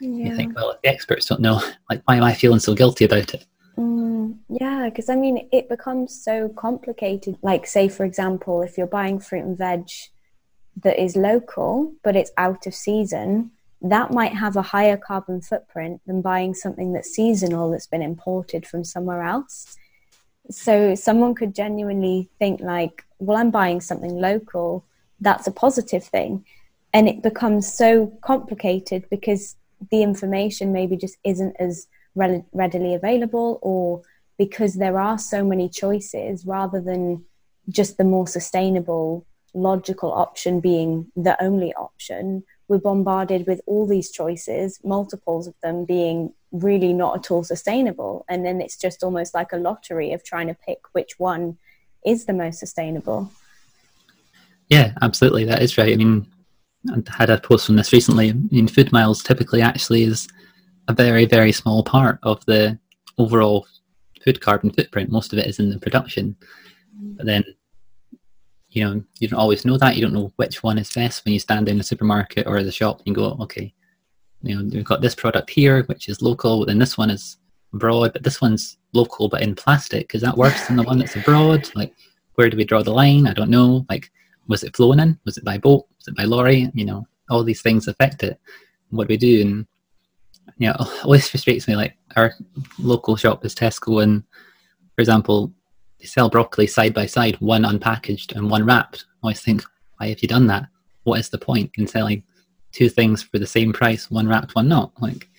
Yeah. 0.00 0.30
You 0.30 0.36
think, 0.36 0.56
well, 0.56 0.70
if 0.70 0.82
the 0.82 0.88
experts 0.88 1.26
don't 1.26 1.40
know, 1.40 1.60
like, 1.90 2.02
why 2.04 2.16
am 2.16 2.24
I 2.24 2.34
feeling 2.34 2.58
so 2.58 2.74
guilty 2.74 3.04
about 3.04 3.34
it? 3.34 3.46
Mm, 3.76 4.38
yeah, 4.48 4.88
because 4.88 5.08
I 5.08 5.16
mean, 5.16 5.48
it 5.52 5.68
becomes 5.68 6.22
so 6.22 6.48
complicated. 6.50 7.36
Like, 7.42 7.66
say, 7.66 7.88
for 7.88 8.04
example, 8.04 8.62
if 8.62 8.76
you're 8.76 8.86
buying 8.86 9.20
fruit 9.20 9.44
and 9.44 9.58
veg 9.58 9.88
that 10.82 11.00
is 11.00 11.16
local, 11.16 11.94
but 12.02 12.16
it's 12.16 12.32
out 12.36 12.66
of 12.66 12.74
season, 12.74 13.52
that 13.82 14.12
might 14.12 14.34
have 14.34 14.56
a 14.56 14.62
higher 14.62 14.96
carbon 14.96 15.40
footprint 15.40 16.00
than 16.06 16.22
buying 16.22 16.54
something 16.54 16.92
that's 16.92 17.10
seasonal 17.10 17.70
that's 17.70 17.86
been 17.86 18.02
imported 18.02 18.66
from 18.66 18.84
somewhere 18.84 19.22
else. 19.22 19.76
So, 20.50 20.94
someone 20.94 21.34
could 21.34 21.54
genuinely 21.54 22.28
think, 22.38 22.60
like, 22.60 23.04
well, 23.18 23.38
I'm 23.38 23.50
buying 23.50 23.80
something 23.80 24.14
local, 24.14 24.84
that's 25.20 25.46
a 25.46 25.52
positive 25.52 26.04
thing. 26.04 26.44
And 26.92 27.08
it 27.08 27.22
becomes 27.22 27.72
so 27.72 28.06
complicated 28.22 29.06
because 29.10 29.56
the 29.90 30.02
information 30.02 30.72
maybe 30.72 30.96
just 30.96 31.16
isn't 31.24 31.56
as 31.58 31.86
re- 32.14 32.44
readily 32.52 32.94
available 32.94 33.58
or 33.62 34.02
because 34.38 34.74
there 34.74 34.98
are 34.98 35.18
so 35.18 35.44
many 35.44 35.68
choices 35.68 36.44
rather 36.46 36.80
than 36.80 37.24
just 37.68 37.96
the 37.96 38.04
more 38.04 38.26
sustainable 38.26 39.26
logical 39.54 40.12
option 40.12 40.60
being 40.60 41.10
the 41.16 41.40
only 41.42 41.72
option 41.74 42.42
we're 42.68 42.78
bombarded 42.78 43.46
with 43.46 43.60
all 43.66 43.86
these 43.86 44.10
choices 44.10 44.80
multiples 44.84 45.46
of 45.46 45.54
them 45.62 45.84
being 45.84 46.32
really 46.52 46.92
not 46.92 47.16
at 47.16 47.30
all 47.30 47.44
sustainable 47.44 48.24
and 48.28 48.44
then 48.44 48.60
it's 48.60 48.76
just 48.76 49.02
almost 49.02 49.34
like 49.34 49.52
a 49.52 49.56
lottery 49.56 50.12
of 50.12 50.22
trying 50.24 50.46
to 50.46 50.54
pick 50.54 50.78
which 50.92 51.18
one 51.18 51.56
is 52.04 52.24
the 52.26 52.32
most 52.32 52.58
sustainable 52.58 53.30
yeah 54.68 54.92
absolutely 55.02 55.44
that 55.44 55.62
is 55.62 55.76
right 55.76 55.92
i 55.92 55.96
mean 55.96 56.26
I 56.90 57.02
had 57.08 57.30
a 57.30 57.38
post 57.38 57.70
on 57.70 57.76
this 57.76 57.92
recently. 57.92 58.30
I 58.30 58.34
mean, 58.50 58.68
food 58.68 58.92
miles 58.92 59.22
typically 59.22 59.62
actually 59.62 60.04
is 60.04 60.28
a 60.88 60.92
very, 60.92 61.24
very 61.24 61.52
small 61.52 61.82
part 61.82 62.18
of 62.22 62.44
the 62.46 62.78
overall 63.18 63.66
food 64.22 64.40
carbon 64.40 64.70
footprint. 64.70 65.10
Most 65.10 65.32
of 65.32 65.38
it 65.38 65.46
is 65.46 65.58
in 65.58 65.70
the 65.70 65.78
production. 65.78 66.36
But 67.16 67.26
then 67.26 67.44
you 68.74 68.84
know, 68.84 69.02
you 69.20 69.28
don't 69.28 69.38
always 69.38 69.64
know 69.64 69.78
that. 69.78 69.94
You 69.94 70.02
don't 70.02 70.12
know 70.12 70.32
which 70.36 70.62
one 70.62 70.78
is 70.78 70.92
best 70.92 71.24
when 71.24 71.32
you 71.32 71.38
stand 71.38 71.68
in 71.68 71.78
the 71.78 71.84
supermarket 71.84 72.46
or 72.46 72.62
the 72.62 72.72
shop 72.72 72.98
and 72.98 73.06
you 73.06 73.14
go, 73.14 73.36
okay, 73.40 73.72
you 74.42 74.56
know, 74.56 74.68
we've 74.72 74.84
got 74.84 75.00
this 75.00 75.14
product 75.14 75.48
here, 75.48 75.84
which 75.84 76.08
is 76.08 76.20
local, 76.20 76.68
and 76.68 76.82
this 76.82 76.98
one 76.98 77.08
is 77.08 77.38
abroad, 77.72 78.12
but 78.12 78.24
this 78.24 78.40
one's 78.40 78.76
local 78.92 79.28
but 79.28 79.42
in 79.42 79.54
plastic. 79.54 80.12
Is 80.14 80.22
that 80.22 80.36
worse 80.36 80.66
than 80.66 80.76
the 80.76 80.82
one 80.82 80.98
that's 80.98 81.14
abroad? 81.14 81.70
Like, 81.76 81.94
where 82.34 82.50
do 82.50 82.56
we 82.56 82.64
draw 82.64 82.82
the 82.82 82.92
line? 82.92 83.28
I 83.28 83.32
don't 83.32 83.48
know. 83.48 83.86
Like, 83.88 84.10
was 84.48 84.64
it 84.64 84.76
flown 84.76 84.98
in? 84.98 85.18
Was 85.24 85.38
it 85.38 85.44
by 85.44 85.56
boat? 85.56 85.86
Was 85.98 86.08
it 86.08 86.16
by 86.16 86.24
lorry? 86.24 86.68
You 86.74 86.84
know, 86.84 87.06
all 87.30 87.44
these 87.44 87.62
things 87.62 87.86
affect 87.86 88.24
it. 88.24 88.40
What 88.90 89.06
do 89.06 89.12
we 89.12 89.16
do? 89.16 89.40
And 89.42 89.66
you 90.58 90.68
know, 90.68 90.76
it 90.80 90.88
always 91.04 91.28
frustrates 91.28 91.68
me. 91.68 91.76
Like 91.76 91.96
our 92.16 92.32
local 92.80 93.14
shop 93.14 93.44
is 93.44 93.54
Tesco, 93.54 94.02
and 94.02 94.24
for 94.96 95.00
example, 95.00 95.52
they 96.04 96.08
sell 96.08 96.28
broccoli 96.28 96.66
side 96.66 96.92
by 96.92 97.06
side, 97.06 97.34
one 97.40 97.62
unpackaged 97.62 98.36
and 98.36 98.50
one 98.50 98.66
wrapped. 98.66 99.06
I 99.22 99.28
always 99.28 99.40
think, 99.40 99.64
why 99.96 100.08
have 100.08 100.20
you 100.20 100.28
done 100.28 100.46
that? 100.48 100.66
What 101.04 101.18
is 101.18 101.30
the 101.30 101.38
point 101.38 101.70
in 101.78 101.86
selling 101.86 102.22
two 102.72 102.90
things 102.90 103.22
for 103.22 103.38
the 103.38 103.46
same 103.46 103.72
price, 103.72 104.10
one 104.10 104.28
wrapped, 104.28 104.54
one 104.54 104.68
not? 104.68 104.92
Like, 105.00 105.30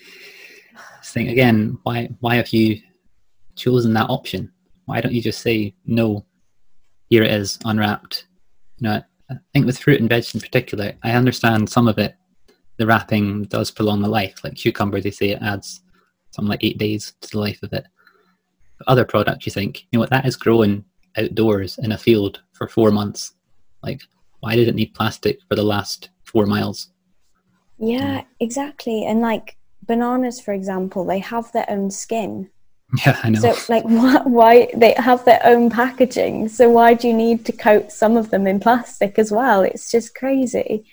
think 1.03 1.30
again, 1.30 1.78
why 1.84 2.09
why 2.20 2.36
have 2.36 2.49
you 2.49 2.82
chosen 3.55 3.93
that 3.93 4.09
option? 4.09 4.51
Why 4.86 5.01
don't 5.01 5.13
you 5.13 5.22
just 5.22 5.41
say 5.41 5.76
no? 5.86 6.26
Here 7.09 7.22
it 7.22 7.32
is, 7.32 7.59
unwrapped. 7.63 8.26
You 8.80 8.88
know, 8.88 9.03
I 9.30 9.36
think 9.53 9.68
with 9.68 9.78
fruit 9.78 9.99
and 9.99 10.09
veg 10.09 10.26
in 10.34 10.41
particular, 10.41 10.93
I 11.03 11.11
understand 11.11 11.70
some 11.70 11.88
of 11.88 11.99
it 11.99 12.16
the 12.78 12.88
wrapping 12.88 13.43
does 13.43 13.70
prolong 13.70 14.01
the 14.01 14.07
life. 14.07 14.43
Like 14.43 14.55
cucumber, 14.55 14.99
they 14.99 15.11
say 15.11 15.30
it 15.30 15.43
adds 15.43 15.82
something 16.32 16.49
like 16.49 16.63
eight 16.63 16.80
days 16.80 17.13
to 17.22 17.30
the 17.30 17.39
life 17.39 17.61
of 17.61 17.72
it. 17.72 17.86
Other 18.88 19.05
products, 19.05 19.45
you 19.45 19.51
think, 19.51 19.82
you 19.82 19.97
know 19.97 20.01
what, 20.01 20.09
that 20.09 20.26
is 20.26 20.36
growing 20.36 20.86
outdoors 21.17 21.78
in 21.78 21.91
a 21.91 21.97
field 21.97 22.41
for 22.53 22.67
four 22.67 22.91
months. 22.91 23.34
Like, 23.82 24.01
why 24.41 24.55
did 24.55 24.67
it 24.67 24.76
need 24.76 24.93
plastic 24.93 25.39
for 25.47 25.55
the 25.55 25.63
last 25.63 26.09
four 26.23 26.45
miles? 26.45 26.89
Yeah, 27.78 28.21
mm. 28.21 28.26
exactly. 28.39 29.05
And 29.05 29.21
like 29.21 29.57
bananas, 29.86 30.39
for 30.39 30.53
example, 30.53 31.05
they 31.05 31.19
have 31.19 31.51
their 31.51 31.69
own 31.69 31.91
skin. 31.91 32.49
Yeah, 33.03 33.19
I 33.23 33.30
know. 33.32 33.39
So, 33.39 33.55
like, 33.67 33.84
why, 33.84 34.21
why 34.26 34.69
they 34.76 34.93
have 34.97 35.26
their 35.26 35.41
own 35.43 35.71
packaging? 35.71 36.47
So, 36.49 36.69
why 36.69 36.93
do 36.93 37.07
you 37.07 37.15
need 37.15 37.43
to 37.45 37.51
coat 37.51 37.91
some 37.91 38.15
of 38.15 38.30
them 38.30 38.45
in 38.45 38.59
plastic 38.59 39.17
as 39.17 39.32
well? 39.32 39.63
It's 39.63 39.89
just 39.89 40.13
crazy. 40.13 40.86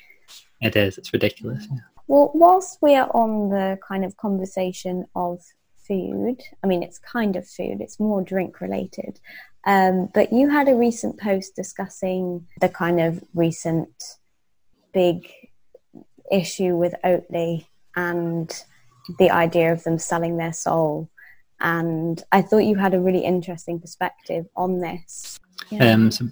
It 0.63 0.75
is. 0.75 0.97
It's 0.97 1.13
ridiculous. 1.13 1.67
Yeah. 1.71 1.81
Well, 2.07 2.33
whilst 2.35 2.79
we 2.81 2.97
are 2.97 3.11
on 3.15 3.51
the 3.51 3.79
kind 3.87 4.07
of 4.07 4.17
conversation 4.17 5.05
of 5.15 5.43
food, 5.87 6.39
I 6.63 6.67
mean, 6.67 6.83
it's 6.83 6.99
kind 6.99 7.37
of 7.37 7.47
food, 7.47 7.81
it's 7.81 8.01
more 8.01 8.23
drink 8.23 8.61
related. 8.61 9.21
Um, 9.65 10.09
but 10.13 10.33
you 10.33 10.49
had 10.49 10.69
a 10.69 10.75
recent 10.75 11.21
post 11.21 11.55
discussing 11.55 12.47
the 12.61 12.69
kind 12.69 13.01
of 13.01 13.23
recent 13.35 13.91
big 14.93 15.29
issue 16.31 16.77
with 16.77 16.95
Oatly 17.05 17.67
and 17.95 18.65
the 19.19 19.31
idea 19.31 19.73
of 19.73 19.85
them 19.85 19.99
selling 19.99 20.37
their 20.37 20.53
soul. 20.53 21.09
And 21.61 22.23
I 22.33 22.43
thought 22.43 22.59
you 22.59 22.77
had 22.77 22.95
a 22.95 23.01
really 23.01 23.25
interesting 23.25 23.79
perspective 23.81 24.47
on 24.57 24.81
this. 24.81 25.39
Yeah, 25.71 25.93
um, 25.93 26.11
so, 26.11 26.29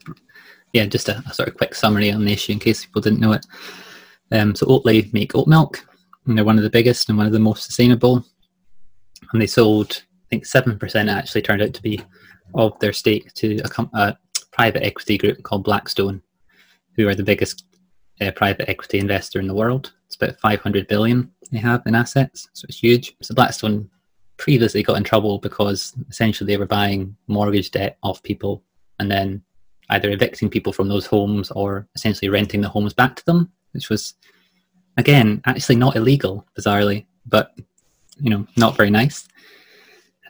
yeah 0.72 0.86
just 0.86 1.08
a, 1.08 1.22
a, 1.28 1.34
sort 1.34 1.48
of 1.48 1.56
quick 1.56 1.74
summary 1.74 2.10
on 2.10 2.24
the 2.24 2.32
issue 2.32 2.52
in 2.52 2.58
case 2.58 2.84
people 2.84 3.00
didn't 3.00 3.20
know 3.20 3.32
it. 3.32 3.46
Um, 4.32 4.54
so 4.54 4.66
Oatly 4.66 5.12
make 5.12 5.34
oat 5.34 5.46
milk, 5.46 5.86
and 6.26 6.36
they're 6.36 6.44
one 6.44 6.56
of 6.56 6.64
the 6.64 6.70
biggest 6.70 7.08
and 7.08 7.18
one 7.18 7.26
of 7.26 7.32
the 7.32 7.38
most 7.38 7.64
sustainable. 7.64 8.24
And 9.32 9.40
they 9.40 9.46
sold, 9.46 10.02
I 10.02 10.26
think, 10.28 10.46
seven 10.46 10.78
percent 10.78 11.08
actually 11.08 11.42
turned 11.42 11.62
out 11.62 11.74
to 11.74 11.82
be 11.82 12.00
of 12.54 12.78
their 12.80 12.92
stake 12.92 13.32
to 13.34 13.60
a, 13.64 13.88
a, 13.94 14.18
private 14.52 14.84
equity 14.84 15.16
group 15.16 15.42
called 15.44 15.64
Blackstone, 15.64 16.20
who 16.96 17.06
are 17.06 17.14
the 17.14 17.22
biggest 17.22 17.64
uh, 18.20 18.32
private 18.32 18.68
equity 18.68 18.98
investor 18.98 19.38
in 19.38 19.46
the 19.46 19.54
world. 19.54 19.92
It's 20.06 20.16
about 20.16 20.40
500 20.40 20.88
billion 20.88 21.30
they 21.52 21.58
have 21.58 21.82
in 21.86 21.94
assets, 21.94 22.48
so 22.52 22.66
it's 22.68 22.78
huge. 22.78 23.16
So 23.22 23.34
Blackstone 23.34 23.88
previously 24.36 24.82
got 24.82 24.96
in 24.96 25.04
trouble 25.04 25.38
because 25.38 25.94
essentially 26.10 26.52
they 26.52 26.58
were 26.58 26.66
buying 26.66 27.16
mortgage 27.28 27.70
debt 27.70 27.96
off 28.02 28.22
people 28.22 28.64
and 28.98 29.10
then 29.10 29.42
either 29.90 30.10
evicting 30.10 30.48
people 30.48 30.72
from 30.72 30.88
those 30.88 31.06
homes 31.06 31.50
or 31.52 31.86
essentially 31.94 32.28
renting 32.28 32.60
the 32.60 32.68
homes 32.68 32.92
back 32.92 33.16
to 33.16 33.24
them 33.26 33.52
which 33.72 33.88
was 33.88 34.14
again 34.96 35.40
actually 35.46 35.76
not 35.76 35.96
illegal, 35.96 36.46
bizarrely, 36.58 37.06
but 37.26 37.54
you 38.20 38.30
know 38.30 38.46
not 38.56 38.76
very 38.76 38.90
nice. 38.90 39.28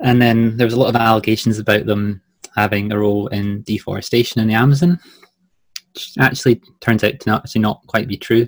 And 0.00 0.20
then 0.20 0.56
there 0.56 0.66
was 0.66 0.74
a 0.74 0.80
lot 0.80 0.88
of 0.88 0.96
allegations 0.96 1.58
about 1.58 1.86
them 1.86 2.22
having 2.56 2.90
a 2.90 2.98
role 2.98 3.26
in 3.28 3.62
deforestation 3.62 4.40
in 4.40 4.48
the 4.48 4.54
Amazon, 4.54 4.98
which 5.94 6.14
actually 6.18 6.60
turns 6.80 7.04
out 7.04 7.20
to 7.20 7.30
not 7.30 7.42
actually 7.44 7.60
not 7.60 7.86
quite 7.86 8.08
be 8.08 8.16
true. 8.16 8.46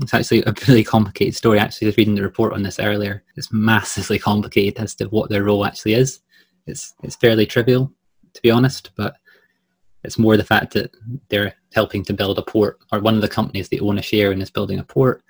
It's 0.00 0.14
actually 0.14 0.42
a 0.42 0.54
really 0.66 0.82
complicated 0.82 1.36
story. 1.36 1.58
Actually, 1.58 1.86
I 1.86 1.90
was 1.90 1.96
reading 1.98 2.14
the 2.14 2.22
report 2.22 2.52
on 2.52 2.62
this 2.62 2.80
earlier. 2.80 3.22
It's 3.36 3.52
massively 3.52 4.18
complicated 4.30 4.82
as 4.82 4.94
to 4.96 5.04
what 5.06 5.30
their 5.30 5.44
role 5.44 5.64
actually 5.64 5.94
is. 5.94 6.20
It's 6.66 6.94
it's 7.02 7.16
fairly 7.16 7.46
trivial, 7.46 7.92
to 8.32 8.42
be 8.42 8.50
honest, 8.50 8.90
but 8.96 9.16
it's 10.02 10.18
more 10.18 10.36
the 10.36 10.44
fact 10.44 10.74
that 10.74 10.90
they're 11.28 11.54
helping 11.72 12.04
to 12.04 12.12
build 12.12 12.38
a 12.38 12.42
port, 12.42 12.78
or 12.92 13.00
one 13.00 13.14
of 13.14 13.22
the 13.22 13.28
companies 13.28 13.68
they 13.68 13.80
own 13.80 13.98
a 13.98 14.02
share 14.02 14.32
in 14.32 14.42
is 14.42 14.50
building 14.50 14.78
a 14.78 14.84
port 14.84 15.22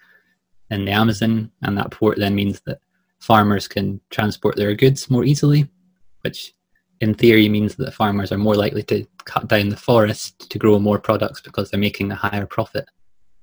in 0.71 0.85
the 0.85 0.93
Amazon, 0.93 1.51
and 1.62 1.77
that 1.77 1.91
port 1.91 2.19
then 2.19 2.35
means 2.35 2.61
that 2.67 2.79
farmers 3.25 3.66
can 3.66 3.99
transport 4.11 4.55
their 4.55 4.75
goods 4.75 5.09
more 5.09 5.25
easily, 5.25 5.66
which 6.20 6.53
in 7.01 7.14
theory 7.14 7.49
means 7.49 7.75
that 7.75 7.95
farmers 7.95 8.31
are 8.31 8.39
more 8.39 8.55
likely 8.55 8.83
to 8.83 9.07
cut 9.25 9.49
down 9.49 9.70
the 9.70 9.77
forest 9.77 10.51
to 10.51 10.59
grow 10.59 10.79
more 10.79 10.99
products 10.99 11.41
because 11.41 11.70
they're 11.70 11.81
making 11.81 12.12
a 12.12 12.14
higher 12.14 12.45
profit 12.45 12.87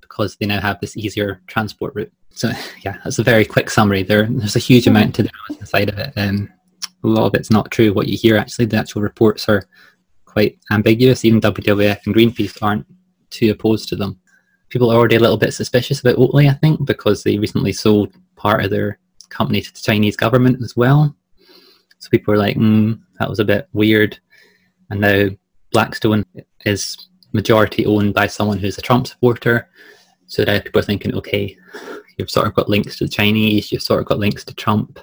because 0.00 0.36
they 0.36 0.46
now 0.46 0.60
have 0.60 0.78
this 0.80 0.96
easier 0.96 1.42
transport 1.48 1.92
route. 1.96 2.12
So 2.30 2.50
yeah, 2.84 2.98
that's 3.02 3.18
a 3.18 3.24
very 3.24 3.44
quick 3.44 3.70
summary. 3.70 4.04
There, 4.04 4.26
there's 4.26 4.54
a 4.54 4.60
huge 4.60 4.86
amount 4.86 5.16
to 5.16 5.24
the 5.24 5.66
side 5.66 5.88
of 5.88 5.98
it. 5.98 6.12
Um, 6.16 6.48
a 7.02 7.08
lot 7.08 7.26
of 7.26 7.34
it's 7.34 7.50
not 7.50 7.72
true. 7.72 7.92
What 7.92 8.06
you 8.06 8.16
hear 8.16 8.36
actually, 8.36 8.66
the 8.66 8.76
actual 8.76 9.02
reports 9.02 9.48
are 9.48 9.64
quite 10.26 10.58
ambiguous. 10.70 11.24
Even 11.24 11.40
WWF 11.40 12.06
and 12.06 12.14
Greenpeace 12.14 12.62
aren't 12.62 12.86
too 13.30 13.50
opposed 13.50 13.88
to 13.88 13.96
them. 13.96 14.20
People 14.68 14.90
are 14.90 14.96
already 14.96 15.16
a 15.16 15.20
little 15.20 15.36
bit 15.36 15.52
suspicious 15.52 16.00
about 16.00 16.16
Oatly, 16.16 16.48
I 16.48 16.54
think, 16.54 16.86
because 16.86 17.24
they 17.24 17.38
recently 17.38 17.72
sold 17.72 18.14
part 18.36 18.64
of 18.64 18.70
their 18.70 18.98
company 19.32 19.60
to 19.60 19.72
the 19.72 19.80
Chinese 19.80 20.16
government 20.16 20.62
as 20.62 20.76
well. 20.76 21.14
So 21.98 22.08
people 22.10 22.34
are 22.34 22.38
like, 22.38 22.56
mm, 22.56 23.00
that 23.18 23.30
was 23.30 23.38
a 23.38 23.44
bit 23.44 23.68
weird. 23.72 24.18
And 24.90 25.00
now 25.00 25.28
Blackstone 25.72 26.24
is 26.64 26.96
majority 27.32 27.86
owned 27.86 28.14
by 28.14 28.26
someone 28.26 28.58
who's 28.58 28.78
a 28.78 28.82
Trump 28.82 29.06
supporter. 29.06 29.68
So 30.26 30.44
now 30.44 30.60
people 30.60 30.80
are 30.80 30.84
thinking, 30.84 31.14
okay, 31.14 31.56
you've 32.18 32.30
sort 32.30 32.46
of 32.46 32.54
got 32.54 32.68
links 32.68 32.96
to 32.98 33.04
the 33.04 33.10
Chinese, 33.10 33.72
you've 33.72 33.82
sort 33.82 34.00
of 34.00 34.06
got 34.06 34.18
links 34.18 34.44
to 34.44 34.54
Trump 34.54 34.98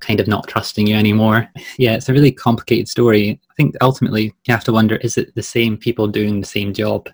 kind 0.00 0.20
of 0.20 0.28
not 0.28 0.46
trusting 0.46 0.86
you 0.86 0.96
anymore. 0.96 1.48
Yeah, 1.78 1.94
it's 1.94 2.08
a 2.08 2.12
really 2.12 2.32
complicated 2.32 2.88
story. 2.88 3.40
I 3.50 3.54
think 3.54 3.76
ultimately 3.82 4.24
you 4.46 4.52
have 4.52 4.64
to 4.64 4.72
wonder 4.72 4.96
is 4.96 5.18
it 5.18 5.34
the 5.34 5.42
same 5.42 5.76
people 5.76 6.06
doing 6.06 6.40
the 6.40 6.46
same 6.46 6.72
job 6.72 7.08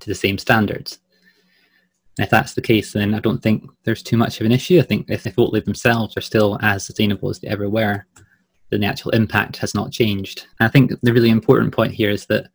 to 0.00 0.06
the 0.06 0.14
same 0.14 0.36
standards? 0.36 0.98
And 2.18 2.24
if 2.24 2.30
that's 2.30 2.54
the 2.54 2.60
case, 2.60 2.92
then 2.92 3.14
I 3.14 3.20
don't 3.20 3.42
think 3.42 3.64
there's 3.84 4.02
too 4.02 4.16
much 4.16 4.40
of 4.40 4.46
an 4.46 4.52
issue. 4.52 4.78
I 4.78 4.82
think 4.82 5.08
if, 5.08 5.26
if 5.26 5.36
Oatly 5.36 5.64
themselves 5.64 6.16
are 6.16 6.22
still 6.22 6.58
as 6.60 6.84
sustainable 6.84 7.30
as 7.30 7.40
they 7.40 7.48
ever 7.48 7.68
were, 7.68 8.06
then 8.70 8.80
the 8.80 8.86
actual 8.86 9.12
impact 9.12 9.56
has 9.58 9.74
not 9.74 9.92
changed. 9.92 10.46
And 10.60 10.66
I 10.66 10.70
think 10.70 10.92
the 11.02 11.12
really 11.12 11.30
important 11.30 11.74
point 11.74 11.92
here 11.92 12.10
is 12.10 12.26
that 12.26 12.48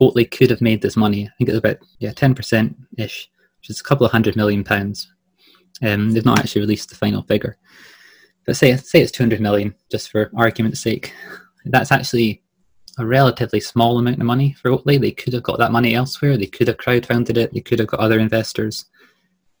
Oatly 0.00 0.30
could 0.30 0.50
have 0.50 0.60
made 0.60 0.82
this 0.82 0.96
money. 0.96 1.26
I 1.26 1.30
think 1.36 1.48
it's 1.48 1.58
about 1.58 1.78
yeah 1.98 2.12
ten 2.12 2.34
percent 2.34 2.76
ish, 2.98 3.30
which 3.60 3.70
is 3.70 3.80
a 3.80 3.84
couple 3.84 4.04
of 4.04 4.12
hundred 4.12 4.36
million 4.36 4.64
pounds. 4.64 5.12
Um, 5.82 6.10
they've 6.10 6.24
not 6.24 6.38
actually 6.38 6.62
released 6.62 6.90
the 6.90 6.96
final 6.96 7.22
figure, 7.22 7.56
but 8.46 8.56
say 8.56 8.76
say 8.76 9.00
it's 9.00 9.12
200 9.12 9.40
million, 9.40 9.74
just 9.90 10.10
for 10.10 10.30
argument's 10.36 10.80
sake. 10.80 11.12
That's 11.64 11.92
actually 11.92 12.41
a 12.98 13.06
relatively 13.06 13.60
small 13.60 13.98
amount 13.98 14.18
of 14.18 14.26
money 14.26 14.52
for 14.52 14.70
Oatly. 14.70 15.00
They 15.00 15.12
could 15.12 15.32
have 15.32 15.42
got 15.42 15.58
that 15.58 15.72
money 15.72 15.94
elsewhere. 15.94 16.36
They 16.36 16.46
could 16.46 16.68
have 16.68 16.76
crowdfunded 16.76 17.36
it. 17.36 17.52
They 17.52 17.60
could 17.60 17.78
have 17.78 17.88
got 17.88 18.00
other 18.00 18.18
investors, 18.18 18.86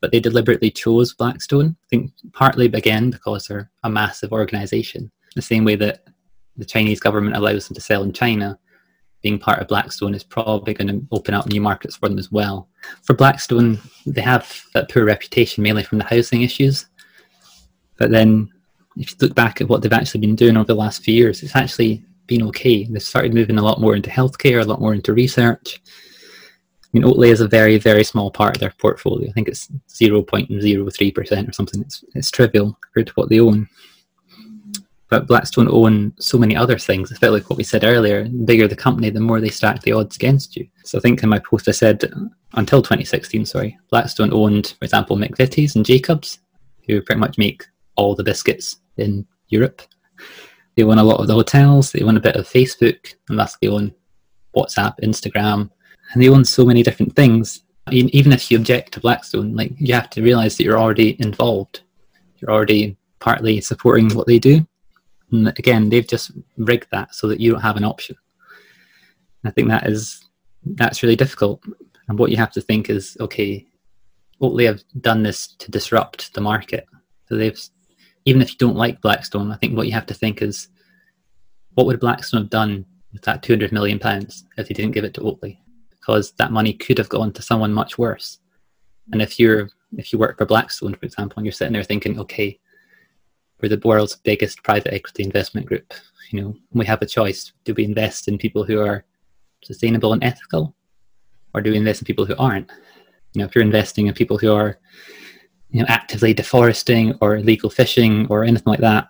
but 0.00 0.12
they 0.12 0.20
deliberately 0.20 0.70
chose 0.70 1.14
Blackstone. 1.14 1.76
I 1.84 1.86
think 1.88 2.12
partly 2.32 2.66
again 2.66 3.10
because 3.10 3.46
they're 3.46 3.70
a 3.84 3.90
massive 3.90 4.32
organization, 4.32 5.10
the 5.34 5.42
same 5.42 5.64
way 5.64 5.76
that 5.76 6.04
the 6.56 6.64
Chinese 6.64 7.00
government 7.00 7.36
allows 7.36 7.68
them 7.68 7.74
to 7.74 7.80
sell 7.80 8.02
in 8.02 8.12
China. 8.12 8.58
Being 9.22 9.38
part 9.38 9.60
of 9.60 9.68
Blackstone 9.68 10.14
is 10.14 10.24
probably 10.24 10.74
going 10.74 10.88
to 10.88 11.06
open 11.12 11.32
up 11.32 11.46
new 11.46 11.60
markets 11.60 11.96
for 11.96 12.08
them 12.08 12.18
as 12.18 12.32
well. 12.32 12.68
For 13.02 13.14
Blackstone, 13.14 13.78
they 14.04 14.20
have 14.20 14.62
that 14.74 14.90
poor 14.90 15.04
reputation 15.04 15.62
mainly 15.62 15.84
from 15.84 15.98
the 15.98 16.04
housing 16.04 16.42
issues. 16.42 16.86
But 17.98 18.10
then 18.10 18.52
if 18.96 19.12
you 19.12 19.16
look 19.20 19.34
back 19.34 19.60
at 19.60 19.68
what 19.68 19.80
they've 19.80 19.92
actually 19.92 20.20
been 20.22 20.36
doing 20.36 20.56
over 20.56 20.66
the 20.66 20.74
last 20.74 21.02
few 21.02 21.14
years, 21.14 21.42
it's 21.42 21.56
actually 21.56 22.04
been 22.32 22.48
okay. 22.48 22.84
They've 22.84 23.02
started 23.02 23.34
moving 23.34 23.58
a 23.58 23.62
lot 23.62 23.80
more 23.80 23.94
into 23.94 24.10
healthcare, 24.10 24.62
a 24.62 24.64
lot 24.64 24.80
more 24.80 24.94
into 24.94 25.12
research. 25.12 25.82
I 25.86 26.88
mean, 26.92 27.02
Oatly 27.04 27.28
is 27.28 27.40
a 27.40 27.48
very, 27.48 27.78
very 27.78 28.04
small 28.04 28.30
part 28.30 28.56
of 28.56 28.60
their 28.60 28.74
portfolio. 28.78 29.28
I 29.28 29.32
think 29.32 29.48
it's 29.48 29.68
0.03% 29.88 31.48
or 31.48 31.52
something. 31.52 31.80
It's, 31.82 32.04
it's 32.14 32.30
trivial 32.30 32.78
compared 32.80 33.08
to 33.08 33.12
what 33.14 33.28
they 33.28 33.40
own. 33.40 33.68
But 35.08 35.26
Blackstone 35.26 35.68
own 35.70 36.14
so 36.18 36.38
many 36.38 36.56
other 36.56 36.78
things. 36.78 37.10
A 37.10 37.20
bit 37.20 37.30
like 37.30 37.50
what 37.50 37.58
we 37.58 37.64
said 37.64 37.84
earlier. 37.84 38.24
The 38.24 38.44
bigger 38.44 38.66
the 38.66 38.76
company, 38.76 39.10
the 39.10 39.20
more 39.20 39.40
they 39.40 39.50
stack 39.50 39.82
the 39.82 39.92
odds 39.92 40.16
against 40.16 40.56
you. 40.56 40.66
So 40.84 40.96
I 40.96 41.02
think 41.02 41.22
in 41.22 41.28
my 41.28 41.38
post 41.38 41.68
I 41.68 41.72
said 41.72 42.10
until 42.54 42.80
2016, 42.80 43.44
sorry, 43.44 43.78
Blackstone 43.90 44.32
owned, 44.32 44.74
for 44.78 44.84
example, 44.84 45.16
McVitie's 45.18 45.76
and 45.76 45.84
Jacobs, 45.84 46.38
who 46.86 47.02
pretty 47.02 47.20
much 47.20 47.36
make 47.36 47.66
all 47.96 48.14
the 48.14 48.24
biscuits 48.24 48.78
in 48.96 49.26
Europe. 49.48 49.82
They 50.76 50.82
own 50.82 50.98
a 50.98 51.04
lot 51.04 51.20
of 51.20 51.26
the 51.26 51.34
hotels. 51.34 51.92
They 51.92 52.02
own 52.02 52.16
a 52.16 52.20
bit 52.20 52.36
of 52.36 52.48
Facebook, 52.48 53.14
and 53.28 53.38
thus 53.38 53.56
they 53.60 53.68
own 53.68 53.92
WhatsApp, 54.56 54.94
Instagram, 55.02 55.70
and 56.12 56.22
they 56.22 56.28
own 56.28 56.44
so 56.44 56.64
many 56.64 56.82
different 56.82 57.14
things. 57.14 57.62
Even 57.90 58.32
if 58.32 58.50
you 58.50 58.56
object 58.58 58.92
to 58.92 59.00
Blackstone, 59.00 59.54
like 59.54 59.72
you 59.76 59.92
have 59.94 60.10
to 60.10 60.22
realize 60.22 60.56
that 60.56 60.64
you're 60.64 60.78
already 60.78 61.16
involved. 61.20 61.80
You're 62.36 62.52
already 62.52 62.96
partly 63.18 63.60
supporting 63.60 64.08
what 64.14 64.26
they 64.26 64.38
do. 64.38 64.66
And 65.30 65.48
again, 65.48 65.88
they've 65.88 66.06
just 66.06 66.32
rigged 66.56 66.88
that 66.92 67.14
so 67.14 67.26
that 67.28 67.40
you 67.40 67.52
don't 67.52 67.60
have 67.60 67.76
an 67.76 67.84
option. 67.84 68.16
And 69.42 69.50
I 69.50 69.52
think 69.52 69.68
that 69.68 69.88
is 69.88 70.28
that's 70.64 71.02
really 71.02 71.16
difficult. 71.16 71.62
And 72.08 72.18
what 72.18 72.30
you 72.30 72.36
have 72.36 72.52
to 72.52 72.60
think 72.60 72.90
is, 72.90 73.16
okay, 73.20 73.66
Oatly 74.40 74.66
have 74.66 74.82
done 75.00 75.22
this 75.22 75.48
to 75.58 75.70
disrupt 75.70 76.34
the 76.34 76.40
market. 76.40 76.86
So 77.28 77.36
they've, 77.36 77.60
even 78.24 78.42
if 78.42 78.50
you 78.50 78.58
don't 78.58 78.76
like 78.76 79.00
Blackstone, 79.00 79.50
I 79.50 79.56
think 79.56 79.76
what 79.76 79.86
you 79.86 79.92
have 79.92 80.06
to 80.06 80.14
think 80.14 80.42
is, 80.42 80.68
what 81.74 81.86
would 81.86 82.00
Blackstone 82.00 82.42
have 82.42 82.50
done 82.50 82.84
with 83.12 83.22
that 83.22 83.42
200 83.42 83.72
million 83.72 83.98
pounds 83.98 84.44
if 84.56 84.68
they 84.68 84.74
didn't 84.74 84.92
give 84.92 85.04
it 85.04 85.14
to 85.14 85.20
Oatly? 85.20 85.58
Because 85.90 86.32
that 86.32 86.52
money 86.52 86.72
could 86.72 86.98
have 86.98 87.08
gone 87.08 87.32
to 87.32 87.42
someone 87.42 87.72
much 87.72 87.98
worse. 87.98 88.38
And 89.12 89.22
if 89.22 89.38
you're 89.38 89.70
if 89.98 90.12
you 90.12 90.18
work 90.18 90.38
for 90.38 90.46
Blackstone, 90.46 90.94
for 90.94 91.04
example, 91.04 91.38
and 91.38 91.46
you're 91.46 91.52
sitting 91.52 91.72
there 91.72 91.82
thinking, 91.82 92.18
okay, 92.18 92.58
we're 93.60 93.68
the 93.68 93.80
world's 93.84 94.16
biggest 94.16 94.62
private 94.62 94.94
equity 94.94 95.22
investment 95.22 95.66
group. 95.66 95.92
You 96.30 96.40
know, 96.40 96.56
we 96.72 96.86
have 96.86 97.02
a 97.02 97.06
choice: 97.06 97.52
do 97.64 97.74
we 97.74 97.84
invest 97.84 98.28
in 98.28 98.38
people 98.38 98.64
who 98.64 98.80
are 98.80 99.04
sustainable 99.62 100.12
and 100.12 100.24
ethical, 100.24 100.74
or 101.54 101.60
do 101.60 101.70
we 101.70 101.76
invest 101.76 102.02
in 102.02 102.06
people 102.06 102.24
who 102.24 102.36
aren't? 102.36 102.70
You 103.34 103.40
know, 103.40 103.46
if 103.46 103.54
you're 103.54 103.64
investing 103.64 104.06
in 104.06 104.14
people 104.14 104.38
who 104.38 104.52
are, 104.52 104.78
you 105.72 105.80
know, 105.80 105.86
actively 105.88 106.34
deforesting 106.34 107.16
or 107.20 107.36
illegal 107.36 107.70
fishing 107.70 108.26
or 108.28 108.44
anything 108.44 108.70
like 108.70 108.80
that, 108.80 109.08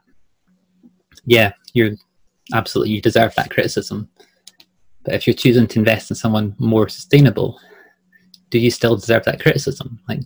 yeah, 1.26 1.52
you're 1.74 1.90
absolutely 2.54 2.94
you 2.94 3.00
deserve 3.00 3.34
that 3.34 3.50
criticism. 3.50 4.08
But 5.04 5.14
if 5.14 5.26
you're 5.26 5.34
choosing 5.34 5.66
to 5.66 5.78
invest 5.80 6.10
in 6.10 6.16
someone 6.16 6.54
more 6.58 6.88
sustainable, 6.88 7.60
do 8.50 8.58
you 8.58 8.70
still 8.70 8.96
deserve 8.96 9.24
that 9.24 9.40
criticism? 9.40 9.98
Like, 10.08 10.20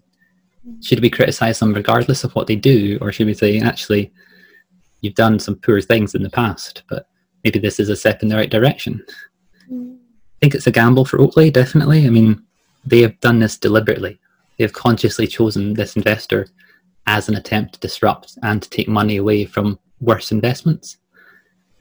should 0.82 1.00
we 1.00 1.08
criticize 1.08 1.58
them 1.58 1.72
regardless 1.72 2.24
of 2.24 2.34
what 2.34 2.46
they 2.46 2.56
do, 2.56 2.98
or 3.00 3.12
should 3.12 3.26
we 3.26 3.34
say, 3.34 3.58
actually, 3.60 4.12
you've 5.00 5.14
done 5.14 5.38
some 5.38 5.56
poor 5.56 5.80
things 5.80 6.14
in 6.14 6.22
the 6.22 6.30
past, 6.30 6.82
but 6.90 7.08
maybe 7.44 7.58
this 7.58 7.80
is 7.80 7.88
a 7.88 7.96
step 7.96 8.22
in 8.22 8.28
the 8.28 8.36
right 8.36 8.50
direction? 8.50 9.02
Mm. 9.70 9.96
I 9.96 10.38
think 10.40 10.54
it's 10.54 10.66
a 10.66 10.72
gamble 10.72 11.06
for 11.06 11.18
Oatly 11.18 11.50
definitely. 11.50 12.06
I 12.06 12.10
mean, 12.10 12.42
they 12.84 13.00
have 13.00 13.18
done 13.20 13.38
this 13.38 13.56
deliberately. 13.56 14.18
They 14.56 14.64
have 14.64 14.72
consciously 14.72 15.26
chosen 15.26 15.74
this 15.74 15.96
investor 15.96 16.48
as 17.06 17.28
an 17.28 17.36
attempt 17.36 17.74
to 17.74 17.80
disrupt 17.80 18.38
and 18.42 18.62
to 18.62 18.70
take 18.70 18.88
money 18.88 19.16
away 19.16 19.44
from 19.44 19.78
worse 20.00 20.32
investments. 20.32 20.98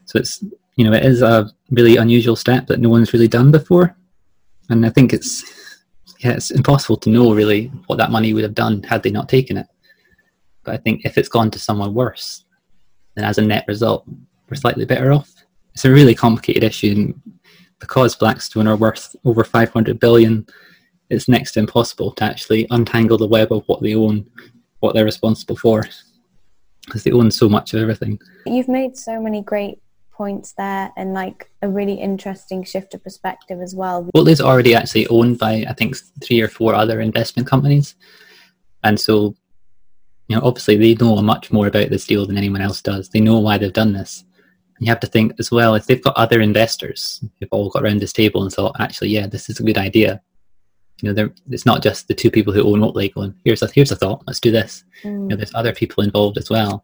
So 0.06 0.20
it's 0.20 0.44
you 0.76 0.86
know 0.86 0.94
it 0.94 1.06
is 1.06 1.22
a 1.22 1.50
really 1.72 1.98
unusual 1.98 2.36
step 2.36 2.68
that 2.68 2.80
no 2.80 2.90
one's 2.90 3.14
really 3.14 3.28
done 3.28 3.52
before, 3.52 3.96
and 4.70 4.86
I 4.86 4.90
think 4.90 5.14
it's 5.14 5.44
yeah, 6.20 6.32
it's 6.32 6.52
impossible 6.52 6.98
to 6.98 7.10
know 7.10 7.34
really 7.34 7.68
what 7.88 7.98
that 7.98 8.12
money 8.12 8.34
would 8.34 8.44
have 8.44 8.56
done 8.56 8.84
had 8.84 9.04
they 9.04 9.12
not 9.12 9.30
taken 9.30 9.58
it. 9.58 9.68
But 10.64 10.76
I 10.76 10.78
think 10.78 11.06
if 11.06 11.18
it's 11.18 11.30
gone 11.30 11.52
to 11.52 11.60
someone 11.60 11.94
worse, 11.94 12.46
then 13.16 13.26
as 13.26 13.38
a 13.38 13.42
net 13.42 13.66
result, 13.68 14.06
we're 14.50 14.58
slightly 14.58 14.86
better 14.86 15.12
off. 15.12 15.32
It's 15.74 15.86
a 15.86 15.92
really 15.92 16.16
complicated 16.16 16.64
issue, 16.64 16.92
and 16.92 17.22
because 17.80 18.16
Blackstone 18.16 18.68
are 18.68 18.78
worth 18.78 19.16
over 19.26 19.44
500 19.44 20.00
billion, 20.00 20.46
it's 21.10 21.28
next 21.28 21.54
to 21.54 21.60
impossible 21.60 22.12
to 22.14 22.24
actually 22.24 22.68
untangle 22.72 23.18
the 23.18 23.28
web 23.28 23.52
of 23.52 23.64
what 23.68 23.82
they 23.82 23.96
own, 23.96 24.26
what 24.80 24.96
they're 24.96 25.06
responsible 25.06 25.56
for, 25.56 25.84
because 26.86 27.04
they 27.04 27.12
own 27.12 27.32
so 27.32 27.48
much 27.50 27.74
of 27.74 27.82
everything. 27.82 28.20
You've 28.46 28.68
made 28.68 28.98
so 28.98 29.22
many 29.22 29.42
great 29.42 29.80
points 30.12 30.54
there 30.58 30.92
and 30.96 31.14
like 31.14 31.50
a 31.62 31.68
really 31.68 31.96
interesting 31.96 32.64
shift 32.64 32.94
of 32.94 33.04
perspective 33.04 33.62
as 33.62 33.76
well. 33.76 34.10
Oatly's 34.16 34.42
already 34.42 34.74
actually 34.74 35.08
owned 35.08 35.38
by 35.38 35.66
I 35.68 35.74
think 35.74 35.98
three 36.24 36.42
or 36.42 36.48
four 36.48 36.74
other 36.74 37.02
investment 37.02 37.48
companies, 37.48 37.96
and 38.84 39.00
so 39.00 39.36
you 40.28 40.36
know 40.36 40.42
obviously 40.44 40.78
they 40.78 40.96
know 40.96 41.22
much 41.22 41.52
more 41.52 41.68
about 41.68 41.90
this 41.90 42.08
deal 42.08 42.26
than 42.26 42.38
anyone 42.38 42.62
else 42.62 42.82
does. 42.82 43.10
They 43.10 43.20
know 43.20 43.40
why 43.40 43.58
they've 43.58 43.74
done 43.74 43.94
this. 43.94 44.24
You 44.80 44.88
have 44.88 45.00
to 45.02 45.08
think 45.08 45.34
as 45.40 45.52
well 45.52 45.76
if 45.76 45.86
they've 45.86 46.04
got 46.04 46.18
other 46.18 46.42
investors 46.42 47.24
who've 47.40 47.50
all 47.52 47.70
got 47.70 47.84
around 47.84 48.02
this 48.02 48.12
table 48.12 48.44
and 48.44 48.52
thought, 48.52 48.76
actually, 48.80 49.10
yeah, 49.10 49.26
this 49.26 49.50
is 49.50 49.60
a 49.60 49.64
good 49.64 49.78
idea. 49.78 50.22
You 51.02 51.10
know, 51.10 51.14
there 51.14 51.34
it's 51.50 51.66
not 51.66 51.84
just 51.84 52.08
the 52.08 52.14
two 52.14 52.32
people 52.32 52.54
who 52.54 52.64
own 52.64 52.80
Oatly 52.80 53.14
going, 53.14 53.36
here's 53.44 53.62
a 53.62 53.68
here's 53.68 53.92
a 53.92 53.96
thought, 53.96 54.24
let's 54.28 54.40
do 54.40 54.52
this. 54.52 54.84
Mm. 55.04 55.12
You 55.12 55.28
know, 55.28 55.36
there's 55.36 55.54
other 55.54 55.74
people 55.74 56.04
involved 56.04 56.38
as 56.38 56.50
well 56.50 56.84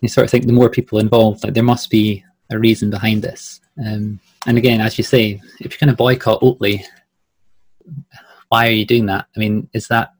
you 0.00 0.08
sort 0.08 0.24
of 0.24 0.30
think 0.30 0.46
the 0.46 0.52
more 0.52 0.70
people 0.70 0.98
involved, 0.98 1.42
like 1.42 1.54
there 1.54 1.62
must 1.62 1.90
be 1.90 2.24
a 2.50 2.58
reason 2.58 2.90
behind 2.90 3.22
this. 3.22 3.60
Um, 3.84 4.20
and 4.46 4.58
again, 4.58 4.80
as 4.80 4.98
you 4.98 5.04
say, 5.04 5.40
if 5.60 5.72
you're 5.72 5.86
going 5.86 5.94
to 5.94 5.96
boycott 5.96 6.40
Oatly, 6.42 6.84
why 8.48 8.68
are 8.68 8.72
you 8.72 8.86
doing 8.86 9.06
that? 9.06 9.26
I 9.36 9.40
mean, 9.40 9.68
is 9.72 9.88
that 9.88 10.12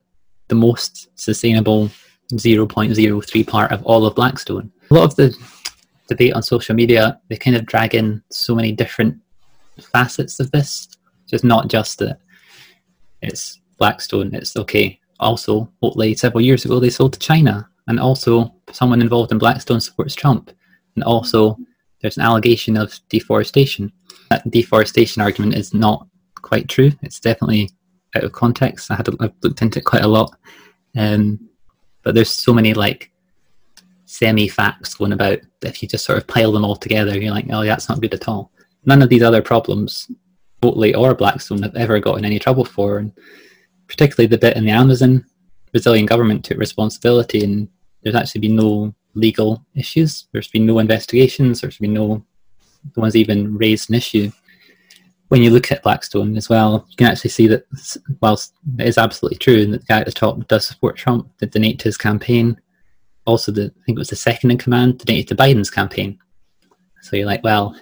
the 0.49 0.55
most 0.55 1.09
sustainable 1.19 1.91
0.03 2.33 3.47
part 3.47 3.73
of 3.73 3.85
all 3.85 4.07
of 4.07 4.15
Blackstone? 4.15 4.73
A 4.91 4.95
lot 4.95 5.05
of 5.05 5.17
the 5.17 5.37
debate 6.09 6.33
on 6.33 6.43
social 6.43 6.75
media, 6.75 7.21
they 7.29 7.37
kind 7.37 7.57
of 7.57 7.67
drag 7.67 7.95
in 7.95 8.23
so 8.31 8.55
many 8.55 8.73
different 8.73 9.17
facets 9.93 10.41
of 10.41 10.51
this. 10.51 10.89
Just 11.29 11.45
not 11.45 11.69
just 11.69 11.99
that 11.99 12.21
it's 13.27 13.61
Blackstone, 13.79 14.35
it's 14.35 14.57
okay. 14.57 14.99
Also, 15.21 15.71
Oatly 15.83 16.19
several 16.19 16.43
years 16.43 16.65
ago 16.65 16.79
they 16.79 16.91
sold 16.91 17.13
to 17.15 17.19
China 17.19 17.69
and 17.89 18.01
also 18.01 18.55
someone 18.73 19.01
involved 19.01 19.33
in 19.33 19.39
Blackstone 19.39 19.81
supports 19.81 20.15
Trump, 20.15 20.51
and 20.95 21.05
also 21.05 21.59
there's 22.01 22.17
an 22.17 22.25
allegation 22.25 22.77
of 22.77 22.99
deforestation. 23.09 23.93
That 24.31 24.51
deforestation 24.51 25.23
argument 25.23 25.55
is 25.55 25.73
not 25.73 26.07
quite 26.35 26.69
true. 26.69 26.93
It's 27.03 27.21
definitely 27.21 27.71
out 28.15 28.25
of 28.25 28.33
context. 28.33 28.91
I 28.91 28.97
had 28.97 29.09
I've 29.21 29.33
looked 29.43 29.63
into 29.63 29.79
it 29.79 29.85
quite 29.85 30.05
a 30.05 30.09
lot, 30.09 30.37
um, 30.97 31.49
but 32.03 32.15
there's 32.15 32.31
so 32.31 32.53
many 32.53 32.75
like 32.75 33.11
semi 34.07 34.49
facts 34.49 34.95
going 34.95 35.13
about 35.13 35.39
if 35.63 35.83
you 35.83 35.89
just 35.89 36.05
sort 36.05 36.19
of 36.19 36.27
pile 36.27 36.53
them 36.53 36.65
all 36.65 36.77
together, 36.77 37.19
you're 37.19 37.33
like, 37.33 37.47
oh, 37.51 37.65
that's 37.65 37.89
not 37.89 38.01
good 38.01 38.15
at 38.15 38.29
all. 38.29 38.51
None 38.85 39.03
of 39.03 39.09
these 39.09 39.23
other 39.23 39.43
problems, 39.43 40.11
Oatly 40.63 40.97
or 40.97 41.15
Blackstone, 41.15 41.63
have 41.63 41.77
ever 41.77 42.01
got 42.01 42.19
in 42.19 42.25
any 42.25 42.39
trouble 42.39 42.65
for, 42.65 42.99
and 42.99 43.13
particularly 43.89 44.27
the 44.27 44.39
bit 44.39 44.57
in 44.57 44.65
the 44.65 44.71
Amazon 44.71 45.25
Brazilian 45.73 46.07
government 46.07 46.45
took 46.45 46.59
responsibility 46.59 47.45
and 47.45 47.69
there's 48.03 48.15
actually 48.15 48.41
been 48.41 48.57
no 48.57 48.95
legal 49.15 49.65
issues. 49.75 50.29
There's 50.33 50.49
been 50.49 50.67
no 50.67 50.79
investigations. 50.79 51.61
There's 51.61 51.79
been 51.79 51.93
no, 51.93 52.25
no 52.97 53.01
one's 53.01 53.17
even 53.17 53.57
raised 53.57 53.91
an 53.91 53.97
issue. 53.97 54.31
When 55.29 55.43
you 55.43 55.51
look 55.51 55.73
at 55.73 55.83
Blackstone 55.83 56.37
as 56.37 56.49
well, 56.49 56.87
you 56.89 56.97
can 56.97 57.09
actually 57.09 57.31
see 57.31 57.47
that 57.49 57.67
whilst 58.21 58.55
it 58.79 58.87
is 58.87 58.97
absolutely 58.97 59.39
true 59.39 59.67
that 59.67 59.81
the 59.81 59.87
guy 59.87 60.01
at 60.01 60.07
the 60.07 60.13
top 60.13 60.47
does 60.47 60.67
support 60.67 60.97
Trump, 60.97 61.29
that 61.39 61.51
donate 61.51 61.79
to 61.81 61.89
his 61.89 61.97
campaign, 61.97 62.59
also 63.27 63.51
the 63.51 63.65
I 63.65 63.85
think 63.85 63.97
it 63.97 63.99
was 63.99 64.11
the 64.11 64.17
second 64.17 64.53
in 64.53 64.59
command 64.59 64.99
donated 64.99 65.29
to 65.29 65.35
Biden's 65.43 65.71
campaign. 65.71 66.19
So 67.03 67.17
you're 67.17 67.27
like, 67.27 67.43
well, 67.43 67.77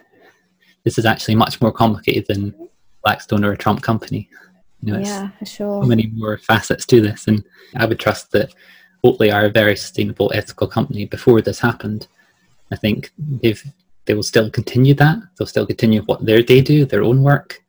this 0.84 0.98
is 0.98 1.06
actually 1.06 1.34
much 1.34 1.60
more 1.60 1.72
complicated 1.72 2.26
than 2.28 2.54
Blackstone 3.02 3.44
or 3.44 3.52
a 3.52 3.56
Trump 3.56 3.82
company. 3.82 4.28
You 4.82 4.92
know, 4.92 4.98
yeah, 4.98 5.30
for 5.38 5.46
sure. 5.46 5.82
So 5.82 5.88
many 5.88 6.08
more 6.14 6.36
facets 6.38 6.84
to 6.86 7.00
this, 7.00 7.26
and 7.26 7.42
I 7.76 7.86
would 7.86 7.98
trust 7.98 8.32
that 8.32 8.52
Oatly 9.04 9.32
are 9.32 9.46
a 9.46 9.50
very 9.50 9.76
sustainable, 9.76 10.30
ethical 10.34 10.66
company. 10.66 11.06
Before 11.06 11.40
this 11.40 11.58
happened, 11.58 12.06
I 12.70 12.76
think 12.76 13.10
they've 13.18 13.62
they 14.06 14.14
will 14.14 14.22
still 14.22 14.50
continue 14.50 14.94
that. 14.94 15.18
They'll 15.36 15.46
still 15.46 15.66
continue 15.66 16.02
what 16.02 16.24
they 16.24 16.42
they 16.42 16.60
do, 16.60 16.84
their 16.84 17.02
own 17.02 17.22
work, 17.22 17.62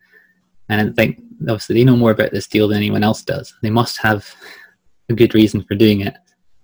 and 0.67 0.89
I 0.89 0.93
think 0.93 1.21
obviously 1.41 1.75
they 1.75 1.83
know 1.85 1.95
more 1.95 2.11
about 2.11 2.31
this 2.31 2.47
deal 2.47 2.67
than 2.67 2.77
anyone 2.77 3.03
else 3.03 3.21
does. 3.23 3.53
They 3.61 3.69
must 3.69 3.97
have 3.97 4.33
a 5.09 5.13
good 5.13 5.33
reason 5.33 5.63
for 5.63 5.75
doing 5.75 6.01
it, 6.01 6.15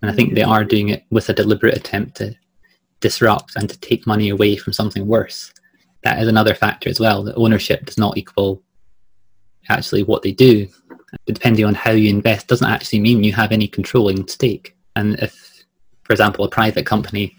and 0.01 0.11
I 0.11 0.13
think 0.13 0.33
they 0.33 0.41
mm-hmm. 0.41 0.51
are 0.51 0.65
doing 0.65 0.89
it 0.89 1.05
with 1.11 1.29
a 1.29 1.33
deliberate 1.33 1.77
attempt 1.77 2.17
to 2.17 2.35
disrupt 2.99 3.55
and 3.55 3.69
to 3.69 3.79
take 3.79 4.05
money 4.05 4.29
away 4.29 4.57
from 4.57 4.73
something 4.73 5.07
worse. 5.07 5.53
That 6.03 6.21
is 6.21 6.27
another 6.27 6.55
factor 6.55 6.89
as 6.89 6.99
well. 6.99 7.23
That 7.23 7.35
ownership 7.35 7.85
does 7.85 7.97
not 7.97 8.17
equal 8.17 8.61
actually 9.69 10.03
what 10.03 10.23
they 10.23 10.31
do 10.31 10.67
depending 11.25 11.65
on 11.65 11.73
how 11.73 11.91
you 11.91 12.09
invest, 12.09 12.47
doesn't 12.47 12.69
actually 12.69 12.99
mean 12.99 13.23
you 13.23 13.33
have 13.33 13.51
any 13.51 13.67
controlling 13.67 14.27
stake. 14.27 14.75
And 14.95 15.19
if, 15.19 15.65
for 16.03 16.13
example, 16.13 16.45
a 16.45 16.49
private 16.49 16.85
company 16.85 17.35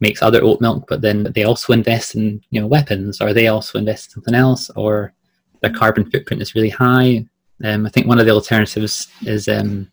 makes 0.00 0.22
other 0.22 0.42
oat 0.42 0.60
milk, 0.60 0.84
but 0.88 1.00
then 1.00 1.24
they 1.34 1.44
also 1.44 1.72
invest 1.72 2.14
in 2.14 2.42
you 2.50 2.60
know 2.60 2.66
weapons, 2.66 3.20
or 3.20 3.32
they 3.32 3.48
also 3.48 3.78
invest 3.78 4.08
in 4.08 4.12
something 4.14 4.34
else, 4.34 4.70
or 4.76 5.12
their 5.60 5.72
carbon 5.72 6.10
footprint 6.10 6.42
is 6.42 6.54
really 6.54 6.68
high. 6.68 7.26
Um, 7.64 7.86
I 7.86 7.90
think 7.90 8.06
one 8.06 8.18
of 8.18 8.26
the 8.26 8.32
alternatives 8.32 9.08
is 9.22 9.48
um, 9.48 9.90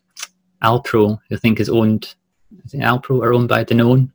Alpro, 0.62 1.18
who 1.28 1.34
I 1.34 1.38
think 1.38 1.60
is 1.60 1.70
owned, 1.70 2.14
is 2.64 2.74
Alpro 2.74 3.22
are 3.22 3.32
owned 3.32 3.48
by 3.48 3.64
Danone, 3.64 4.10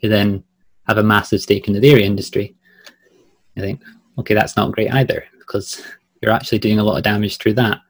who 0.00 0.08
then 0.08 0.44
have 0.86 0.98
a 0.98 1.02
massive 1.02 1.40
stake 1.40 1.68
in 1.68 1.74
the 1.74 1.80
dairy 1.80 2.04
industry. 2.04 2.54
I 3.56 3.60
think, 3.60 3.82
okay, 4.18 4.34
that's 4.34 4.56
not 4.56 4.72
great 4.72 4.92
either 4.92 5.24
because 5.38 5.82
you're 6.20 6.32
actually 6.32 6.58
doing 6.58 6.78
a 6.78 6.84
lot 6.84 6.96
of 6.96 7.02
damage 7.02 7.38
through 7.38 7.54
that. 7.54 7.80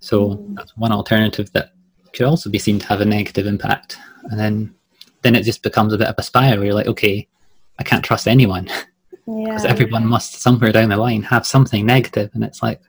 So 0.00 0.30
mm. 0.30 0.54
that's 0.54 0.76
one 0.76 0.92
alternative 0.92 1.50
that 1.52 1.72
could 2.12 2.26
also 2.26 2.50
be 2.50 2.58
seen 2.58 2.78
to 2.78 2.86
have 2.86 3.00
a 3.00 3.04
negative 3.04 3.46
impact. 3.46 3.98
And 4.24 4.38
then 4.38 4.74
then 5.22 5.34
it 5.34 5.44
just 5.44 5.62
becomes 5.62 5.92
a 5.92 5.98
bit 5.98 6.08
of 6.08 6.16
a 6.18 6.22
spiral 6.22 6.58
where 6.58 6.66
you're 6.66 6.74
like, 6.74 6.86
okay, 6.86 7.26
I 7.78 7.82
can't 7.82 8.04
trust 8.04 8.28
anyone. 8.28 8.64
Because 9.24 9.24
yeah. 9.64 9.70
everyone 9.70 10.06
must 10.06 10.42
somewhere 10.42 10.70
down 10.70 10.90
the 10.90 10.98
line 10.98 11.22
have 11.22 11.46
something 11.46 11.86
negative. 11.86 12.14
negative 12.14 12.34
and 12.34 12.44
it's 12.44 12.62
like 12.62 12.80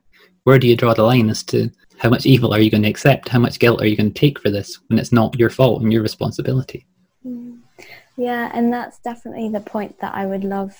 where 0.45 0.59
do 0.59 0.67
you 0.67 0.75
draw 0.75 0.93
the 0.93 1.03
line 1.03 1.29
as 1.29 1.43
to 1.43 1.71
how 1.97 2.09
much 2.09 2.25
evil 2.25 2.53
are 2.53 2.59
you 2.59 2.69
going 2.69 2.83
to 2.83 2.89
accept? 2.89 3.29
How 3.29 3.39
much 3.39 3.59
guilt 3.59 3.81
are 3.81 3.87
you 3.87 3.97
going 3.97 4.13
to 4.13 4.19
take 4.19 4.39
for 4.39 4.49
this 4.49 4.79
when 4.87 4.99
it's 4.99 5.11
not 5.11 5.37
your 5.39 5.49
fault 5.49 5.81
and 5.81 5.91
your 5.91 6.01
responsibility? 6.01 6.85
Mm. 7.25 7.59
Yeah, 8.17 8.51
and 8.53 8.71
that's 8.71 8.99
definitely 8.99 9.49
the 9.49 9.59
point 9.59 9.99
that 9.99 10.13
I 10.13 10.25
would 10.25 10.43
love 10.43 10.77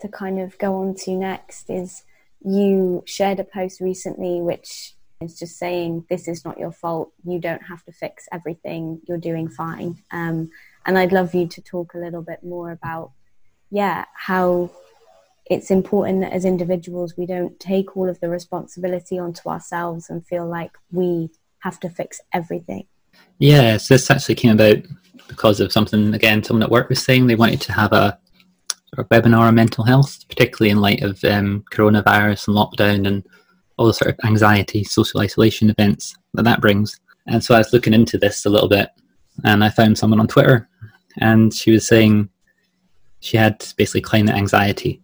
to 0.00 0.08
kind 0.08 0.40
of 0.40 0.58
go 0.58 0.76
on 0.76 0.94
to 0.94 1.12
next 1.12 1.70
is 1.70 2.04
you 2.44 3.02
shared 3.06 3.38
a 3.40 3.44
post 3.44 3.80
recently 3.80 4.40
which 4.40 4.94
is 5.20 5.38
just 5.38 5.58
saying 5.58 6.06
this 6.08 6.26
is 6.26 6.46
not 6.46 6.58
your 6.58 6.72
fault. 6.72 7.12
You 7.24 7.38
don't 7.38 7.62
have 7.62 7.84
to 7.84 7.92
fix 7.92 8.26
everything. 8.32 9.02
You're 9.06 9.18
doing 9.18 9.50
fine. 9.50 10.02
Um, 10.10 10.50
and 10.86 10.98
i'd 10.98 11.12
love 11.12 11.34
you 11.34 11.46
to 11.46 11.60
talk 11.60 11.94
a 11.94 11.98
little 11.98 12.22
bit 12.22 12.42
more 12.42 12.70
about 12.70 13.12
yeah 13.70 14.04
how 14.14 14.70
it's 15.46 15.70
important 15.70 16.20
that 16.20 16.32
as 16.32 16.44
individuals 16.44 17.16
we 17.16 17.26
don't 17.26 17.58
take 17.58 17.96
all 17.96 18.08
of 18.08 18.20
the 18.20 18.28
responsibility 18.28 19.18
onto 19.18 19.48
ourselves 19.48 20.08
and 20.10 20.26
feel 20.26 20.46
like 20.46 20.72
we 20.92 21.28
have 21.60 21.78
to 21.80 21.90
fix 21.90 22.20
everything. 22.32 22.86
Yeah 23.38 23.76
so 23.76 23.94
this 23.94 24.10
actually 24.10 24.36
came 24.36 24.52
about 24.52 24.78
because 25.28 25.60
of 25.60 25.72
something 25.72 26.14
again 26.14 26.42
someone 26.42 26.62
at 26.62 26.70
work 26.70 26.88
was 26.88 27.02
saying 27.02 27.26
they 27.26 27.34
wanted 27.34 27.60
to 27.60 27.72
have 27.72 27.92
a 27.92 28.18
sort 28.94 29.06
of 29.06 29.08
webinar 29.08 29.40
on 29.40 29.54
mental 29.54 29.84
health, 29.84 30.26
particularly 30.28 30.70
in 30.70 30.80
light 30.80 31.02
of 31.02 31.22
um, 31.24 31.64
coronavirus 31.72 32.48
and 32.48 32.56
lockdown 32.56 33.06
and 33.06 33.26
all 33.76 33.86
the 33.86 33.94
sort 33.94 34.10
of 34.10 34.18
anxiety, 34.24 34.84
social 34.84 35.20
isolation 35.20 35.70
events 35.70 36.14
that 36.34 36.44
that 36.44 36.60
brings. 36.60 36.98
And 37.26 37.42
so 37.42 37.54
I 37.54 37.58
was 37.58 37.72
looking 37.72 37.94
into 37.94 38.18
this 38.18 38.44
a 38.44 38.50
little 38.50 38.68
bit, 38.68 38.88
and 39.44 39.62
I 39.62 39.70
found 39.70 39.96
someone 39.96 40.20
on 40.20 40.26
Twitter, 40.26 40.68
and 41.18 41.54
she 41.54 41.70
was 41.70 41.86
saying 41.86 42.28
she 43.20 43.36
had 43.36 43.64
basically 43.76 44.00
climate 44.00 44.34
anxiety, 44.34 45.00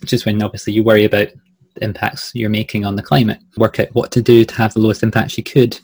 which 0.00 0.12
is 0.12 0.24
when 0.24 0.42
obviously 0.42 0.72
you 0.72 0.82
worry 0.82 1.04
about 1.04 1.28
the 1.74 1.84
impacts 1.84 2.32
you're 2.34 2.50
making 2.50 2.84
on 2.84 2.96
the 2.96 3.02
climate, 3.02 3.38
work 3.56 3.78
out 3.78 3.94
what 3.94 4.10
to 4.12 4.22
do 4.22 4.44
to 4.44 4.54
have 4.54 4.74
the 4.74 4.80
lowest 4.80 5.02
impact 5.02 5.30
she 5.30 5.42
could. 5.42 5.78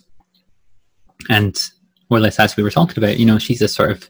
And 1.30 1.62
more 2.10 2.18
or 2.18 2.22
less, 2.22 2.40
as 2.40 2.56
we 2.56 2.62
were 2.62 2.70
talking 2.70 3.02
about, 3.02 3.18
you 3.18 3.26
know, 3.26 3.38
she's 3.38 3.62
a 3.62 3.68
sort 3.68 3.90
of 3.90 4.08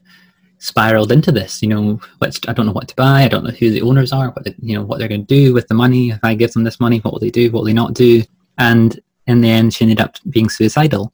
spiraled 0.63 1.11
into 1.11 1.33
this. 1.33 1.61
You 1.61 1.69
know, 1.69 2.01
I 2.23 2.53
don't 2.53 2.67
know 2.67 2.73
what 2.73 2.87
to 2.89 2.95
buy. 2.95 3.23
I 3.23 3.29
don't 3.29 3.45
know 3.45 3.51
who 3.51 3.71
the 3.71 3.83
owners 3.83 4.13
are. 4.13 4.31
What 4.31 4.45
they, 4.45 4.55
you 4.61 4.77
know, 4.77 4.85
what 4.85 4.99
they're 4.99 5.09
going 5.09 5.27
to 5.27 5.35
do 5.35 5.53
with 5.53 5.67
the 5.67 5.75
money. 5.75 6.11
If 6.11 6.21
I 6.23 6.35
give 6.35 6.53
them 6.53 6.63
this 6.63 6.79
money, 6.79 7.01
what 7.01 7.13
will 7.13 7.21
they 7.21 7.31
do? 7.31 7.51
What 7.51 7.61
will 7.61 7.67
they 7.67 7.73
not 7.73 7.95
do? 7.95 8.23
And 8.59 8.99
in 9.27 9.41
the 9.41 9.51
end, 9.51 9.75
she 9.75 9.85
ended 9.85 10.01
up 10.01 10.17
being 10.31 10.49
suicidal. 10.49 11.13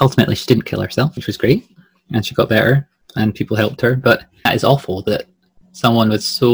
Ultimately, 0.00 0.34
she 0.34 0.46
didn't 0.46 0.64
kill 0.64 0.80
herself, 0.80 1.14
which 1.16 1.26
was 1.26 1.36
great, 1.36 1.68
and 2.12 2.24
she 2.24 2.34
got 2.34 2.48
better, 2.48 2.88
and 3.14 3.34
people 3.34 3.56
helped 3.56 3.80
her. 3.82 3.94
But 3.94 4.24
that 4.44 4.54
is 4.54 4.64
awful 4.64 5.02
that 5.02 5.26
someone 5.72 6.08
was 6.08 6.24
so 6.24 6.50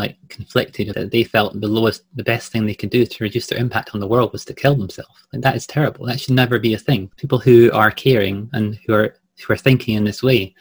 like 0.00 0.16
conflicted 0.28 0.94
that 0.94 1.10
they 1.10 1.24
felt 1.24 1.58
the 1.58 1.68
lowest, 1.68 2.04
the 2.14 2.24
best 2.24 2.52
thing 2.52 2.66
they 2.66 2.74
could 2.74 2.90
do 2.90 3.06
to 3.06 3.24
reduce 3.24 3.46
their 3.46 3.58
impact 3.58 3.90
on 3.94 4.00
the 4.00 4.06
world 4.06 4.32
was 4.32 4.44
to 4.44 4.54
kill 4.54 4.74
themselves. 4.74 5.26
Like 5.32 5.42
that 5.42 5.56
is 5.56 5.66
terrible. 5.66 6.04
That 6.04 6.20
should 6.20 6.34
never 6.34 6.58
be 6.58 6.74
a 6.74 6.78
thing. 6.78 7.10
People 7.16 7.38
who 7.38 7.72
are 7.72 7.90
caring 7.90 8.50
and 8.52 8.78
who 8.86 8.92
are 8.92 9.16
who 9.40 9.52
are 9.54 9.56
thinking 9.56 9.96
in 9.96 10.04
this 10.04 10.22
way 10.22 10.54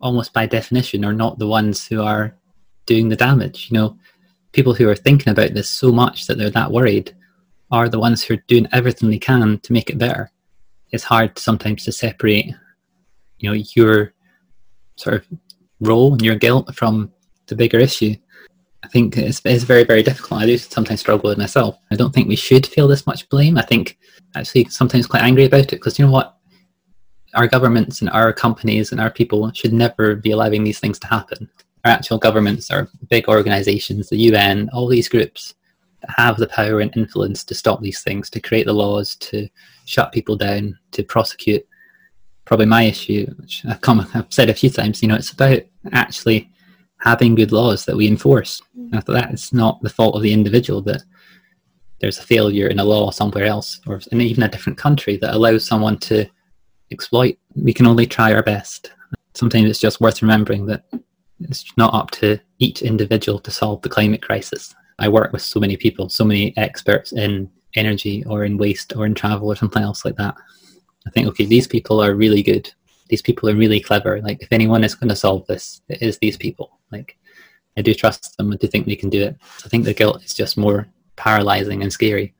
almost 0.00 0.32
by 0.32 0.46
definition 0.46 1.04
are 1.04 1.12
not 1.12 1.38
the 1.38 1.46
ones 1.46 1.86
who 1.86 2.02
are 2.02 2.36
doing 2.86 3.08
the 3.08 3.16
damage. 3.16 3.68
You 3.70 3.78
know, 3.78 3.98
people 4.52 4.74
who 4.74 4.88
are 4.88 4.96
thinking 4.96 5.30
about 5.30 5.54
this 5.54 5.68
so 5.68 5.92
much 5.92 6.26
that 6.26 6.38
they're 6.38 6.50
that 6.50 6.72
worried 6.72 7.14
are 7.70 7.88
the 7.88 7.98
ones 7.98 8.22
who 8.22 8.34
are 8.34 8.44
doing 8.48 8.66
everything 8.72 9.10
they 9.10 9.18
can 9.18 9.58
to 9.60 9.72
make 9.72 9.90
it 9.90 9.98
better. 9.98 10.30
It's 10.90 11.04
hard 11.04 11.38
sometimes 11.38 11.84
to 11.84 11.92
separate, 11.92 12.54
you 13.38 13.50
know, 13.50 13.62
your 13.74 14.14
sort 14.96 15.16
of 15.16 15.26
role 15.80 16.12
and 16.12 16.22
your 16.22 16.36
guilt 16.36 16.74
from 16.74 17.12
the 17.46 17.56
bigger 17.56 17.78
issue. 17.78 18.14
I 18.82 18.88
think 18.88 19.16
it's, 19.16 19.42
it's 19.44 19.64
very, 19.64 19.84
very 19.84 20.02
difficult. 20.02 20.40
I 20.40 20.46
do 20.46 20.56
sometimes 20.56 21.00
struggle 21.00 21.28
with 21.28 21.38
myself. 21.38 21.78
I 21.90 21.96
don't 21.96 22.14
think 22.14 22.28
we 22.28 22.36
should 22.36 22.66
feel 22.66 22.88
this 22.88 23.06
much 23.06 23.28
blame. 23.28 23.58
I 23.58 23.62
think 23.62 23.98
actually 24.34 24.64
sometimes 24.66 25.06
quite 25.06 25.22
angry 25.22 25.44
about 25.44 25.60
it 25.60 25.70
because 25.70 25.98
you 25.98 26.06
know 26.06 26.12
what? 26.12 26.37
Our 27.38 27.46
governments 27.46 28.00
and 28.00 28.10
our 28.10 28.32
companies 28.32 28.90
and 28.90 29.00
our 29.00 29.10
people 29.10 29.52
should 29.52 29.72
never 29.72 30.16
be 30.16 30.32
allowing 30.32 30.64
these 30.64 30.80
things 30.80 30.98
to 30.98 31.06
happen. 31.06 31.48
Our 31.84 31.92
actual 31.92 32.18
governments 32.18 32.68
our 32.68 32.88
big 33.08 33.28
organizations, 33.28 34.08
the 34.08 34.16
UN, 34.30 34.68
all 34.72 34.88
these 34.88 35.08
groups 35.08 35.54
that 36.00 36.10
have 36.16 36.36
the 36.36 36.48
power 36.48 36.80
and 36.80 36.94
influence 36.96 37.44
to 37.44 37.54
stop 37.54 37.80
these 37.80 38.02
things, 38.02 38.28
to 38.30 38.40
create 38.40 38.66
the 38.66 38.72
laws, 38.72 39.14
to 39.16 39.48
shut 39.84 40.10
people 40.10 40.34
down, 40.34 40.76
to 40.90 41.04
prosecute. 41.04 41.64
Probably 42.44 42.66
my 42.66 42.82
issue, 42.82 43.32
which 43.38 43.64
I've, 43.68 43.82
come, 43.82 44.04
I've 44.14 44.26
said 44.30 44.50
a 44.50 44.54
few 44.54 44.70
times, 44.70 45.00
you 45.00 45.06
know, 45.06 45.14
it's 45.14 45.30
about 45.30 45.60
actually 45.92 46.50
having 46.98 47.36
good 47.36 47.52
laws 47.52 47.84
that 47.84 47.96
we 47.96 48.08
enforce. 48.08 48.60
Mm. 48.76 49.04
that 49.04 49.30
it's 49.30 49.52
not 49.52 49.80
the 49.80 49.90
fault 49.90 50.16
of 50.16 50.22
the 50.22 50.32
individual 50.32 50.82
that 50.82 51.04
there's 52.00 52.18
a 52.18 52.22
failure 52.22 52.66
in 52.66 52.80
a 52.80 52.84
law 52.84 53.12
somewhere 53.12 53.44
else 53.44 53.80
or 53.86 54.00
in 54.10 54.20
even 54.20 54.42
a 54.42 54.48
different 54.48 54.76
country 54.78 55.16
that 55.18 55.34
allows 55.34 55.64
someone 55.64 55.98
to 55.98 56.26
exploit. 56.90 57.38
We 57.54 57.72
can 57.72 57.86
only 57.86 58.06
try 58.06 58.32
our 58.32 58.42
best. 58.42 58.92
Sometimes 59.34 59.68
it's 59.68 59.80
just 59.80 60.00
worth 60.00 60.22
remembering 60.22 60.66
that 60.66 60.84
it's 61.40 61.64
not 61.76 61.94
up 61.94 62.10
to 62.12 62.38
each 62.58 62.82
individual 62.82 63.38
to 63.40 63.50
solve 63.50 63.82
the 63.82 63.88
climate 63.88 64.22
crisis. 64.22 64.74
I 64.98 65.08
work 65.08 65.32
with 65.32 65.42
so 65.42 65.60
many 65.60 65.76
people, 65.76 66.08
so 66.08 66.24
many 66.24 66.56
experts 66.56 67.12
in 67.12 67.50
energy 67.76 68.24
or 68.24 68.44
in 68.44 68.58
waste 68.58 68.96
or 68.96 69.06
in 69.06 69.14
travel 69.14 69.48
or 69.48 69.56
something 69.56 69.82
else 69.82 70.04
like 70.04 70.16
that. 70.16 70.34
I 71.06 71.10
think, 71.10 71.28
okay, 71.28 71.44
these 71.44 71.66
people 71.66 72.02
are 72.02 72.14
really 72.14 72.42
good. 72.42 72.72
These 73.08 73.22
people 73.22 73.48
are 73.48 73.54
really 73.54 73.80
clever. 73.80 74.20
Like, 74.20 74.42
if 74.42 74.52
anyone 74.52 74.84
is 74.84 74.94
going 74.94 75.08
to 75.08 75.16
solve 75.16 75.46
this, 75.46 75.80
it 75.88 76.02
is 76.02 76.18
these 76.18 76.36
people. 76.36 76.78
Like, 76.90 77.16
I 77.76 77.82
do 77.82 77.94
trust 77.94 78.36
them. 78.36 78.52
I 78.52 78.56
do 78.56 78.66
think 78.66 78.86
they 78.86 78.96
can 78.96 79.08
do 79.08 79.22
it. 79.22 79.36
I 79.64 79.68
think 79.68 79.84
the 79.84 79.94
guilt 79.94 80.24
is 80.24 80.34
just 80.34 80.58
more 80.58 80.88
paralyzing 81.16 81.82
and 81.82 81.92
scary. 81.92 82.34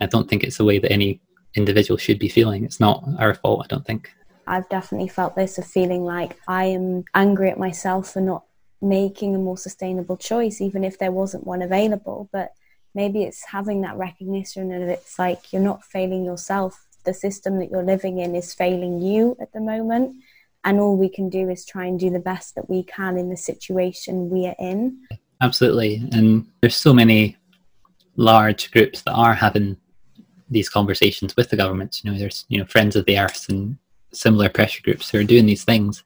I 0.00 0.06
don't 0.06 0.28
think 0.28 0.42
it's 0.42 0.58
the 0.58 0.64
way 0.64 0.78
that 0.80 0.92
any 0.92 1.20
individual 1.54 1.98
should 1.98 2.18
be 2.18 2.28
feeling. 2.28 2.64
It's 2.64 2.80
not 2.80 3.04
our 3.18 3.34
fault, 3.34 3.62
I 3.64 3.66
don't 3.68 3.86
think. 3.86 4.10
I've 4.46 4.68
definitely 4.68 5.08
felt 5.08 5.36
this 5.36 5.58
of 5.58 5.66
feeling 5.66 6.04
like 6.04 6.38
I 6.46 6.64
am 6.66 7.04
angry 7.14 7.50
at 7.50 7.58
myself 7.58 8.12
for 8.12 8.20
not 8.20 8.44
making 8.82 9.34
a 9.34 9.38
more 9.38 9.56
sustainable 9.56 10.16
choice, 10.16 10.60
even 10.60 10.84
if 10.84 10.98
there 10.98 11.12
wasn't 11.12 11.46
one 11.46 11.62
available. 11.62 12.28
But 12.32 12.52
maybe 12.94 13.22
it's 13.22 13.44
having 13.44 13.80
that 13.82 13.96
recognition 13.96 14.68
that 14.68 14.82
it's 14.82 15.18
like 15.18 15.52
you're 15.52 15.62
not 15.62 15.84
failing 15.84 16.24
yourself. 16.24 16.86
The 17.04 17.14
system 17.14 17.58
that 17.58 17.70
you're 17.70 17.82
living 17.82 18.18
in 18.18 18.34
is 18.34 18.54
failing 18.54 19.00
you 19.00 19.36
at 19.40 19.52
the 19.52 19.60
moment. 19.60 20.16
And 20.64 20.80
all 20.80 20.96
we 20.96 21.10
can 21.10 21.28
do 21.28 21.50
is 21.50 21.64
try 21.64 21.84
and 21.84 22.00
do 22.00 22.08
the 22.10 22.18
best 22.18 22.54
that 22.54 22.70
we 22.70 22.82
can 22.84 23.18
in 23.18 23.28
the 23.28 23.36
situation 23.36 24.30
we 24.30 24.46
are 24.46 24.56
in. 24.58 25.06
Absolutely. 25.42 26.02
And 26.12 26.46
there's 26.60 26.76
so 26.76 26.94
many 26.94 27.36
large 28.16 28.70
groups 28.70 29.02
that 29.02 29.12
are 29.12 29.34
having 29.34 29.76
these 30.54 30.68
conversations 30.68 31.36
with 31.36 31.50
the 31.50 31.56
governments. 31.56 32.02
You 32.02 32.10
know, 32.10 32.18
there's 32.18 32.46
you 32.48 32.58
know 32.58 32.64
Friends 32.64 32.96
of 32.96 33.04
the 33.04 33.18
Earth 33.18 33.48
and 33.48 33.76
similar 34.12 34.48
pressure 34.48 34.80
groups 34.82 35.10
who 35.10 35.18
are 35.18 35.24
doing 35.24 35.46
these 35.46 35.64
things. 35.64 36.02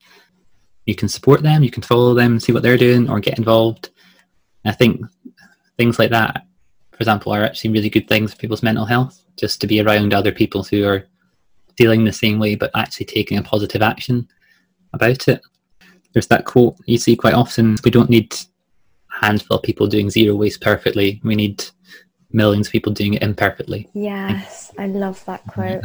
You 0.86 0.94
can 0.94 1.08
support 1.08 1.42
them, 1.42 1.62
you 1.62 1.70
can 1.70 1.82
follow 1.82 2.14
them, 2.14 2.40
see 2.40 2.52
what 2.52 2.62
they're 2.62 2.78
doing, 2.78 3.08
or 3.08 3.20
get 3.20 3.38
involved. 3.38 3.90
And 4.64 4.72
I 4.72 4.74
think 4.74 5.00
things 5.76 5.98
like 5.98 6.10
that, 6.10 6.46
for 6.90 6.96
example, 6.98 7.32
are 7.32 7.44
actually 7.44 7.70
really 7.70 7.90
good 7.90 8.08
things 8.08 8.32
for 8.32 8.38
people's 8.38 8.62
mental 8.62 8.86
health. 8.86 9.22
Just 9.36 9.60
to 9.60 9.66
be 9.66 9.80
around 9.80 10.12
other 10.12 10.32
people 10.32 10.64
who 10.64 10.84
are 10.84 11.06
feeling 11.76 12.04
the 12.04 12.12
same 12.12 12.40
way, 12.40 12.56
but 12.56 12.72
actually 12.74 13.06
taking 13.06 13.38
a 13.38 13.42
positive 13.42 13.82
action 13.82 14.26
about 14.92 15.28
it. 15.28 15.40
There's 16.12 16.26
that 16.28 16.46
quote 16.46 16.76
you 16.86 16.98
see 16.98 17.14
quite 17.14 17.34
often: 17.34 17.76
"We 17.84 17.90
don't 17.90 18.10
need 18.10 18.34
handful 19.20 19.58
of 19.58 19.62
people 19.62 19.86
doing 19.86 20.10
zero 20.10 20.34
waste 20.34 20.60
perfectly. 20.60 21.20
We 21.24 21.34
need 21.34 21.64
millions 22.32 22.68
of 22.68 22.72
people 22.72 22.92
doing 22.92 23.14
it 23.14 23.22
imperfectly. 23.22 23.88
Yes, 23.94 24.72
I 24.78 24.86
love 24.86 25.24
that 25.26 25.46
quote. 25.46 25.82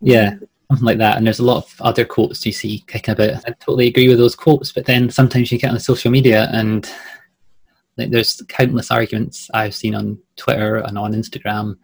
Yeah, 0.00 0.36
something 0.68 0.86
like 0.86 0.98
that. 0.98 1.16
And 1.16 1.26
there's 1.26 1.40
a 1.40 1.44
lot 1.44 1.64
of 1.64 1.74
other 1.80 2.04
quotes 2.04 2.46
you 2.46 2.52
see 2.52 2.84
kicking 2.86 3.12
about. 3.12 3.44
I 3.46 3.52
totally 3.52 3.88
agree 3.88 4.08
with 4.08 4.18
those 4.18 4.36
quotes, 4.36 4.72
but 4.72 4.86
then 4.86 5.10
sometimes 5.10 5.50
you 5.50 5.58
get 5.58 5.68
on 5.68 5.74
the 5.74 5.80
social 5.80 6.10
media 6.10 6.48
and 6.52 6.88
like, 7.96 8.10
there's 8.10 8.40
countless 8.48 8.90
arguments 8.90 9.50
I've 9.52 9.74
seen 9.74 9.94
on 9.94 10.18
Twitter 10.36 10.76
and 10.76 10.96
on 10.96 11.12
Instagram 11.12 11.76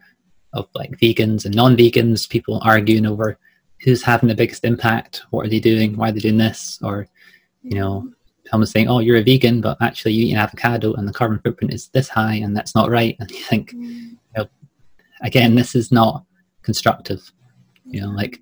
of 0.53 0.67
like 0.73 0.91
vegans 0.91 1.45
and 1.45 1.53
non-vegans, 1.53 2.27
people 2.29 2.59
arguing 2.63 3.05
over 3.05 3.37
who's 3.81 4.01
having 4.01 4.29
the 4.29 4.35
biggest 4.35 4.65
impact, 4.65 5.21
what 5.29 5.45
are 5.45 5.49
they 5.49 5.59
doing, 5.59 5.95
why 5.95 6.09
are 6.09 6.11
they 6.11 6.19
doing 6.19 6.37
this, 6.37 6.79
or 6.81 7.07
you 7.61 7.77
know, 7.77 8.09
someone's 8.49 8.71
saying, 8.71 8.87
"Oh, 8.87 8.99
you're 8.99 9.17
a 9.17 9.23
vegan, 9.23 9.61
but 9.61 9.77
actually 9.81 10.13
you 10.13 10.25
eat 10.25 10.33
an 10.33 10.39
avocado 10.39 10.93
and 10.93 11.07
the 11.07 11.13
carbon 11.13 11.39
footprint 11.39 11.73
is 11.73 11.89
this 11.89 12.09
high, 12.09 12.35
and 12.35 12.55
that's 12.55 12.75
not 12.75 12.89
right." 12.89 13.15
And 13.19 13.29
you 13.31 13.43
think, 13.43 13.71
mm. 13.71 13.81
you 13.81 14.17
know, 14.35 14.47
again, 15.21 15.55
this 15.55 15.75
is 15.75 15.91
not 15.91 16.23
constructive. 16.61 17.31
You 17.85 18.01
know, 18.01 18.09
like 18.09 18.39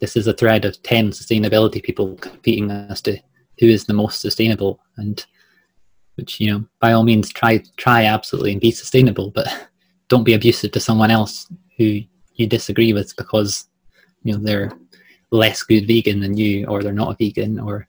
this 0.00 0.16
is 0.16 0.26
a 0.26 0.34
thread 0.34 0.64
of 0.64 0.82
ten 0.82 1.10
sustainability 1.10 1.82
people 1.82 2.16
competing 2.16 2.70
as 2.70 3.00
to 3.02 3.18
who 3.60 3.66
is 3.66 3.86
the 3.86 3.94
most 3.94 4.20
sustainable, 4.20 4.80
and 4.96 5.24
which 6.16 6.40
you 6.40 6.52
know 6.52 6.64
by 6.80 6.92
all 6.92 7.04
means 7.04 7.32
try 7.32 7.62
try 7.76 8.04
absolutely 8.04 8.52
and 8.52 8.60
be 8.60 8.70
sustainable, 8.70 9.30
but 9.30 9.46
don't 10.08 10.24
be 10.24 10.34
abusive 10.34 10.72
to 10.72 10.80
someone 10.80 11.10
else 11.10 11.50
who 11.78 12.00
you 12.34 12.46
disagree 12.46 12.92
with 12.92 13.16
because 13.16 13.68
you 14.22 14.32
know 14.32 14.38
they're 14.38 14.72
less 15.30 15.62
good 15.62 15.86
vegan 15.86 16.20
than 16.20 16.36
you, 16.36 16.66
or 16.66 16.82
they're 16.82 16.92
not 16.92 17.12
a 17.12 17.16
vegan, 17.18 17.58
or 17.58 17.88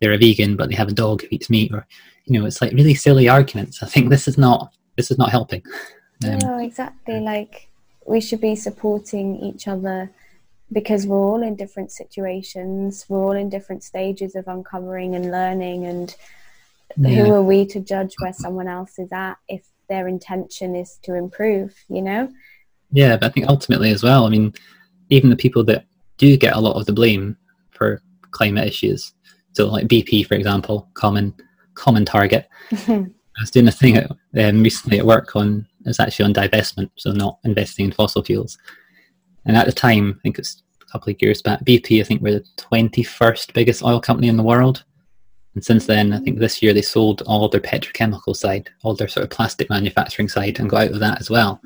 they're 0.00 0.12
a 0.12 0.18
vegan 0.18 0.56
but 0.56 0.68
they 0.68 0.76
have 0.76 0.88
a 0.88 0.92
dog 0.92 1.22
who 1.22 1.28
eats 1.30 1.50
meat, 1.50 1.72
or 1.72 1.86
you 2.24 2.38
know 2.38 2.46
it's 2.46 2.60
like 2.60 2.72
really 2.72 2.94
silly 2.94 3.28
arguments. 3.28 3.82
I 3.82 3.86
think 3.86 4.10
this 4.10 4.28
is 4.28 4.38
not 4.38 4.72
this 4.96 5.10
is 5.10 5.18
not 5.18 5.30
helping. 5.30 5.62
Um, 6.24 6.38
no, 6.38 6.58
exactly. 6.58 7.20
Like 7.20 7.68
we 8.06 8.20
should 8.20 8.40
be 8.40 8.56
supporting 8.56 9.36
each 9.36 9.68
other 9.68 10.10
because 10.72 11.06
we're 11.06 11.16
all 11.16 11.42
in 11.42 11.56
different 11.56 11.92
situations. 11.92 13.04
We're 13.08 13.24
all 13.24 13.32
in 13.32 13.48
different 13.48 13.84
stages 13.84 14.34
of 14.34 14.48
uncovering 14.48 15.14
and 15.14 15.30
learning. 15.30 15.86
And 15.86 16.14
yeah. 16.96 17.24
who 17.24 17.34
are 17.34 17.42
we 17.42 17.66
to 17.66 17.80
judge 17.80 18.14
where 18.18 18.32
someone 18.32 18.68
else 18.68 18.98
is 18.98 19.12
at 19.12 19.36
if 19.48 19.66
their 19.88 20.08
intention 20.08 20.74
is 20.74 20.98
to 21.02 21.14
improve? 21.14 21.74
You 21.88 22.02
know? 22.02 22.32
Yeah, 22.92 23.16
but 23.16 23.26
I 23.26 23.28
think 23.30 23.48
ultimately 23.48 23.90
as 23.90 24.02
well. 24.02 24.26
I 24.26 24.30
mean, 24.30 24.54
even 25.10 25.30
the 25.30 25.36
people 25.36 25.64
that 25.64 25.84
do 26.16 26.36
get 26.36 26.56
a 26.56 26.60
lot 26.60 26.78
of 26.78 26.86
the 26.86 26.92
blame 26.92 27.36
for 27.70 28.02
climate 28.30 28.66
issues. 28.66 29.12
So, 29.56 29.68
like 29.68 29.88
BP, 29.88 30.26
for 30.26 30.34
example, 30.34 30.86
common 30.92 31.34
common 31.74 32.04
target. 32.04 32.46
I 32.72 33.40
was 33.40 33.50
doing 33.50 33.68
a 33.68 33.72
thing 33.72 33.96
at, 33.96 34.10
um, 34.10 34.62
recently 34.62 34.98
at 34.98 35.06
work 35.06 35.34
on 35.34 35.66
it's 35.86 35.98
actually 35.98 36.26
on 36.26 36.34
divestment, 36.34 36.90
so 36.96 37.12
not 37.12 37.38
investing 37.44 37.86
in 37.86 37.92
fossil 37.92 38.22
fuels. 38.22 38.58
And 39.46 39.56
at 39.56 39.64
the 39.64 39.72
time, 39.72 40.16
I 40.18 40.20
think 40.20 40.38
it's 40.38 40.62
a 40.82 40.84
couple 40.92 41.10
of 41.10 41.22
years 41.22 41.40
back, 41.40 41.64
BP, 41.64 42.00
I 42.00 42.04
think, 42.04 42.20
were 42.20 42.32
the 42.32 42.44
21st 42.58 43.54
biggest 43.54 43.82
oil 43.82 43.98
company 43.98 44.28
in 44.28 44.36
the 44.36 44.42
world. 44.42 44.84
And 45.54 45.64
since 45.64 45.86
then, 45.86 46.12
I 46.12 46.18
think 46.18 46.38
this 46.38 46.60
year 46.60 46.74
they 46.74 46.82
sold 46.82 47.22
all 47.22 47.48
their 47.48 47.60
petrochemical 47.60 48.36
side, 48.36 48.68
all 48.82 48.94
their 48.94 49.08
sort 49.08 49.24
of 49.24 49.30
plastic 49.30 49.70
manufacturing 49.70 50.28
side, 50.28 50.58
and 50.58 50.68
got 50.68 50.88
out 50.88 50.92
of 50.92 51.00
that 51.00 51.20
as 51.20 51.30
well. 51.30 51.62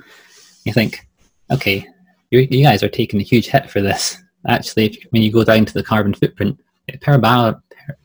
You 0.64 0.72
think, 0.72 1.08
okay, 1.50 1.88
you, 2.30 2.46
you 2.50 2.62
guys 2.62 2.84
are 2.84 2.88
taking 2.88 3.18
a 3.20 3.24
huge 3.24 3.48
hit 3.48 3.68
for 3.68 3.80
this. 3.80 4.22
Actually, 4.46 4.86
if, 4.86 5.02
when 5.10 5.22
you 5.22 5.32
go 5.32 5.42
down 5.42 5.64
to 5.64 5.74
the 5.74 5.82
carbon 5.82 6.14
footprint 6.14 6.60
per 7.00 7.18
barrel, 7.18 7.60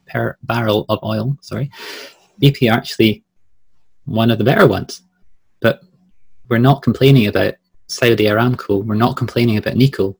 per, 0.08 0.38
barrel 0.44 0.86
of 0.90 1.00
oil, 1.04 1.38
sorry, 1.42 1.70
BP 2.42 2.72
are 2.72 2.78
actually 2.78 3.24
one 4.06 4.32
of 4.32 4.38
the 4.38 4.44
better 4.44 4.68
ones. 4.68 5.02
But 5.62 5.82
we're 6.50 6.58
not 6.58 6.84
complaining 6.84 7.28
about 7.28 7.56
Saudi 7.88 8.26
Aramco. 8.26 8.84
We're 8.84 8.96
not 8.96 9.18
complaining 9.18 9.58
about 9.58 9.76
Nikko. 9.76 10.18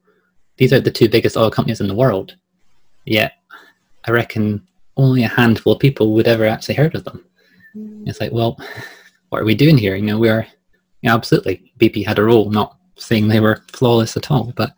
These 0.58 0.74
are 0.74 0.80
the 0.80 0.92
two 0.92 1.10
biggest 1.10 1.38
oil 1.38 1.52
companies 1.52 1.82
in 1.82 1.88
the 1.88 1.96
world. 1.96 2.36
Yet, 3.06 3.34
I 4.06 4.12
reckon 4.12 4.66
only 4.98 5.24
a 5.24 5.28
handful 5.28 5.74
of 5.74 5.80
people 5.80 6.14
would 6.14 6.28
ever 6.28 6.46
actually 6.46 6.76
heard 6.76 6.96
of 6.96 7.04
them. 7.04 7.24
Mm. 7.76 8.08
It's 8.08 8.20
like, 8.20 8.32
well, 8.32 8.58
what 9.30 9.42
are 9.42 9.46
we 9.46 9.56
doing 9.56 9.78
here? 9.78 9.96
You 9.96 10.06
know, 10.06 10.20
we're 10.20 10.48
yeah, 11.02 11.14
absolutely. 11.14 11.72
BP 11.80 12.04
had 12.06 12.18
a 12.18 12.24
role, 12.24 12.50
not 12.50 12.78
saying 12.96 13.28
they 13.28 13.40
were 13.40 13.62
flawless 13.72 14.18
at 14.18 14.32
all, 14.32 14.54
but 14.56 14.74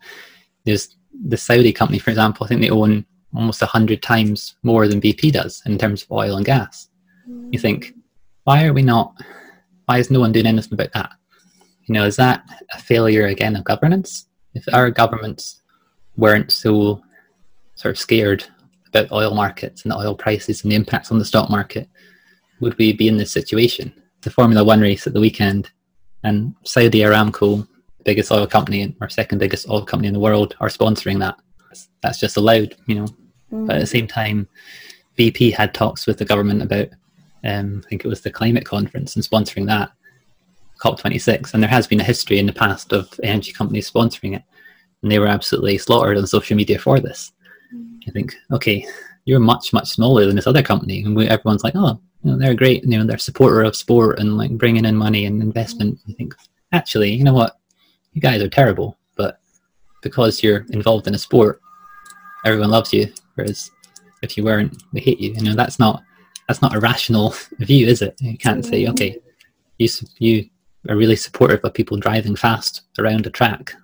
there's 0.64 0.94
the 1.26 1.38
Saudi 1.38 1.72
company, 1.72 1.98
for 1.98 2.10
example. 2.10 2.44
I 2.44 2.48
think 2.48 2.60
they 2.60 2.68
own 2.68 3.06
almost 3.34 3.62
a 3.62 3.66
hundred 3.66 4.02
times 4.02 4.56
more 4.62 4.88
than 4.88 5.00
BP 5.00 5.32
does 5.32 5.62
in 5.66 5.78
terms 5.78 6.02
of 6.02 6.12
oil 6.12 6.36
and 6.36 6.46
gas. 6.46 6.88
You 7.50 7.58
think, 7.58 7.94
why 8.44 8.64
are 8.64 8.72
we 8.72 8.82
not? 8.82 9.14
Why 9.86 9.98
is 9.98 10.10
no 10.10 10.20
one 10.20 10.32
doing 10.32 10.46
anything 10.46 10.72
about 10.72 10.92
that? 10.94 11.12
You 11.84 11.94
know, 11.94 12.04
is 12.04 12.16
that 12.16 12.44
a 12.74 12.78
failure 12.78 13.26
again 13.26 13.56
of 13.56 13.64
governance? 13.64 14.26
If 14.54 14.64
our 14.72 14.90
governments 14.90 15.62
weren't 16.16 16.50
so 16.50 17.02
sort 17.74 17.94
of 17.94 17.98
scared 17.98 18.44
about 18.86 19.12
oil 19.12 19.34
markets 19.34 19.82
and 19.82 19.92
the 19.92 19.96
oil 19.96 20.14
prices 20.14 20.62
and 20.62 20.72
the 20.72 20.76
impacts 20.76 21.10
on 21.12 21.18
the 21.18 21.24
stock 21.24 21.50
market, 21.50 21.88
would 22.60 22.76
we 22.78 22.92
be 22.92 23.08
in 23.08 23.16
this 23.16 23.32
situation? 23.32 23.92
The 24.22 24.30
Formula 24.30 24.64
One 24.64 24.80
race 24.80 25.06
at 25.06 25.12
the 25.12 25.20
weekend 25.20 25.70
and 26.24 26.54
Saudi 26.64 27.00
Aramco, 27.00 27.66
the 27.98 28.04
biggest 28.04 28.32
oil 28.32 28.46
company 28.46 28.96
or 29.00 29.08
second 29.08 29.38
biggest 29.38 29.68
oil 29.68 29.84
company 29.84 30.08
in 30.08 30.14
the 30.14 30.20
world, 30.20 30.56
are 30.60 30.68
sponsoring 30.68 31.20
that. 31.20 31.38
That's 32.02 32.18
just 32.18 32.36
allowed, 32.36 32.76
you 32.86 32.96
know. 32.96 33.06
Mm. 33.52 33.66
But 33.66 33.76
at 33.76 33.80
the 33.80 33.86
same 33.86 34.06
time, 34.06 34.48
BP 35.16 35.54
had 35.54 35.74
talks 35.74 36.06
with 36.06 36.18
the 36.18 36.24
government 36.24 36.62
about, 36.62 36.88
um, 37.44 37.82
I 37.84 37.88
think 37.88 38.04
it 38.04 38.08
was 38.08 38.20
the 38.20 38.30
climate 38.30 38.64
conference 38.64 39.16
and 39.16 39.24
sponsoring 39.24 39.66
that. 39.66 39.90
COP26, 40.80 41.54
and 41.54 41.62
there 41.62 41.70
has 41.70 41.88
been 41.88 42.00
a 42.00 42.04
history 42.04 42.38
in 42.38 42.46
the 42.46 42.52
past 42.52 42.92
of 42.92 43.18
energy 43.24 43.52
companies 43.52 43.90
sponsoring 43.90 44.36
it, 44.36 44.42
and 45.02 45.10
they 45.10 45.18
were 45.18 45.26
absolutely 45.26 45.76
slaughtered 45.76 46.16
on 46.16 46.26
social 46.26 46.56
media 46.56 46.78
for 46.78 47.00
this. 47.00 47.32
Mm. 47.74 47.98
You 48.06 48.12
think, 48.12 48.34
okay, 48.52 48.86
you're 49.24 49.40
much 49.40 49.72
much 49.72 49.88
smaller 49.88 50.24
than 50.24 50.36
this 50.36 50.46
other 50.46 50.62
company, 50.62 51.02
and 51.02 51.16
we, 51.16 51.26
everyone's 51.26 51.64
like, 51.64 51.74
oh, 51.76 52.00
you 52.22 52.30
know, 52.30 52.38
they're 52.38 52.54
great, 52.54 52.84
you 52.84 52.90
know, 52.90 53.04
they're 53.04 53.16
a 53.16 53.20
supporter 53.20 53.62
of 53.62 53.76
sport 53.76 54.18
and 54.18 54.36
like 54.36 54.50
bringing 54.52 54.84
in 54.84 54.96
money 54.96 55.26
and 55.26 55.42
investment. 55.42 55.98
You 56.06 56.14
think, 56.14 56.34
actually, 56.72 57.12
you 57.12 57.24
know 57.24 57.34
what, 57.34 57.58
you 58.12 58.20
guys 58.20 58.40
are 58.40 58.48
terrible, 58.48 58.96
but 59.16 59.40
because 60.02 60.42
you're 60.42 60.64
involved 60.70 61.06
in 61.06 61.14
a 61.14 61.18
sport, 61.18 61.60
everyone 62.44 62.70
loves 62.70 62.92
you. 62.92 63.12
Whereas 63.34 63.70
if 64.22 64.36
you 64.36 64.44
weren't, 64.44 64.82
they 64.92 65.00
hate 65.00 65.20
you. 65.20 65.32
You 65.32 65.42
know, 65.42 65.54
that's 65.54 65.78
not 65.78 66.02
that's 66.46 66.62
not 66.62 66.74
a 66.74 66.80
rational 66.80 67.34
view, 67.58 67.86
is 67.86 68.02
it? 68.02 68.16
You 68.20 68.38
can't 68.38 68.64
say, 68.64 68.84
mm. 68.84 68.90
okay, 68.90 69.18
you 69.78 69.88
you 70.18 70.48
are 70.88 70.96
really 70.96 71.16
supportive 71.16 71.64
of 71.64 71.74
people 71.74 71.96
driving 71.96 72.36
fast 72.36 72.82
around 72.98 73.26
a 73.26 73.30
track. 73.30 73.74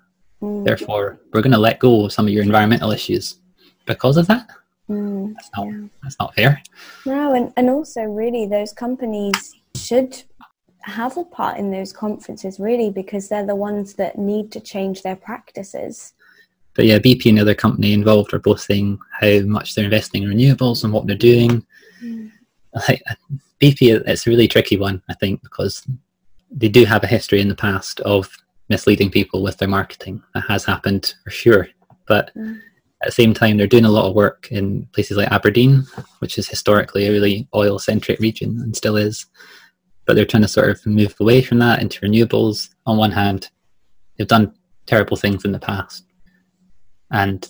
Mm. 0.42 0.64
Therefore, 0.64 1.18
we're 1.32 1.42
going 1.42 1.52
to 1.52 1.58
let 1.58 1.78
go 1.78 2.06
of 2.06 2.12
some 2.12 2.26
of 2.26 2.32
your 2.32 2.42
environmental 2.42 2.90
issues 2.90 3.38
because 3.86 4.16
of 4.16 4.26
that. 4.26 4.48
Mm, 4.88 5.34
that's, 5.34 5.50
not, 5.56 5.66
yeah. 5.66 5.86
that's 6.02 6.18
not 6.18 6.34
fair. 6.34 6.62
No, 7.06 7.34
and, 7.34 7.52
and 7.56 7.70
also, 7.70 8.02
really, 8.02 8.46
those 8.46 8.72
companies 8.72 9.54
should 9.76 10.22
have 10.80 11.16
a 11.16 11.24
part 11.24 11.58
in 11.58 11.70
those 11.70 11.92
conferences, 11.92 12.60
really, 12.60 12.90
because 12.90 13.28
they're 13.28 13.46
the 13.46 13.56
ones 13.56 13.94
that 13.94 14.18
need 14.18 14.52
to 14.52 14.60
change 14.60 15.02
their 15.02 15.16
practices. 15.16 16.12
But 16.74 16.86
yeah, 16.86 16.98
BP 16.98 17.26
and 17.26 17.38
the 17.38 17.42
other 17.42 17.54
company 17.54 17.92
involved 17.92 18.34
are 18.34 18.40
both 18.40 18.60
saying 18.60 18.98
how 19.20 19.40
much 19.40 19.74
they're 19.74 19.84
investing 19.84 20.22
in 20.22 20.30
renewables 20.30 20.82
and 20.82 20.92
what 20.92 21.06
they're 21.06 21.16
doing. 21.16 21.64
Mm. 22.02 22.30
Like, 22.88 23.02
BP, 23.60 24.02
it's 24.06 24.26
a 24.26 24.30
really 24.30 24.48
tricky 24.48 24.76
one, 24.76 25.00
I 25.08 25.14
think, 25.14 25.42
because 25.42 25.86
they 26.50 26.68
do 26.68 26.84
have 26.84 27.04
a 27.04 27.08
history 27.08 27.40
in 27.40 27.48
the 27.48 27.54
past 27.54 28.00
of 28.00 28.28
misleading 28.68 29.10
people 29.10 29.42
with 29.42 29.58
their 29.58 29.68
marketing. 29.68 30.22
That 30.34 30.44
has 30.48 30.64
happened 30.64 31.14
for 31.22 31.30
sure. 31.30 31.68
But 32.06 32.32
mm. 32.36 32.58
at 33.02 33.06
the 33.06 33.12
same 33.12 33.34
time, 33.34 33.56
they're 33.56 33.66
doing 33.68 33.84
a 33.84 33.90
lot 33.90 34.08
of 34.08 34.16
work 34.16 34.48
in 34.50 34.86
places 34.92 35.16
like 35.16 35.30
Aberdeen, 35.30 35.84
which 36.18 36.38
is 36.38 36.48
historically 36.48 37.06
a 37.06 37.12
really 37.12 37.48
oil 37.54 37.78
centric 37.78 38.18
region 38.18 38.60
and 38.60 38.76
still 38.76 38.96
is. 38.96 39.26
But 40.06 40.16
they're 40.16 40.26
trying 40.26 40.42
to 40.42 40.48
sort 40.48 40.70
of 40.70 40.84
move 40.84 41.14
away 41.20 41.40
from 41.40 41.60
that 41.60 41.80
into 41.80 42.00
renewables. 42.00 42.70
On 42.84 42.98
one 42.98 43.12
hand, 43.12 43.50
they've 44.16 44.26
done 44.26 44.54
terrible 44.86 45.16
things 45.16 45.44
in 45.44 45.52
the 45.52 45.58
past. 45.58 46.04
And 47.14 47.40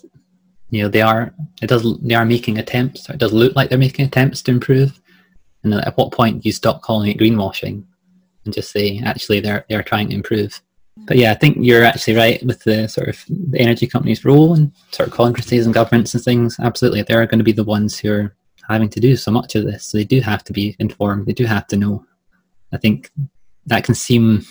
you 0.70 0.82
know 0.82 0.88
they 0.88 1.02
are 1.02 1.34
it 1.62 1.68
does 1.68 1.84
they 2.00 2.14
are 2.14 2.24
making 2.24 2.58
attempts 2.58 3.08
it 3.08 3.18
does 3.18 3.32
look 3.32 3.54
like 3.54 3.68
they're 3.68 3.78
making 3.78 4.06
attempts 4.06 4.42
to 4.42 4.50
improve 4.50 5.00
and 5.62 5.74
at 5.74 5.96
what 5.96 6.10
point 6.10 6.42
do 6.42 6.48
you 6.48 6.52
stop 6.52 6.82
calling 6.82 7.10
it 7.10 7.18
greenwashing 7.18 7.84
and 8.44 8.54
just 8.54 8.70
say 8.70 9.00
actually 9.04 9.40
they're 9.40 9.64
they're 9.68 9.82
trying 9.82 10.08
to 10.08 10.14
improve. 10.14 10.60
But 11.06 11.16
yeah, 11.16 11.32
I 11.32 11.34
think 11.34 11.58
you're 11.60 11.84
actually 11.84 12.14
right 12.14 12.44
with 12.44 12.62
the 12.62 12.86
sort 12.88 13.08
of 13.08 13.24
the 13.28 13.58
energy 13.58 13.86
companies' 13.86 14.24
role 14.24 14.54
and 14.54 14.70
sort 14.92 15.08
of 15.08 15.14
conferences 15.14 15.66
and 15.66 15.74
governments 15.74 16.14
and 16.14 16.22
things. 16.22 16.56
Absolutely, 16.60 17.02
they're 17.02 17.26
going 17.26 17.38
to 17.38 17.44
be 17.44 17.52
the 17.52 17.64
ones 17.64 17.98
who 17.98 18.12
are 18.12 18.36
having 18.68 18.88
to 18.90 19.00
do 19.00 19.16
so 19.16 19.30
much 19.30 19.54
of 19.54 19.64
this. 19.64 19.84
So 19.86 19.98
they 19.98 20.04
do 20.04 20.20
have 20.20 20.44
to 20.44 20.52
be 20.52 20.76
informed. 20.78 21.26
They 21.26 21.32
do 21.32 21.46
have 21.46 21.66
to 21.68 21.76
know. 21.76 22.06
I 22.72 22.76
think 22.76 23.10
that 23.66 23.84
can 23.84 23.94
seem 23.94 24.44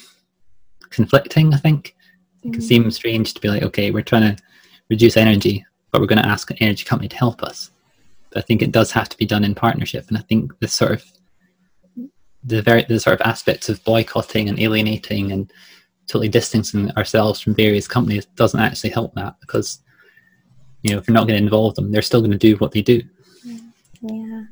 conflicting. 0.90 1.54
I 1.54 1.58
think 1.58 1.96
it 2.44 2.52
can 2.52 2.62
mm. 2.62 2.68
seem 2.68 2.92
strange 2.92 3.34
to 3.34 3.42
be 3.42 3.48
like, 3.48 3.64
okay, 3.64 3.92
we're 3.92 4.02
trying 4.02 4.36
to 4.36 4.44
reduce 4.94 5.18
energy, 5.18 5.66
but 5.92 6.00
we're 6.00 6.08
going 6.08 6.22
to 6.22 6.28
ask 6.28 6.50
an 6.50 6.58
energy 6.60 6.86
company 6.86 7.10
to 7.10 7.18
help 7.18 7.44
us. 7.44 7.72
But 8.30 8.40
I 8.40 8.42
think 8.42 8.62
it 8.62 8.72
does 8.72 8.92
have 8.92 9.10
to 9.10 9.18
be 9.18 9.26
done 9.26 9.44
in 9.44 9.56
partnership. 9.56 10.08
And 10.08 10.18
I 10.18 10.22
think 10.22 10.58
the 10.60 10.68
sort 10.68 10.92
of 10.92 11.04
the 12.44 12.62
very 12.62 12.84
the 12.84 13.00
sort 13.00 13.20
of 13.20 13.28
aspects 13.28 13.70
of 13.70 13.84
boycotting 13.84 14.50
and 14.50 14.60
alienating 14.60 15.32
and 15.32 15.52
totally 16.08 16.30
distancing 16.30 16.92
ourselves 16.92 17.40
from 17.40 17.56
various 17.56 17.88
companies 17.88 18.26
doesn't 18.36 18.60
actually 18.60 18.90
help 18.90 19.14
that 19.16 19.36
because 19.40 19.80
you 20.82 20.92
know 20.92 21.00
if 21.00 21.08
you're 21.08 21.14
not 21.14 21.28
going 21.28 21.40
to 21.40 21.44
involve 21.44 21.74
them 21.76 21.92
they're 21.92 22.02
still 22.02 22.20
going 22.20 22.32
to 22.32 22.38
do 22.38 22.58
what 22.58 22.72
they 22.74 22.82
do 22.82 23.02
yeah 24.02 24.44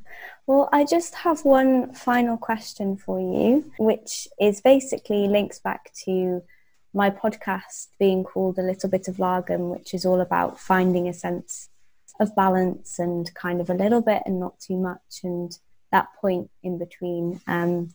well 0.47 0.69
i 0.71 0.85
just 0.85 1.13
have 1.13 1.43
one 1.43 1.93
final 1.93 2.37
question 2.37 2.95
for 2.95 3.19
you 3.19 3.69
which 3.77 4.27
is 4.39 4.61
basically 4.61 5.27
links 5.27 5.59
back 5.59 5.91
to 5.93 6.41
my 6.93 7.09
podcast 7.09 7.87
being 7.99 8.23
called 8.23 8.57
a 8.57 8.63
little 8.63 8.89
bit 8.89 9.07
of 9.07 9.17
lagom 9.17 9.69
which 9.69 9.93
is 9.93 10.05
all 10.05 10.21
about 10.21 10.59
finding 10.59 11.07
a 11.07 11.13
sense 11.13 11.69
of 12.19 12.35
balance 12.35 12.99
and 12.99 13.33
kind 13.33 13.59
of 13.61 13.69
a 13.69 13.73
little 13.73 14.01
bit 14.01 14.21
and 14.25 14.39
not 14.39 14.59
too 14.59 14.77
much 14.77 15.21
and 15.23 15.57
that 15.91 16.07
point 16.19 16.49
in 16.63 16.77
between. 16.77 17.41
Um, 17.47 17.89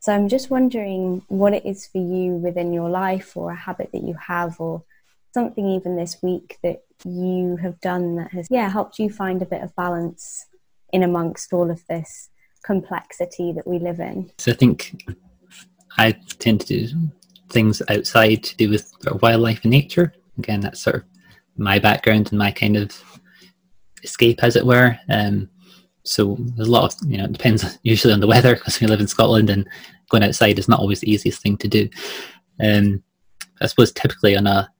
so 0.00 0.12
I'm 0.12 0.28
just 0.28 0.50
wondering 0.50 1.22
what 1.28 1.54
it 1.54 1.64
is 1.66 1.86
for 1.86 1.98
you 1.98 2.34
within 2.34 2.72
your 2.72 2.90
life 2.90 3.36
or 3.36 3.50
a 3.50 3.56
habit 3.56 3.90
that 3.92 4.02
you 4.02 4.14
have 4.14 4.60
or 4.60 4.84
something 5.34 5.66
even 5.68 5.96
this 5.96 6.22
week 6.22 6.58
that 6.62 6.82
you 7.04 7.56
have 7.56 7.80
done 7.80 8.16
that 8.16 8.32
has 8.32 8.48
yeah 8.50 8.68
helped 8.68 8.98
you 8.98 9.08
find 9.08 9.40
a 9.40 9.46
bit 9.46 9.62
of 9.62 9.74
balance 9.76 10.46
in 10.92 11.02
amongst 11.02 11.52
all 11.52 11.70
of 11.70 11.86
this 11.86 12.28
complexity 12.64 13.52
that 13.52 13.66
we 13.66 13.78
live 13.78 14.00
in. 14.00 14.30
So 14.38 14.52
I 14.52 14.54
think 14.54 15.04
I 15.96 16.12
tend 16.38 16.60
to 16.62 16.66
do 16.66 17.10
things 17.50 17.82
outside 17.88 18.42
to 18.44 18.56
do 18.56 18.70
with 18.70 18.92
wildlife 19.22 19.62
and 19.62 19.70
nature. 19.70 20.12
Again, 20.38 20.60
that's 20.60 20.80
sort 20.80 20.96
of 20.96 21.04
my 21.56 21.78
background 21.78 22.28
and 22.30 22.38
my 22.38 22.50
kind 22.50 22.76
of 22.76 23.20
escape, 24.02 24.42
as 24.42 24.56
it 24.56 24.66
were. 24.66 24.98
Um, 25.08 25.48
so 26.04 26.36
there's 26.38 26.68
a 26.68 26.72
lot 26.72 26.92
of, 26.92 27.10
you 27.10 27.18
know, 27.18 27.24
it 27.24 27.32
depends 27.32 27.78
usually 27.82 28.12
on 28.12 28.20
the 28.20 28.26
weather 28.26 28.54
because 28.54 28.80
we 28.80 28.86
live 28.86 29.00
in 29.00 29.08
Scotland 29.08 29.50
and 29.50 29.68
going 30.08 30.22
outside 30.22 30.58
is 30.58 30.68
not 30.68 30.80
always 30.80 31.00
the 31.00 31.10
easiest 31.10 31.42
thing 31.42 31.56
to 31.58 31.68
do. 31.68 31.88
Um, 32.62 33.02
I 33.60 33.66
suppose 33.66 33.92
typically 33.92 34.36
on 34.36 34.46
a, 34.46 34.70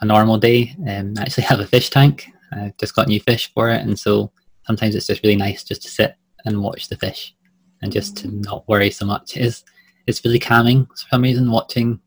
a 0.00 0.04
normal 0.04 0.38
day, 0.38 0.74
um, 0.88 1.14
I 1.18 1.22
actually 1.22 1.44
have 1.48 1.60
a 1.60 1.66
fish 1.66 1.90
tank. 1.90 2.28
I've 2.52 2.76
just 2.76 2.94
got 2.94 3.08
new 3.08 3.20
fish 3.20 3.52
for 3.52 3.68
it. 3.70 3.82
And 3.82 3.98
so 3.98 4.32
sometimes 4.66 4.94
it's 4.94 5.06
just 5.06 5.22
really 5.22 5.36
nice 5.36 5.64
just 5.64 5.82
to 5.82 5.88
sit 5.88 6.14
and 6.44 6.62
watch 6.62 6.88
the 6.88 6.96
fish 6.96 7.34
and 7.82 7.92
just 7.92 8.16
to 8.18 8.28
not 8.28 8.66
worry 8.68 8.90
so 8.90 9.04
much. 9.06 9.36
It 9.36 9.44
is, 9.44 9.64
it's 10.06 10.24
really 10.24 10.38
calming 10.38 10.86
for 10.86 10.96
some 10.96 11.22
reason 11.22 11.50
watching 11.50 12.00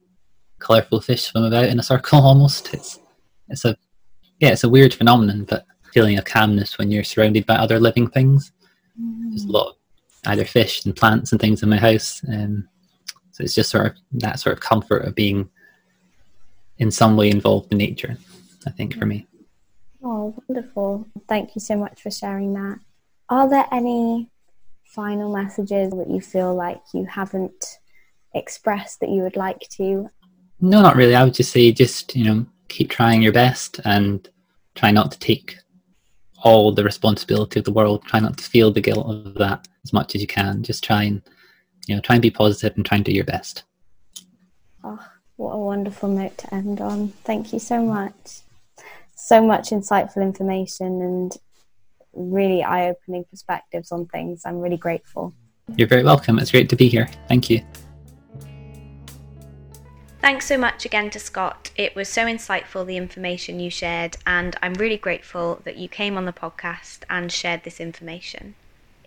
colourful 0.60 1.02
fish 1.02 1.24
swim 1.24 1.44
about 1.44 1.66
in 1.66 1.80
a 1.80 1.84
circle 1.84 2.22
almost. 2.26 2.74
It's, 2.74 3.00
it's 3.50 3.66
a, 3.66 3.78
yeah, 4.40 4.50
it's 4.50 4.64
a 4.64 4.70
weird 4.70 4.94
phenomenon, 4.94 5.46
but 5.46 5.66
feeling 5.94 6.18
of 6.18 6.26
calmness 6.26 6.78
when 6.78 6.92
you're 6.92 7.04
surrounded 7.04 7.46
by 7.46 7.56
other 7.56 7.80
living 7.80 8.10
things. 8.10 8.52
Mm. 9.00 9.30
There's 9.30 9.46
a 9.46 9.52
lot 9.52 9.70
of 9.70 9.76
either 10.28 10.46
fish 10.46 10.86
and 10.86 10.96
plants 10.96 11.32
and 11.32 11.42
things 11.42 11.64
in 11.64 11.70
my 11.70 11.78
house. 11.78 12.22
Um, 12.28 12.68
so 13.32 13.44
it's 13.44 13.56
just 13.56 13.70
sort 13.70 13.88
of 13.88 13.94
that 14.14 14.40
sort 14.40 14.54
of 14.54 14.60
comfort 14.60 15.06
of 15.06 15.16
being 15.16 15.50
in 16.80 16.92
some 16.92 17.16
way 17.16 17.30
involved 17.30 17.72
in 17.72 17.78
nature, 17.78 18.18
I 18.66 18.72
think, 18.72 18.98
for 18.98 19.06
me. 19.06 19.28
Oh, 20.04 20.36
wonderful. 20.48 21.08
Thank 21.28 21.56
you 21.56 21.62
so 21.62 21.76
much 21.76 22.02
for 22.02 22.12
sharing 22.12 22.54
that. 22.54 22.80
Are 23.30 23.50
there 23.50 23.66
any 23.72 24.30
final 24.86 25.34
messages 25.36 25.92
that 25.92 26.10
you 26.10 26.22
feel 26.22 26.56
like 26.56 26.82
you 26.94 27.06
haven't 27.06 27.80
expressed 28.34 29.00
that 29.00 29.10
you 29.10 29.22
would 29.22 29.36
like 29.36 29.68
to? 29.78 30.10
No, 30.60 30.82
not 30.82 30.96
really. 30.96 31.16
I 31.16 31.24
would 31.24 31.34
just 31.34 31.52
say 31.52 31.72
just, 31.72 32.16
you 32.16 32.26
know, 32.26 32.46
keep 32.68 32.90
trying 32.90 33.22
your 33.22 33.34
best 33.34 33.80
and 33.86 34.28
try 34.76 34.92
not 34.92 35.12
to 35.12 35.20
take 35.20 35.58
all 36.44 36.72
the 36.72 36.84
responsibility 36.84 37.60
of 37.60 37.66
the 37.66 37.72
world. 37.72 38.04
Try 38.04 38.20
not 38.20 38.38
to 38.38 38.44
feel 38.44 38.72
the 38.72 38.82
guilt 38.82 39.08
of 39.08 39.34
that 39.36 39.68
as 39.84 39.94
much 39.94 40.16
as 40.16 40.22
you 40.22 40.28
can. 40.28 40.64
Just 40.64 40.84
try 40.84 41.04
and 41.04 41.22
you 41.88 41.96
know, 41.96 42.02
try 42.02 42.16
and 42.16 42.22
be 42.22 42.30
positive 42.30 42.76
and 42.76 42.86
try 42.86 42.98
and 42.98 43.06
do 43.06 43.12
your 43.12 43.24
best. 43.24 43.64
Oh, 44.84 45.04
what 45.38 45.54
a 45.54 45.58
wonderful 45.58 46.10
note 46.10 46.38
to 46.40 46.54
end 46.54 46.82
on. 46.82 47.10
Thank 47.24 47.54
you 47.54 47.60
so 47.60 47.84
much. 47.84 48.42
So 49.16 49.42
much 49.42 49.70
insightful 49.70 50.22
information 50.22 51.02
and 51.02 51.38
really 52.14 52.64
eye 52.64 52.90
opening 52.90 53.26
perspectives 53.30 53.92
on 53.92 54.06
things. 54.08 54.44
I'm 54.46 54.60
really 54.60 54.78
grateful. 54.78 55.34
You're 55.76 55.88
very 55.88 56.04
welcome. 56.04 56.40
It's 56.40 56.52
great 56.52 56.70
to 56.70 56.76
be 56.76 56.88
here. 56.88 57.10
Thank 57.28 57.50
you. 57.50 57.62
Thanks 60.20 60.48
so 60.48 60.58
much 60.58 60.84
again 60.84 61.10
to 61.12 61.20
Scott. 61.20 61.70
It 61.78 61.96
was 61.96 62.10
so 62.10 62.26
insightful, 62.26 62.86
the 62.86 62.98
information 62.98 63.60
you 63.60 63.70
shared, 63.70 64.18
and 64.26 64.56
I'm 64.64 64.74
really 64.74 64.98
grateful 64.98 65.62
that 65.64 65.78
you 65.78 65.88
came 65.88 66.18
on 66.18 66.26
the 66.26 66.34
podcast 66.34 67.04
and 67.10 67.32
shared 67.32 67.64
this 67.64 67.80
information. 67.80 68.56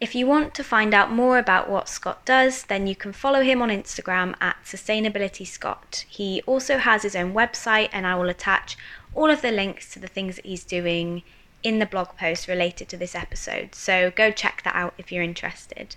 If 0.00 0.14
you 0.14 0.26
want 0.26 0.54
to 0.54 0.64
find 0.64 0.94
out 0.94 1.12
more 1.12 1.36
about 1.36 1.68
what 1.68 1.88
Scott 1.88 2.24
does, 2.24 2.62
then 2.62 2.86
you 2.86 2.96
can 2.96 3.12
follow 3.12 3.42
him 3.42 3.60
on 3.60 3.68
Instagram 3.68 4.34
at 4.40 4.56
Sustainability 4.64 5.46
Scott. 5.46 6.06
He 6.08 6.42
also 6.46 6.78
has 6.78 7.02
his 7.02 7.16
own 7.16 7.34
website, 7.34 7.90
and 7.92 8.06
I 8.06 8.14
will 8.14 8.30
attach 8.30 8.78
all 9.12 9.28
of 9.28 9.42
the 9.42 9.52
links 9.52 9.92
to 9.92 9.98
the 9.98 10.08
things 10.08 10.36
that 10.36 10.46
he's 10.46 10.64
doing 10.64 11.22
in 11.62 11.80
the 11.80 11.86
blog 11.86 12.16
post 12.16 12.48
related 12.48 12.88
to 12.88 12.96
this 12.96 13.14
episode. 13.14 13.74
So 13.74 14.10
go 14.10 14.30
check 14.30 14.62
that 14.64 14.74
out 14.74 14.94
if 14.96 15.12
you're 15.12 15.22
interested. 15.22 15.96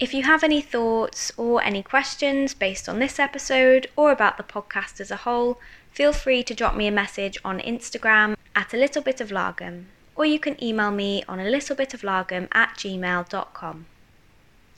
If 0.00 0.14
you 0.14 0.22
have 0.22 0.42
any 0.42 0.62
thoughts 0.62 1.30
or 1.36 1.62
any 1.62 1.82
questions 1.82 2.54
based 2.54 2.88
on 2.88 3.00
this 3.00 3.18
episode 3.18 3.86
or 3.96 4.10
about 4.10 4.38
the 4.38 4.42
podcast 4.42 4.98
as 4.98 5.10
a 5.10 5.16
whole, 5.28 5.60
feel 5.92 6.14
free 6.14 6.42
to 6.44 6.54
drop 6.54 6.74
me 6.74 6.86
a 6.86 6.90
message 6.90 7.36
on 7.44 7.60
Instagram 7.60 8.34
at 8.56 8.72
a 8.72 8.78
little 8.78 9.02
bit 9.02 9.20
of 9.20 9.28
Lagom, 9.28 9.84
or 10.16 10.24
you 10.24 10.38
can 10.40 10.62
email 10.64 10.90
me 10.90 11.22
on 11.28 11.38
a 11.38 11.50
little 11.50 11.76
bit 11.76 11.92
of 11.92 12.00
Lagom 12.00 12.48
at 12.52 12.76
gmail.com. 12.78 13.84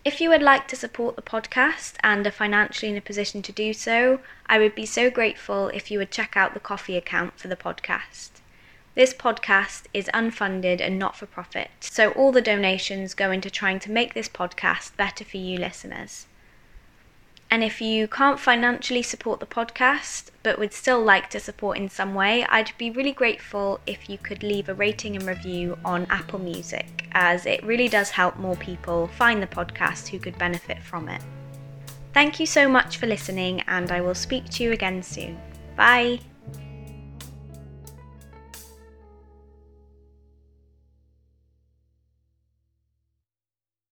If 0.05 0.20
you 0.20 0.29
would 0.29 0.43
like 0.43 0.66
to 0.66 0.75
support 0.75 1.14
the 1.14 1.23
podcast 1.23 1.95
and 2.03 2.27
are 2.27 2.33
financially 2.33 2.91
in 2.91 2.99
a 2.99 3.01
position 3.01 3.43
to 3.43 3.53
do 3.53 3.73
so, 3.73 4.18
I 4.47 4.59
would 4.59 4.75
be 4.75 4.87
so 4.87 5.09
grateful 5.09 5.68
if 5.68 5.89
you 5.89 6.01
would 6.01 6.11
check 6.11 6.37
out 6.37 6.53
the 6.53 6.59
Ko-fi 6.59 6.97
account 6.97 7.39
for 7.39 7.47
the 7.47 7.55
podcast. 7.55 8.41
This 8.95 9.14
podcast 9.14 9.84
is 9.95 10.11
unfunded 10.12 10.82
and 10.82 10.99
not 10.99 11.16
for 11.16 11.24
profit, 11.24 11.70
so 11.80 12.11
all 12.11 12.30
the 12.30 12.43
donations 12.43 13.14
go 13.14 13.30
into 13.30 13.51
trying 13.51 13.78
to 13.80 13.90
make 13.90 14.12
this 14.12 14.28
podcast 14.28 14.95
better 14.99 15.24
for 15.24 15.38
you 15.38 15.59
listeners. 15.59 16.26
And 17.51 17.64
if 17.64 17.80
you 17.80 18.07
can't 18.07 18.38
financially 18.38 19.03
support 19.03 19.40
the 19.40 19.47
podcast, 19.47 20.30
but 20.43 20.59
would 20.59 20.74
still 20.74 21.03
like 21.03 21.30
to 21.30 21.40
support 21.40 21.78
in 21.78 21.88
some 21.88 22.14
way, 22.14 22.45
I'd 22.51 22.72
be 22.76 22.90
really 22.90 23.12
grateful 23.12 23.80
if 23.86 24.11
you 24.11 24.18
could 24.18 24.43
leave 24.43 24.68
a 24.68 24.74
rating 24.74 25.16
and 25.16 25.26
review 25.26 25.78
on 25.84 26.07
Apple 26.11 26.38
Music, 26.38 27.09
as 27.12 27.47
it 27.47 27.62
really 27.62 27.88
does 27.88 28.11
help 28.11 28.36
more 28.36 28.57
people 28.57 29.09
find 29.09 29.43
the 29.43 29.47
podcast 29.47 30.09
who 30.09 30.18
could 30.18 30.36
benefit 30.36 30.82
from 30.82 31.09
it. 31.09 31.22
Thank 32.12 32.38
you 32.38 32.47
so 32.47 32.68
much 32.68 32.99
for 32.99 33.07
listening, 33.07 33.62
and 33.68 33.90
I 33.90 34.03
will 34.03 34.14
speak 34.14 34.51
to 34.51 34.62
you 34.62 34.72
again 34.72 35.03
soon. 35.03 35.38
Bye. 35.76 36.20